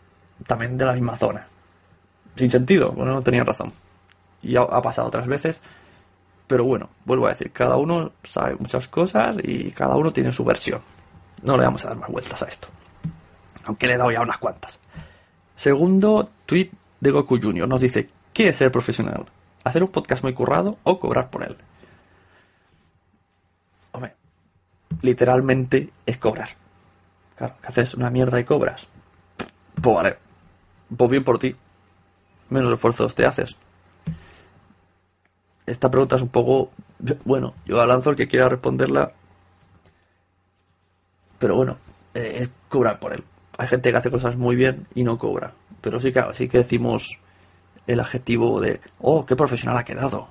también 0.46 0.78
de 0.78 0.86
la 0.86 0.94
misma 0.94 1.18
zona. 1.18 1.48
Sin 2.36 2.52
sentido, 2.52 2.92
bueno, 2.92 3.14
no 3.14 3.22
tenía 3.22 3.44
razón. 3.44 3.74
Y 4.42 4.56
ha 4.56 4.82
pasado 4.82 5.08
otras 5.08 5.28
veces 5.28 5.62
pero 6.48 6.64
bueno, 6.64 6.90
vuelvo 7.04 7.28
a 7.28 7.30
decir, 7.30 7.52
cada 7.52 7.76
uno 7.76 8.14
sabe 8.24 8.56
muchas 8.58 8.88
cosas 8.88 9.38
y 9.44 9.72
cada 9.72 9.96
uno 9.98 10.12
tiene 10.12 10.32
su 10.32 10.46
versión. 10.46 10.82
No 11.44 11.58
le 11.58 11.66
vamos 11.66 11.84
a 11.84 11.90
dar 11.90 11.98
más 11.98 12.10
vueltas 12.10 12.42
a 12.42 12.46
esto. 12.46 12.70
Aunque 13.66 13.86
le 13.86 13.96
he 13.96 13.98
dado 13.98 14.12
ya 14.12 14.22
unas 14.22 14.38
cuantas. 14.38 14.80
Segundo 15.58 16.30
tweet 16.46 16.72
de 17.02 17.12
Goku 17.12 17.38
Jr. 17.42 17.68
nos 17.68 17.82
dice, 17.82 18.08
¿qué 18.32 18.48
es 18.48 18.56
ser 18.56 18.72
profesional? 18.72 19.26
¿Hacer 19.66 19.84
un 19.84 19.90
podcast 19.90 20.24
muy 20.24 20.34
currado 20.34 20.78
o 20.84 20.98
cobrar 20.98 21.30
por 21.30 21.44
él? 21.44 21.58
Hombre, 23.92 24.16
literalmente 25.02 25.90
es 26.06 26.18
cobrar. 26.18 26.48
Claro, 27.36 27.56
que 27.62 27.68
haces 27.68 27.94
una 27.96 28.10
mierda 28.10 28.40
y 28.40 28.46
cobras. 28.46 28.88
Pues 29.82 29.96
vale. 29.96 30.18
Pues 30.96 31.12
bien 31.12 31.26
por 31.26 31.38
ti. 31.38 31.54
Menos 32.50 32.72
esfuerzos 32.72 33.14
te 33.14 33.26
haces 33.26 33.58
esta 35.68 35.92
pregunta 35.92 36.16
es 36.16 36.22
un 36.24 36.30
poco. 36.30 36.72
Bueno, 37.26 37.54
yo 37.66 37.86
lanzo 37.86 38.10
el 38.10 38.16
que 38.16 38.28
quiera 38.28 38.50
responderla. 38.50 39.12
Pero 41.38 41.56
bueno, 41.56 41.78
eh, 42.16 42.38
es 42.40 42.50
cobrar 42.70 43.00
por 43.00 43.14
él. 43.14 43.24
Hay 43.58 43.68
gente 43.68 43.92
que 43.92 43.98
hace 43.98 44.12
cosas 44.12 44.38
muy 44.38 44.56
bien 44.56 44.88
y 44.94 45.04
no 45.04 45.18
cobra. 45.18 45.54
Pero 45.82 46.00
sí, 46.00 46.12
claro, 46.12 46.34
sí 46.34 46.48
que 46.48 46.60
decimos 46.60 47.20
el 47.88 48.00
adjetivo 48.00 48.60
de, 48.60 48.82
oh, 49.00 49.26
qué 49.26 49.36
profesional 49.36 49.78
ha 49.78 49.86
quedado. 49.86 50.28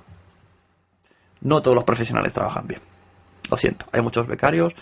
No 1.41 1.61
todos 1.61 1.75
los 1.75 1.83
profesionales 1.83 2.33
trabajan 2.33 2.67
bien. 2.67 2.81
Lo 3.49 3.57
siento, 3.57 3.85
hay 3.91 4.01
muchos 4.01 4.27
becarios 4.27 4.73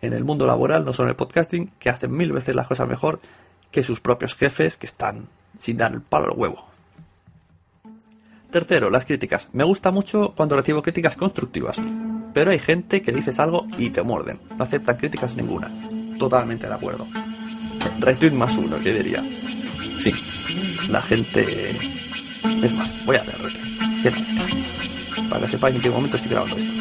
en 0.00 0.12
el 0.12 0.24
mundo 0.24 0.46
laboral, 0.46 0.84
no 0.84 0.92
solo 0.92 1.08
en 1.08 1.10
el 1.10 1.16
podcasting, 1.16 1.72
que 1.78 1.90
hacen 1.90 2.12
mil 2.12 2.32
veces 2.32 2.54
las 2.54 2.66
cosas 2.66 2.88
mejor 2.88 3.20
que 3.70 3.82
sus 3.82 4.00
propios 4.00 4.34
jefes 4.34 4.76
que 4.76 4.86
están 4.86 5.28
sin 5.58 5.76
dar 5.76 5.92
el 5.92 6.00
palo 6.00 6.26
al 6.26 6.38
huevo. 6.38 6.66
Tercero, 8.50 8.88
las 8.88 9.04
críticas. 9.04 9.48
Me 9.52 9.64
gusta 9.64 9.90
mucho 9.90 10.32
cuando 10.36 10.56
recibo 10.56 10.82
críticas 10.82 11.16
constructivas, 11.16 11.80
pero 12.32 12.52
hay 12.52 12.60
gente 12.60 13.02
que 13.02 13.10
dices 13.10 13.40
algo 13.40 13.66
y 13.78 13.90
te 13.90 14.02
muerden. 14.02 14.40
No 14.56 14.62
aceptan 14.62 14.96
críticas 14.96 15.34
ninguna. 15.34 15.72
Totalmente 16.18 16.68
de 16.68 16.74
acuerdo. 16.74 17.06
Retweet 17.98 18.32
más 18.32 18.56
uno, 18.56 18.78
yo 18.80 18.92
diría. 18.92 19.22
Sí, 19.96 20.12
la 20.88 21.02
gente... 21.02 21.78
Es 22.62 22.72
más, 22.72 23.04
voy 23.04 23.16
a 23.16 23.20
hacer 23.20 23.38
retweet. 23.40 24.24
Para 25.28 25.42
que 25.42 25.48
sepáis 25.48 25.76
en 25.76 25.82
qué 25.82 25.90
momento 25.90 26.16
estoy 26.16 26.32
grabando 26.32 26.56
esto. 26.56 26.72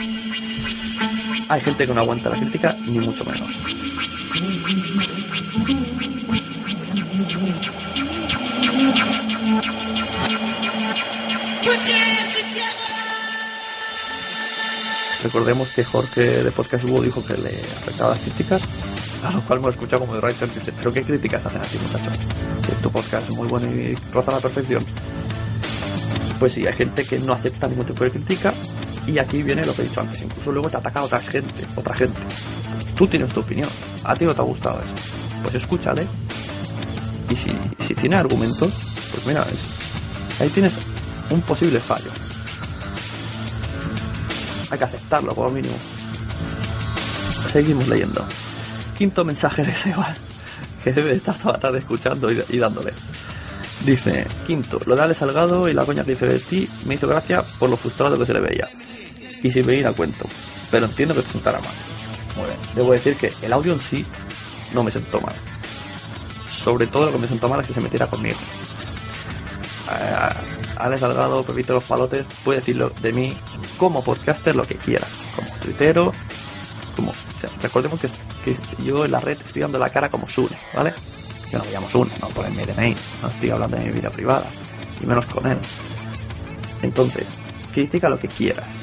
Hay 1.50 1.62
gente 1.62 1.88
que 1.88 1.94
no 1.94 2.02
aguanta 2.02 2.30
la 2.30 2.38
crítica, 2.38 2.76
ni 2.86 3.00
mucho 3.00 3.24
menos. 3.26 3.52
Recordemos 15.24 15.70
que 15.70 15.84
Jorge 15.86 16.44
de 16.44 16.52
Podcast 16.52 16.84
Hugo 16.84 17.02
dijo 17.02 17.26
que 17.26 17.34
le 17.36 17.50
afectaba 17.50 18.12
las 18.12 18.20
críticas, 18.20 18.62
a 19.24 19.32
lo 19.32 19.42
cual 19.46 19.60
me 19.60 19.66
lo 19.66 19.72
escucha 19.72 19.98
como 19.98 20.14
de 20.14 20.20
writer 20.20 20.54
dice, 20.54 20.72
pero 20.74 20.92
¿qué 20.92 21.04
críticas 21.04 21.46
hacen 21.46 21.62
a 21.62 21.66
ti, 21.66 21.78
muchacho? 21.78 22.12
Que 22.66 22.74
tu 22.82 22.92
podcast 22.92 23.30
es 23.30 23.36
muy 23.36 23.48
bueno 23.48 23.68
y 23.72 23.96
roza 24.12 24.32
la 24.32 24.40
perfección. 24.40 24.84
Pues 26.40 26.54
sí, 26.54 26.68
hay 26.68 26.74
gente 26.74 27.06
que 27.06 27.20
no 27.20 27.34
acepta 27.34 27.68
ningún 27.68 27.86
tipo 27.86 28.04
de 28.04 28.12
crítica 28.12 28.54
y 29.08 29.18
aquí 29.18 29.44
viene 29.44 29.66
lo 29.66 29.74
que 29.74 29.84
he 29.84 29.86
dicho 29.86 30.02
antes, 30.02 30.22
incluso 30.22 30.52
luego 30.52 30.70
te 30.70 30.78
ataca 30.78 31.04
otra 31.04 31.20
gente, 31.20 31.66
otra 31.76 31.96
gente. 31.96 32.20
Tú 32.98 33.08
tienes 33.08 33.32
tu 33.34 33.40
opinión, 33.40 33.70
a 34.04 34.16
ti 34.16 34.26
no 34.26 34.34
te 34.34 34.42
ha 34.42 34.46
gustado 34.46 34.82
eso. 34.82 34.94
Pues 35.42 35.56
escúchale. 35.56 36.08
Y 37.30 37.36
si, 37.36 37.52
si 37.88 37.96
tiene 37.96 38.18
argumentos, 38.18 38.72
pues 39.12 39.26
mira, 39.26 39.46
ahí 40.40 40.50
tienes 40.50 40.74
un 41.30 41.42
posible 41.42 41.80
fallo. 41.80 42.12
Hay 44.70 44.78
que 44.78 44.86
aceptarlo 44.86 45.34
como 45.34 45.50
mínimo. 45.50 45.76
Seguimos 47.52 47.88
leyendo. 47.88 48.26
Quinto 48.98 49.26
mensaje 49.26 49.64
de 49.64 49.74
Sebas, 49.74 50.20
que 50.84 50.94
debe 50.94 51.14
estar 51.14 51.36
toda 51.38 51.54
la 51.54 51.60
tarde 51.60 51.80
escuchando 51.80 52.32
y, 52.32 52.58
dándole. 52.58 52.94
Dice, 53.86 54.26
quinto, 54.48 54.80
lo 54.86 54.96
de 54.96 55.02
Ale 55.02 55.14
Salgado 55.14 55.68
y 55.68 55.74
la 55.74 55.86
coña 55.86 56.04
que 56.04 56.12
dice 56.12 56.28
de 56.28 56.40
ti 56.40 56.70
me 56.86 56.96
hizo 56.96 57.08
gracia 57.08 57.44
por 57.60 57.70
lo 57.70 57.76
frustrado 57.76 58.18
que 58.18 58.26
se 58.26 58.34
le 58.34 58.40
veía. 58.40 58.68
Y 59.42 59.52
sin 59.52 59.66
venir 59.66 59.88
a 59.88 59.94
cuento. 59.94 60.26
Pero 60.72 60.86
entiendo 60.86 61.14
que 61.14 61.22
te 61.22 61.30
sentara 61.30 61.60
mal. 61.60 61.74
Muy 62.38 62.46
bien. 62.46 62.58
Debo 62.76 62.92
decir 62.94 63.16
que 63.16 63.34
el 63.42 63.52
audio 63.52 63.74
en 63.74 63.80
sí 63.80 64.06
no 64.74 64.84
me 64.84 64.92
sentó 64.92 65.20
mal. 65.20 65.34
Sobre 66.48 66.88
todo 66.88 67.08
lo 67.08 67.12
que 67.12 67.20
me 67.20 67.28
sentó 67.28 67.50
mal 67.50 67.60
es 67.60 67.68
que 67.68 67.74
se 67.74 67.82
metiera 67.82 68.08
conmigo. 68.08 68.38
Eh, 69.92 70.30
Alex 70.78 71.02
Salgado, 71.02 71.44
Pepito 71.44 71.74
Los 71.74 71.84
Palotes, 71.84 72.26
puede 72.44 72.60
decirlo 72.60 72.92
de 73.02 73.12
mí 73.12 73.36
como 73.78 74.04
podcaster 74.04 74.56
lo 74.56 74.64
que 74.64 74.76
quiera, 74.76 75.06
como 75.36 75.50
tuitero, 75.60 76.14
recordemos 77.62 78.00
que, 78.00 78.10
yo 78.84 79.06
en 79.06 79.12
la 79.12 79.20
red 79.20 79.38
estoy 79.46 79.62
dando 79.62 79.80
la 79.80 79.90
cara 79.90 80.10
como 80.10 80.28
Sune, 80.28 80.56
¿vale? 80.74 80.94
Yo 81.52 81.60
no 81.60 81.66
me 81.66 81.72
llamo 81.72 81.90
Sune, 81.90 82.12
no 82.22 82.28
por 82.30 82.46
el 82.46 82.56
DNI, 82.56 82.96
no 83.22 83.28
estoy 83.28 83.50
hablando 83.50 83.78
de 83.78 83.86
mi 83.86 83.92
vida 83.92 84.10
privada, 84.10 84.46
y 85.02 85.06
menos 85.06 85.26
con 85.28 85.46
él. 85.48 85.58
Entonces, 86.82 87.26
critica 87.74 88.10
lo 88.10 88.20
que 88.20 88.28
quieras, 88.28 88.80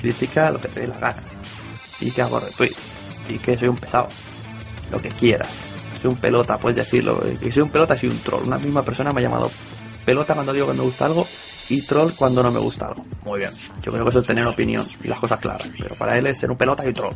critica 0.00 0.50
lo 0.50 0.60
que 0.60 0.68
te 0.68 0.80
dé 0.80 0.88
la 0.88 0.98
gana, 0.98 1.22
y 2.00 2.10
que 2.10 2.22
hago 2.22 2.40
retweet, 2.40 2.74
y 3.28 3.38
que 3.38 3.56
soy 3.56 3.68
un 3.68 3.76
pesado, 3.76 4.08
lo 4.90 5.00
que 5.00 5.08
quieras. 5.08 5.50
Soy 6.00 6.10
un 6.10 6.16
pelota, 6.16 6.58
puedes 6.58 6.76
decirlo, 6.76 7.22
y 7.40 7.50
soy 7.50 7.62
un 7.62 7.70
pelota, 7.70 7.96
soy 7.96 8.08
un 8.08 8.18
troll. 8.18 8.46
Una 8.46 8.58
misma 8.58 8.82
persona 8.82 9.12
me 9.12 9.20
ha 9.20 9.22
llamado 9.22 9.50
pelota 10.04 10.34
cuando 10.34 10.52
digo 10.52 10.66
que 10.66 10.72
me 10.72 10.82
gusta 10.82 11.06
algo 11.06 11.26
y 11.68 11.82
troll 11.82 12.12
cuando 12.16 12.42
no 12.42 12.50
me 12.50 12.58
gusta 12.58 12.88
algo. 12.88 13.04
Muy 13.24 13.38
bien. 13.38 13.52
Yo 13.82 13.92
creo 13.92 14.04
que 14.04 14.10
eso 14.10 14.20
es 14.20 14.26
tener 14.26 14.46
opinión 14.46 14.84
y 15.02 15.08
las 15.08 15.20
cosas 15.20 15.38
claras. 15.38 15.68
Pero 15.78 15.94
para 15.94 16.18
él 16.18 16.26
es 16.26 16.38
ser 16.38 16.50
un 16.50 16.56
pelota 16.56 16.84
y 16.84 16.88
un 16.88 16.94
troll. 16.94 17.14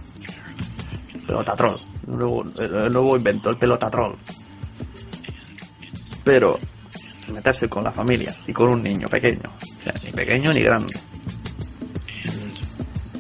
Pelota 1.27 1.57
troll. 1.57 1.77
El 2.07 2.19
nuevo, 2.19 2.45
el 2.59 2.93
nuevo 2.93 3.17
invento, 3.17 3.51
el 3.51 3.57
pelota 3.57 3.91
troll. 3.91 4.15
Pero 6.23 6.59
meterse 7.33 7.69
con 7.69 7.85
la 7.85 7.93
familia 7.93 8.35
y 8.47 8.53
con 8.53 8.69
un 8.69 8.83
niño 8.83 9.09
pequeño. 9.09 9.51
O 9.61 9.83
sea, 9.83 9.95
ni 10.05 10.11
pequeño 10.13 10.53
ni 10.53 10.63
grande. 10.63 10.95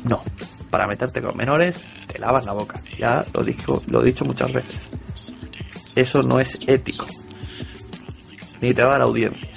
No. 0.04 0.22
Para 0.70 0.86
meterte 0.86 1.22
con 1.22 1.36
menores, 1.36 1.84
te 2.06 2.18
lavas 2.18 2.46
la 2.46 2.52
boca. 2.52 2.80
Ya 2.98 3.24
lo, 3.32 3.44
dijo, 3.44 3.82
lo 3.86 4.02
he 4.02 4.06
dicho 4.06 4.24
muchas 4.24 4.52
veces. 4.52 4.90
Eso 5.94 6.22
no 6.22 6.40
es 6.40 6.58
ético. 6.66 7.06
Ni 8.60 8.74
te 8.74 8.82
va 8.82 8.88
a 8.88 8.92
dar 8.92 9.02
audiencia. 9.02 9.48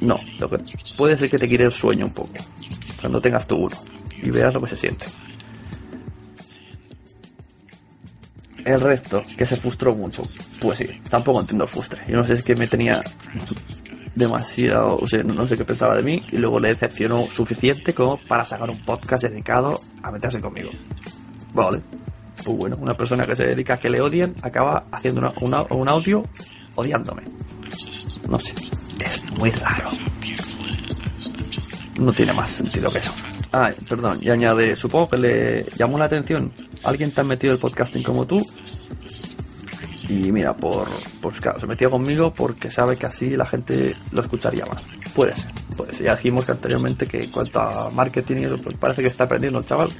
No, 0.00 0.18
lo 0.38 0.50
que 0.50 0.58
puede 0.96 1.16
ser 1.16 1.30
que 1.30 1.38
te 1.38 1.48
quite 1.48 1.64
el 1.64 1.72
sueño 1.72 2.06
un 2.06 2.12
poco. 2.12 2.32
Cuando 3.00 3.20
tengas 3.20 3.46
tu 3.46 3.56
uno. 3.56 3.76
Y 4.16 4.30
veas 4.30 4.54
lo 4.54 4.60
que 4.60 4.68
se 4.68 4.76
siente. 4.76 5.06
El 8.68 8.80
resto, 8.80 9.24
que 9.36 9.46
se 9.46 9.56
frustró 9.56 9.94
mucho. 9.94 10.22
Pues 10.60 10.78
sí, 10.78 10.86
tampoco 11.08 11.40
entiendo 11.40 11.64
el 11.64 11.70
frustre. 11.70 12.02
Yo 12.08 12.16
no 12.18 12.24
sé, 12.24 12.34
es 12.34 12.42
que 12.42 12.54
me 12.54 12.66
tenía 12.66 13.02
demasiado, 14.14 14.96
o 14.96 15.06
sea, 15.06 15.22
no 15.22 15.46
sé 15.46 15.56
qué 15.56 15.64
pensaba 15.64 15.94
de 15.96 16.02
mí 16.02 16.22
y 16.32 16.38
luego 16.38 16.58
le 16.60 16.68
decepcionó 16.68 17.28
suficiente 17.30 17.94
como 17.94 18.18
para 18.28 18.44
sacar 18.44 18.68
un 18.68 18.78
podcast 18.80 19.24
dedicado 19.24 19.80
a 20.02 20.10
meterse 20.10 20.40
conmigo. 20.40 20.70
Vale. 21.54 21.80
Pues 22.44 22.56
bueno, 22.56 22.76
una 22.80 22.94
persona 22.94 23.24
que 23.26 23.34
se 23.36 23.46
dedica 23.46 23.74
a 23.74 23.76
que 23.78 23.90
le 23.90 24.00
odien 24.00 24.34
acaba 24.42 24.84
haciendo 24.92 25.32
una- 25.40 25.62
un 25.70 25.88
audio 25.88 26.24
odiándome. 26.74 27.22
No 28.28 28.38
sé, 28.38 28.54
es 29.00 29.20
muy 29.38 29.50
raro. 29.50 29.90
No 31.98 32.12
tiene 32.12 32.32
más 32.32 32.50
sentido 32.50 32.90
que 32.90 32.98
eso. 32.98 33.12
Ay, 33.50 33.74
perdón, 33.88 34.18
y 34.20 34.28
añade, 34.30 34.76
supongo 34.76 35.08
que 35.10 35.16
le 35.16 35.66
llamó 35.76 35.98
la 35.98 36.04
atención. 36.04 36.52
Alguien 36.84 37.10
tan 37.10 37.26
metido 37.26 37.52
el 37.52 37.58
podcasting 37.58 38.02
como 38.02 38.26
tú. 38.26 38.44
Y 40.08 40.32
mira, 40.32 40.56
por, 40.56 40.88
pues 41.20 41.40
claro, 41.40 41.60
se 41.60 41.66
metió 41.66 41.90
conmigo 41.90 42.32
porque 42.32 42.70
sabe 42.70 42.96
que 42.96 43.06
así 43.06 43.36
la 43.36 43.44
gente 43.44 43.94
lo 44.12 44.22
escucharía 44.22 44.64
más. 44.64 44.82
Puede 45.14 45.36
ser, 45.36 45.50
puede 45.76 45.92
ser. 45.92 46.06
Ya 46.06 46.16
dijimos 46.16 46.46
que 46.46 46.52
anteriormente 46.52 47.06
que 47.06 47.24
en 47.24 47.30
cuanto 47.30 47.60
a 47.60 47.90
marketing, 47.90 48.36
y 48.36 48.56
pues 48.58 48.76
parece 48.76 49.02
que 49.02 49.08
está 49.08 49.24
aprendiendo 49.24 49.58
el 49.58 49.66
chaval. 49.66 49.90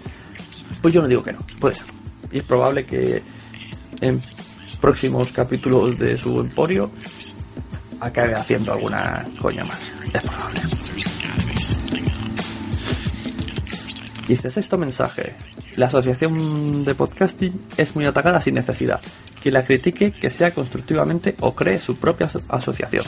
Pues 0.80 0.94
yo 0.94 1.02
no 1.02 1.08
digo 1.08 1.22
que 1.22 1.32
no, 1.32 1.40
puede 1.60 1.74
ser. 1.74 1.86
Y 2.30 2.38
es 2.38 2.44
probable 2.44 2.86
que 2.86 3.22
en 4.00 4.22
próximos 4.80 5.32
capítulos 5.32 5.98
de 5.98 6.16
su 6.16 6.40
emporio 6.40 6.90
acabe 8.00 8.34
haciendo 8.34 8.72
alguna 8.72 9.26
coña 9.40 9.64
más. 9.64 9.90
Es 10.12 10.24
probable. 10.24 10.60
Dice, 14.26 14.50
sexto 14.50 14.78
mensaje. 14.78 15.34
La 15.78 15.86
asociación 15.86 16.84
de 16.84 16.92
podcasting 16.96 17.66
es 17.76 17.94
muy 17.94 18.04
atacada 18.04 18.40
sin 18.40 18.54
necesidad. 18.56 19.00
Quien 19.40 19.54
la 19.54 19.62
critique, 19.62 20.10
que 20.10 20.28
sea 20.28 20.52
constructivamente 20.52 21.36
o 21.38 21.54
cree 21.54 21.78
su 21.78 21.96
propia 21.96 22.26
aso- 22.26 22.42
asociación. 22.48 23.04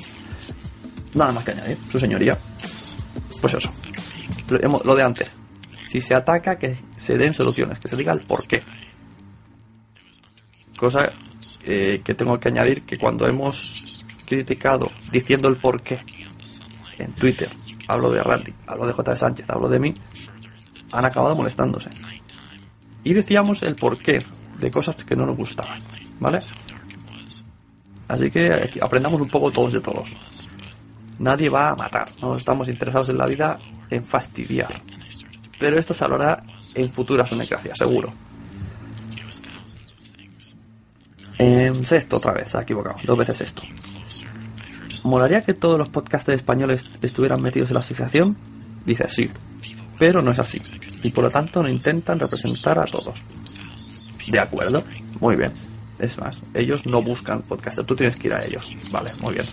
Nada 1.15 1.33
más 1.33 1.43
que 1.45 1.51
añadir, 1.51 1.79
su 1.91 1.99
señoría. 1.99 2.39
Pues 3.41 3.55
eso. 3.55 3.73
Lo 4.85 4.95
de 4.95 5.03
antes. 5.03 5.37
Si 5.89 6.01
se 6.01 6.15
ataca, 6.15 6.59
que 6.59 6.77
se 6.97 7.19
den 7.19 7.35
soluciones, 7.35 7.81
que 7.81 7.89
se 7.89 7.97
diga 7.97 8.13
el 8.13 8.21
por 8.21 8.47
qué. 8.47 8.63
Cosa 10.79 11.11
eh, 11.65 12.01
que 12.05 12.15
tengo 12.15 12.39
que 12.39 12.49
añadir 12.49 12.83
que 12.83 12.99
cuando 12.99 13.27
hemos 13.27 14.05
criticado 14.27 14.93
diciendo 15.11 15.49
el 15.49 15.57
por 15.57 15.83
qué 15.83 15.99
en 16.99 17.13
Twitter, 17.15 17.51
hablo 17.89 18.11
de 18.11 18.23
Randy, 18.23 18.55
hablo 18.69 18.87
de 18.87 18.93
J. 18.93 19.17
Sánchez, 19.17 19.51
hablo 19.51 19.69
de 19.69 19.81
mí, 19.81 19.95
han 20.93 21.05
acabado 21.05 21.35
molestándose. 21.35 21.91
Y 23.05 23.15
decíamos 23.15 23.63
el 23.63 23.77
porqué 23.77 24.25
de 24.59 24.71
cosas 24.71 24.97
que 25.05 25.17
no 25.17 25.27
nos 25.27 25.37
gustaban, 25.37 25.83
¿vale? 26.19 26.41
Así 28.09 28.31
que 28.31 28.71
aprendamos 28.81 29.21
un 29.21 29.29
poco 29.29 29.51
todos 29.51 29.73
de 29.73 29.81
todos. 29.81 30.17
Nadie 31.19 31.49
va 31.49 31.71
a 31.71 31.75
matar, 31.75 32.09
no 32.21 32.35
estamos 32.35 32.69
interesados 32.69 33.09
en 33.09 33.19
la 33.19 33.27
vida 33.27 33.59
en 33.91 34.05
fastidiar. 34.05 34.83
Pero 35.59 35.79
esto 35.79 35.95
se 35.95 36.05
hablará 36.05 36.43
en 36.75 36.91
futuras 36.91 37.31
Unecracias, 37.33 37.79
seguro. 37.79 38.13
En 41.39 41.85
sexto 41.85 42.17
otra 42.17 42.33
vez, 42.33 42.51
se 42.51 42.59
ha 42.59 42.63
equivocado, 42.63 42.97
dos 43.05 43.17
veces 43.17 43.41
esto. 43.41 43.63
¿Molaría 45.05 45.43
que 45.43 45.55
todos 45.55 45.79
los 45.79 45.89
podcasters 45.89 46.37
españoles 46.37 46.85
estuvieran 47.01 47.41
metidos 47.41 47.71
en 47.71 47.75
la 47.75 47.81
asociación? 47.81 48.37
Dice 48.85 49.09
sí, 49.09 49.31
pero 50.01 50.23
no 50.23 50.31
es 50.31 50.39
así. 50.39 50.63
Y 51.03 51.11
por 51.11 51.25
lo 51.25 51.31
tanto 51.31 51.63
no 51.63 51.69
intentan 51.69 52.19
representar 52.19 52.79
a 52.79 52.87
todos. 52.87 53.23
¿De 54.27 54.39
acuerdo? 54.39 54.83
Muy 55.21 55.37
bien. 55.37 55.53
Es 55.99 56.17
más, 56.17 56.41
ellos 56.55 56.87
no 56.87 57.03
buscan 57.03 57.43
podcasters, 57.43 57.87
tú 57.87 57.95
tienes 57.95 58.17
que 58.17 58.29
ir 58.29 58.35
a 58.35 58.43
ellos. 58.43 58.75
Vale, 58.91 59.11
muy 59.21 59.35
bien. 59.35 59.45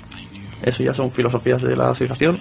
Eso 0.64 0.84
ya 0.84 0.94
son 0.94 1.12
filosofías 1.12 1.62
de 1.62 1.76
la 1.76 1.90
asociación. 1.90 2.40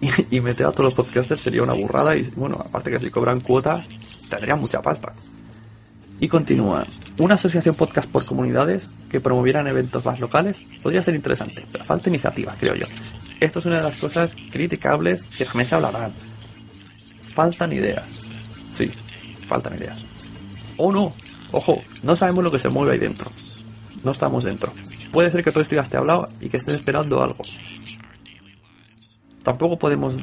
Y, 0.00 0.36
y 0.36 0.40
meter 0.40 0.64
a 0.66 0.72
todos 0.72 0.86
los 0.86 0.94
podcasters 0.94 1.42
sería 1.42 1.62
una 1.62 1.74
burrada 1.74 2.16
y 2.16 2.22
bueno, 2.36 2.56
aparte 2.58 2.90
que 2.90 3.00
si 3.00 3.10
cobran 3.10 3.40
cuota, 3.40 3.84
tendrían 4.30 4.58
mucha 4.58 4.80
pasta. 4.80 5.12
Y 6.20 6.28
continúa. 6.28 6.86
Una 7.18 7.34
asociación 7.34 7.74
podcast 7.74 8.10
por 8.10 8.24
comunidades 8.24 8.88
que 9.10 9.20
promovieran 9.20 9.66
eventos 9.66 10.06
más 10.06 10.20
locales 10.20 10.62
podría 10.82 11.02
ser 11.02 11.14
interesante, 11.14 11.66
pero 11.70 11.84
falta 11.84 12.08
iniciativa, 12.08 12.54
creo 12.58 12.74
yo. 12.74 12.86
Esto 13.40 13.58
es 13.58 13.66
una 13.66 13.76
de 13.76 13.82
las 13.82 14.00
cosas 14.00 14.34
criticables 14.50 15.24
que 15.24 15.44
también 15.44 15.66
se 15.66 15.74
hablarán. 15.74 16.14
Faltan 17.36 17.70
ideas. 17.70 18.26
Sí, 18.72 18.90
faltan 19.46 19.76
ideas. 19.76 20.02
O 20.78 20.90
no, 20.90 21.12
ojo, 21.52 21.82
no 22.02 22.16
sabemos 22.16 22.42
lo 22.42 22.50
que 22.50 22.58
se 22.58 22.70
mueve 22.70 22.92
ahí 22.92 22.98
dentro. 22.98 23.30
No 24.02 24.12
estamos 24.12 24.44
dentro. 24.44 24.72
Puede 25.12 25.30
ser 25.30 25.44
que 25.44 25.50
todo 25.52 25.60
esto 25.60 25.74
ya 25.74 25.82
esté 25.82 25.98
hablado 25.98 26.30
y 26.40 26.48
que 26.48 26.56
estés 26.56 26.76
esperando 26.76 27.22
algo. 27.22 27.44
Tampoco 29.44 29.78
podemos 29.78 30.16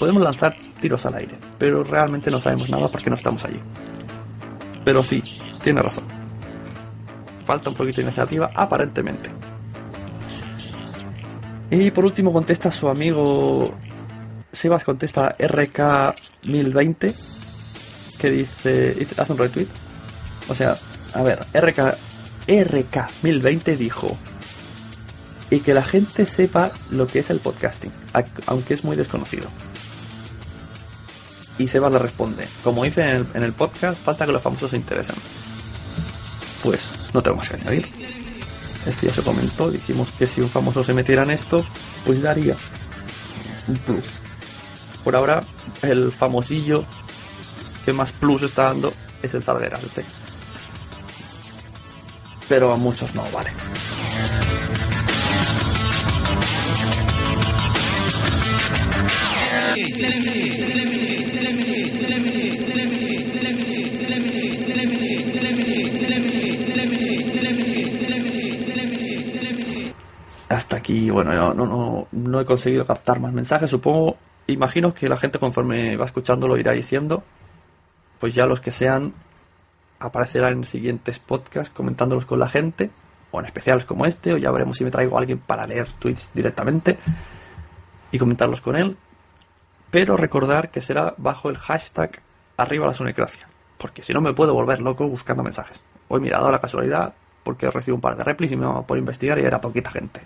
podemos 0.00 0.20
lanzar 0.20 0.56
tiros 0.80 1.06
al 1.06 1.14
aire, 1.14 1.38
pero 1.58 1.84
realmente 1.84 2.28
no 2.28 2.40
sabemos 2.40 2.68
nada 2.68 2.88
porque 2.88 3.08
no 3.08 3.14
estamos 3.14 3.44
allí. 3.44 3.60
Pero 4.84 5.04
sí, 5.04 5.22
tiene 5.62 5.80
razón. 5.80 6.06
Falta 7.44 7.70
un 7.70 7.76
poquito 7.76 7.98
de 7.98 8.08
iniciativa, 8.08 8.50
aparentemente. 8.52 9.30
Y 11.70 11.92
por 11.92 12.04
último 12.04 12.32
contesta 12.32 12.72
su 12.72 12.88
amigo 12.88 13.72
Sebas 14.58 14.82
contesta 14.82 15.36
RK1020 15.38 17.14
que 18.18 18.30
dice, 18.30 19.06
hace 19.16 19.32
un 19.32 19.38
retweet. 19.38 19.68
O 20.48 20.54
sea, 20.54 20.76
a 21.14 21.22
ver, 21.22 21.38
RK 21.54 21.96
RK1020 22.48 23.76
dijo 23.76 24.16
y 25.50 25.60
que 25.60 25.74
la 25.74 25.82
gente 25.82 26.26
sepa 26.26 26.72
lo 26.90 27.06
que 27.06 27.20
es 27.20 27.30
el 27.30 27.38
podcasting, 27.38 27.92
aunque 28.46 28.74
es 28.74 28.82
muy 28.82 28.96
desconocido. 28.96 29.48
Y 31.58 31.68
Sebas 31.68 31.92
le 31.92 31.98
responde, 31.98 32.46
como 32.64 32.84
dice 32.84 33.02
en 33.02 33.16
el, 33.16 33.26
en 33.34 33.42
el 33.44 33.52
podcast, 33.52 34.02
falta 34.02 34.26
que 34.26 34.32
los 34.32 34.42
famosos 34.42 34.72
se 34.72 34.76
interesen. 34.76 35.16
Pues 36.64 37.10
no 37.14 37.22
tengo 37.22 37.36
más 37.36 37.48
que 37.48 37.56
añadir. 37.56 37.86
Esto 38.86 39.06
ya 39.06 39.12
se 39.12 39.22
comentó, 39.22 39.70
dijimos 39.70 40.10
que 40.18 40.26
si 40.26 40.40
un 40.40 40.48
famoso 40.48 40.82
se 40.82 40.94
metiera 40.94 41.22
en 41.22 41.30
esto, 41.30 41.64
pues 42.04 42.20
daría 42.20 42.56
un 43.68 43.76
plus. 43.76 44.17
Por 45.08 45.16
ahora, 45.16 45.42
el 45.80 46.12
famosillo 46.12 46.84
que 47.86 47.94
más 47.94 48.12
plus 48.12 48.42
está 48.42 48.64
dando 48.64 48.92
es 49.22 49.32
el 49.32 49.42
Salgueras 49.42 49.82
este. 49.82 50.04
Pero 52.46 52.74
a 52.74 52.76
muchos 52.76 53.14
no, 53.14 53.24
vale. 53.32 53.48
hasta 70.50 70.76
aquí, 70.76 71.08
bueno, 71.08 71.32
no, 71.32 71.54
no, 71.54 72.08
no 72.12 72.40
he 72.40 72.44
conseguido 72.44 72.86
captar 72.86 73.20
más 73.20 73.32
mensajes. 73.32 73.70
Supongo, 73.70 74.18
imagino 74.52 74.94
que 74.94 75.08
la 75.08 75.16
gente 75.16 75.38
conforme 75.38 75.96
va 75.96 76.04
escuchando 76.04 76.48
lo 76.48 76.56
irá 76.56 76.72
diciendo. 76.72 77.22
Pues 78.18 78.34
ya 78.34 78.46
los 78.46 78.60
que 78.60 78.70
sean 78.70 79.14
aparecerán 80.00 80.52
en 80.52 80.64
siguientes 80.64 81.18
podcasts 81.18 81.72
comentándolos 81.74 82.24
con 82.24 82.38
la 82.38 82.48
gente, 82.48 82.90
o 83.30 83.40
en 83.40 83.46
especiales 83.46 83.84
como 83.84 84.06
este, 84.06 84.32
o 84.32 84.36
ya 84.36 84.50
veremos 84.50 84.76
si 84.76 84.84
me 84.84 84.90
traigo 84.90 85.16
a 85.16 85.20
alguien 85.20 85.38
para 85.38 85.66
leer 85.66 85.86
tweets 85.98 86.30
directamente 86.34 86.98
y 88.10 88.18
comentarlos 88.18 88.60
con 88.60 88.76
él. 88.76 88.96
Pero 89.90 90.16
recordar 90.16 90.70
que 90.70 90.80
será 90.80 91.14
bajo 91.16 91.50
el 91.50 91.58
hashtag 91.58 92.22
arriba 92.56 92.86
la 92.86 92.92
sonecracia, 92.92 93.48
porque 93.78 94.02
si 94.02 94.12
no 94.12 94.20
me 94.20 94.34
puedo 94.34 94.54
volver 94.54 94.80
loco 94.80 95.06
buscando 95.08 95.42
mensajes. 95.42 95.82
Hoy 96.08 96.20
mira, 96.20 96.38
dado 96.38 96.50
la 96.50 96.60
casualidad 96.60 97.14
porque 97.42 97.70
recibo 97.70 97.94
un 97.94 98.00
par 98.00 98.16
de 98.16 98.24
replis 98.24 98.52
y 98.52 98.56
me 98.56 98.66
por 98.82 98.98
investigar 98.98 99.38
y 99.38 99.42
era 99.42 99.60
poquita 99.60 99.90
gente. 99.90 100.20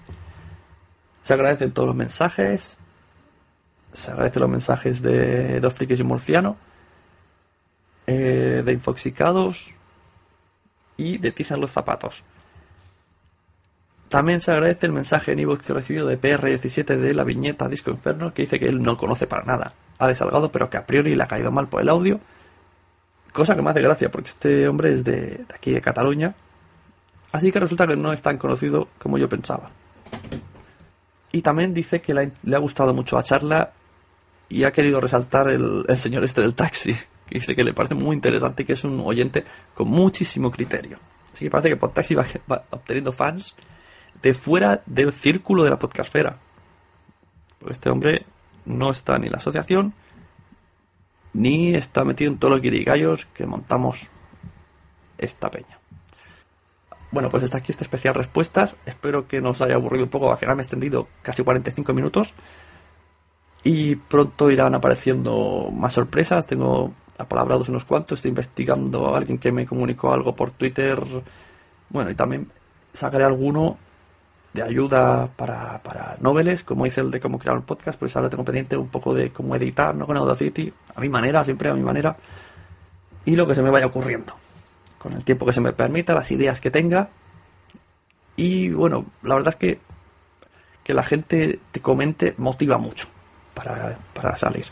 Se 1.22 1.34
agradecen 1.34 1.72
todos 1.72 1.86
los 1.86 1.96
mensajes. 1.96 2.76
Se 3.92 4.10
agradecen 4.10 4.40
los 4.42 4.50
mensajes 4.50 5.02
de 5.02 5.60
Dos 5.60 5.74
Frikis 5.74 6.00
y 6.00 6.04
Murciano. 6.04 6.56
eh, 8.06 8.62
de 8.64 8.72
Infoxicados. 8.72 9.70
Y 10.96 11.18
de 11.18 11.32
Tizan 11.32 11.60
los 11.60 11.70
Zapatos. 11.72 12.22
También 14.08 14.40
se 14.40 14.50
agradece 14.50 14.86
el 14.86 14.92
mensaje 14.92 15.32
en 15.32 15.38
iVoox 15.38 15.62
que 15.62 15.72
he 15.72 15.74
recibido 15.74 16.06
de 16.06 16.20
PR17 16.20 16.96
de 16.98 17.14
la 17.14 17.24
viñeta 17.24 17.68
Disco 17.68 17.90
Inferno 17.90 18.34
que 18.34 18.42
dice 18.42 18.60
que 18.60 18.68
él 18.68 18.82
no 18.82 18.98
conoce 18.98 19.26
para 19.26 19.44
nada 19.44 19.72
a 19.98 20.04
Alex 20.04 20.18
Salgado, 20.18 20.52
pero 20.52 20.68
que 20.68 20.76
a 20.76 20.84
priori 20.86 21.14
le 21.14 21.22
ha 21.22 21.26
caído 21.28 21.50
mal 21.50 21.68
por 21.68 21.80
el 21.80 21.88
audio. 21.88 22.20
Cosa 23.32 23.56
que 23.56 23.62
me 23.62 23.70
hace 23.70 23.80
gracia 23.80 24.10
porque 24.10 24.28
este 24.28 24.68
hombre 24.68 24.92
es 24.92 25.02
de, 25.02 25.20
de 25.38 25.54
aquí 25.54 25.70
de 25.72 25.80
Cataluña. 25.80 26.34
Así 27.32 27.50
que 27.50 27.60
resulta 27.60 27.86
que 27.86 27.96
no 27.96 28.12
es 28.12 28.20
tan 28.20 28.36
conocido 28.36 28.88
como 28.98 29.16
yo 29.16 29.28
pensaba. 29.30 29.70
Y 31.32 31.40
también 31.40 31.72
dice 31.72 32.02
que 32.02 32.12
le 32.12 32.20
ha, 32.24 32.30
le 32.42 32.56
ha 32.56 32.58
gustado 32.58 32.92
mucho 32.92 33.16
la 33.16 33.22
charla 33.22 33.72
y 34.48 34.64
ha 34.64 34.72
querido 34.72 35.00
resaltar 35.00 35.48
el, 35.48 35.84
el 35.88 35.96
señor 35.96 36.24
este 36.24 36.40
del 36.40 36.54
taxi, 36.54 36.94
que 37.26 37.38
dice 37.38 37.56
que 37.56 37.64
le 37.64 37.72
parece 37.72 37.94
muy 37.94 38.14
interesante 38.14 38.62
y 38.62 38.66
que 38.66 38.74
es 38.74 38.84
un 38.84 39.00
oyente 39.00 39.44
con 39.74 39.88
muchísimo 39.88 40.50
criterio. 40.50 40.98
Así 41.32 41.44
que 41.44 41.50
parece 41.50 41.70
que 41.70 41.76
Podtaxi 41.76 42.14
va, 42.14 42.26
va 42.50 42.64
obteniendo 42.70 43.12
fans 43.12 43.54
de 44.22 44.34
fuera 44.34 44.82
del 44.86 45.12
círculo 45.12 45.64
de 45.64 45.70
la 45.70 45.78
podcastfera. 45.78 46.38
Porque 47.58 47.72
este 47.72 47.90
hombre 47.90 48.26
no 48.64 48.90
está 48.90 49.18
ni 49.18 49.26
en 49.26 49.32
la 49.32 49.38
asociación, 49.38 49.94
ni 51.32 51.74
está 51.74 52.04
metido 52.04 52.30
en 52.30 52.38
todos 52.38 52.52
los 52.52 52.60
guirigayos 52.60 53.26
que 53.26 53.46
montamos 53.46 54.10
esta 55.18 55.50
peña. 55.50 55.78
Bueno, 57.10 57.28
pues 57.28 57.42
está 57.42 57.58
aquí 57.58 57.72
esta 57.72 57.84
especial 57.84 58.14
respuestas. 58.14 58.76
Espero 58.86 59.28
que 59.28 59.40
no 59.40 59.50
os 59.50 59.60
haya 59.60 59.74
aburrido 59.74 60.04
un 60.04 60.10
poco. 60.10 60.30
Al 60.30 60.38
final 60.38 60.56
me 60.56 60.62
he 60.62 60.64
extendido 60.64 61.08
casi 61.22 61.42
45 61.42 61.92
minutos. 61.92 62.32
Y 63.64 63.96
pronto 63.96 64.50
irán 64.50 64.74
apareciendo 64.74 65.70
más 65.72 65.92
sorpresas. 65.92 66.46
Tengo 66.46 66.92
apalabrados 67.18 67.68
unos 67.68 67.84
cuantos. 67.84 68.18
Estoy 68.18 68.30
investigando 68.30 69.14
a 69.14 69.18
alguien 69.18 69.38
que 69.38 69.52
me 69.52 69.66
comunicó 69.66 70.12
algo 70.12 70.34
por 70.34 70.50
Twitter. 70.50 71.00
Bueno, 71.88 72.10
y 72.10 72.14
también 72.14 72.50
sacaré 72.92 73.24
alguno 73.24 73.78
de 74.52 74.62
ayuda 74.62 75.28
para, 75.36 75.82
para 75.82 76.16
noveles, 76.20 76.62
como 76.64 76.86
hice 76.86 77.00
el 77.00 77.10
de 77.10 77.20
cómo 77.20 77.38
crear 77.38 77.56
un 77.56 77.62
podcast, 77.62 77.98
pues 77.98 78.14
ahora 78.16 78.28
tengo 78.28 78.44
pendiente 78.44 78.76
un 78.76 78.88
poco 78.88 79.14
de 79.14 79.32
cómo 79.32 79.56
editar, 79.56 79.94
¿no? 79.94 80.06
Con 80.06 80.16
Audacity, 80.16 80.72
a 80.94 81.00
mi 81.00 81.08
manera, 81.08 81.42
siempre 81.42 81.70
a 81.70 81.74
mi 81.74 81.80
manera, 81.80 82.16
y 83.24 83.34
lo 83.34 83.46
que 83.46 83.54
se 83.54 83.62
me 83.62 83.70
vaya 83.70 83.86
ocurriendo, 83.86 84.34
con 84.98 85.14
el 85.14 85.24
tiempo 85.24 85.46
que 85.46 85.54
se 85.54 85.62
me 85.62 85.72
permita, 85.72 86.12
las 86.12 86.30
ideas 86.32 86.60
que 86.60 86.70
tenga, 86.70 87.08
y 88.36 88.68
bueno, 88.70 89.06
la 89.22 89.36
verdad 89.36 89.54
es 89.54 89.56
que 89.56 89.80
que 90.82 90.94
la 90.94 91.04
gente 91.04 91.60
te 91.70 91.80
comente 91.80 92.34
motiva 92.38 92.76
mucho 92.76 93.06
para, 93.62 94.36
salir. 94.36 94.66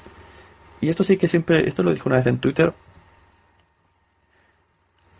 Y 0.81 0.89
esto 0.89 1.05
sí 1.05 1.17
que 1.17 1.29
siempre, 1.29 1.67
esto 1.67 1.83
lo 1.83 1.93
dije 1.93 2.03
una 2.07 2.17
vez 2.17 2.27
en 2.27 2.39
Twitter, 2.39 2.73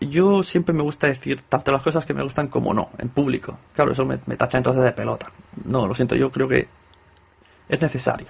yo 0.01 0.43
siempre 0.43 0.75
me 0.75 0.83
gusta 0.83 1.09
decir 1.09 1.43
tanto 1.49 1.73
las 1.73 1.83
cosas 1.83 2.07
que 2.07 2.15
me 2.15 2.23
gustan 2.23 2.49
como 2.49 2.73
no, 2.73 2.91
en 2.99 3.11
público. 3.11 3.59
Claro, 3.75 3.93
eso 3.93 4.05
me, 4.07 4.19
tacha 4.19 4.59
entonces 4.59 4.83
de 4.83 4.93
pelota. 4.93 5.31
No, 5.65 5.87
lo 5.87 5.95
siento, 5.95 6.17
yo 6.17 6.31
creo 6.31 6.49
que 6.49 6.69
es 7.69 7.83
necesario. 7.83 8.29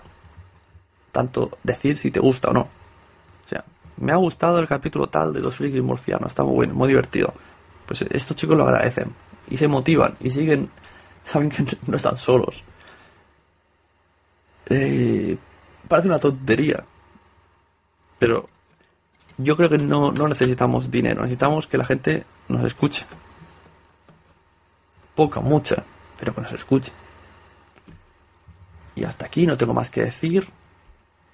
Tanto 1.12 1.58
decir 1.62 1.96
si 1.96 2.10
te 2.10 2.20
gusta 2.20 2.50
o 2.50 2.52
no. 2.52 2.60
O 2.62 3.48
sea, 3.48 3.64
me 3.98 4.12
ha 4.12 4.16
gustado 4.16 4.58
el 4.58 4.66
capítulo 4.66 5.06
tal 5.06 5.32
de 5.32 5.40
Dos 5.40 5.56
Frikis 5.56 5.82
Murcianos, 5.82 6.32
está 6.32 6.42
muy 6.42 6.54
bueno, 6.54 6.74
muy 6.74 6.88
divertido. 6.88 7.32
Pues 7.86 8.02
estos 8.02 8.36
chicos 8.36 8.56
lo 8.56 8.64
agradecen. 8.64 9.14
Y 9.48 9.56
se 9.56 9.68
motivan. 9.68 10.14
Y 10.20 10.30
siguen. 10.30 10.70
Saben 11.24 11.50
que 11.50 11.64
no 11.86 11.96
están 11.96 12.16
solos. 12.16 12.64
Eh, 14.70 15.36
parece 15.88 16.08
una 16.08 16.18
tontería. 16.18 16.84
Pero 18.18 18.48
yo 19.36 19.56
creo 19.56 19.68
que 19.68 19.78
no, 19.78 20.12
no 20.12 20.28
necesitamos 20.28 20.90
dinero, 20.90 21.22
necesitamos 21.22 21.66
que 21.66 21.78
la 21.78 21.84
gente 21.84 22.24
nos 22.48 22.64
escuche. 22.64 23.04
Poca, 25.14 25.40
mucha, 25.40 25.82
pero 26.18 26.34
que 26.34 26.40
nos 26.40 26.52
escuche. 26.52 26.92
Y 28.94 29.04
hasta 29.04 29.26
aquí 29.26 29.46
no 29.46 29.56
tengo 29.56 29.74
más 29.74 29.90
que 29.90 30.04
decir. 30.04 30.48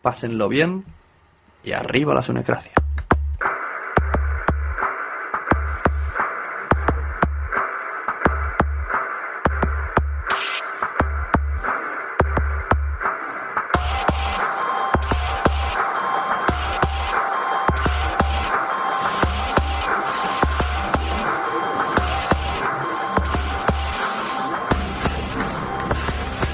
Pásenlo 0.02 0.48
bien 0.48 0.84
y 1.64 1.72
arriba 1.72 2.14
la 2.14 2.22
sunecracia. 2.22 2.72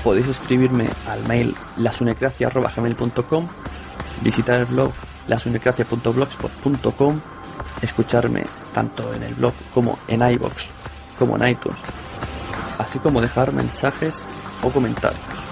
Podéis 0.03 0.29
escribirme 0.29 0.89
al 1.07 1.27
mail 1.27 1.55
lasunecracia.gmail.com 1.77 3.47
visitar 4.23 4.61
el 4.61 4.67
blog 4.67 4.93
lasunecracia.blogspot.com 5.29 7.21
escucharme 7.81 8.45
tanto 8.73 9.15
en 9.15 9.23
el 9.23 9.35
blog 9.35 9.55
como 9.73 9.99
en 10.09 10.29
iBox 10.29 10.69
como 11.19 11.37
en 11.37 11.49
iTunes 11.49 11.79
así 12.79 12.99
como 12.99 13.21
dejar 13.21 13.53
mensajes 13.53 14.27
o 14.63 14.71
comentarios. 14.71 15.52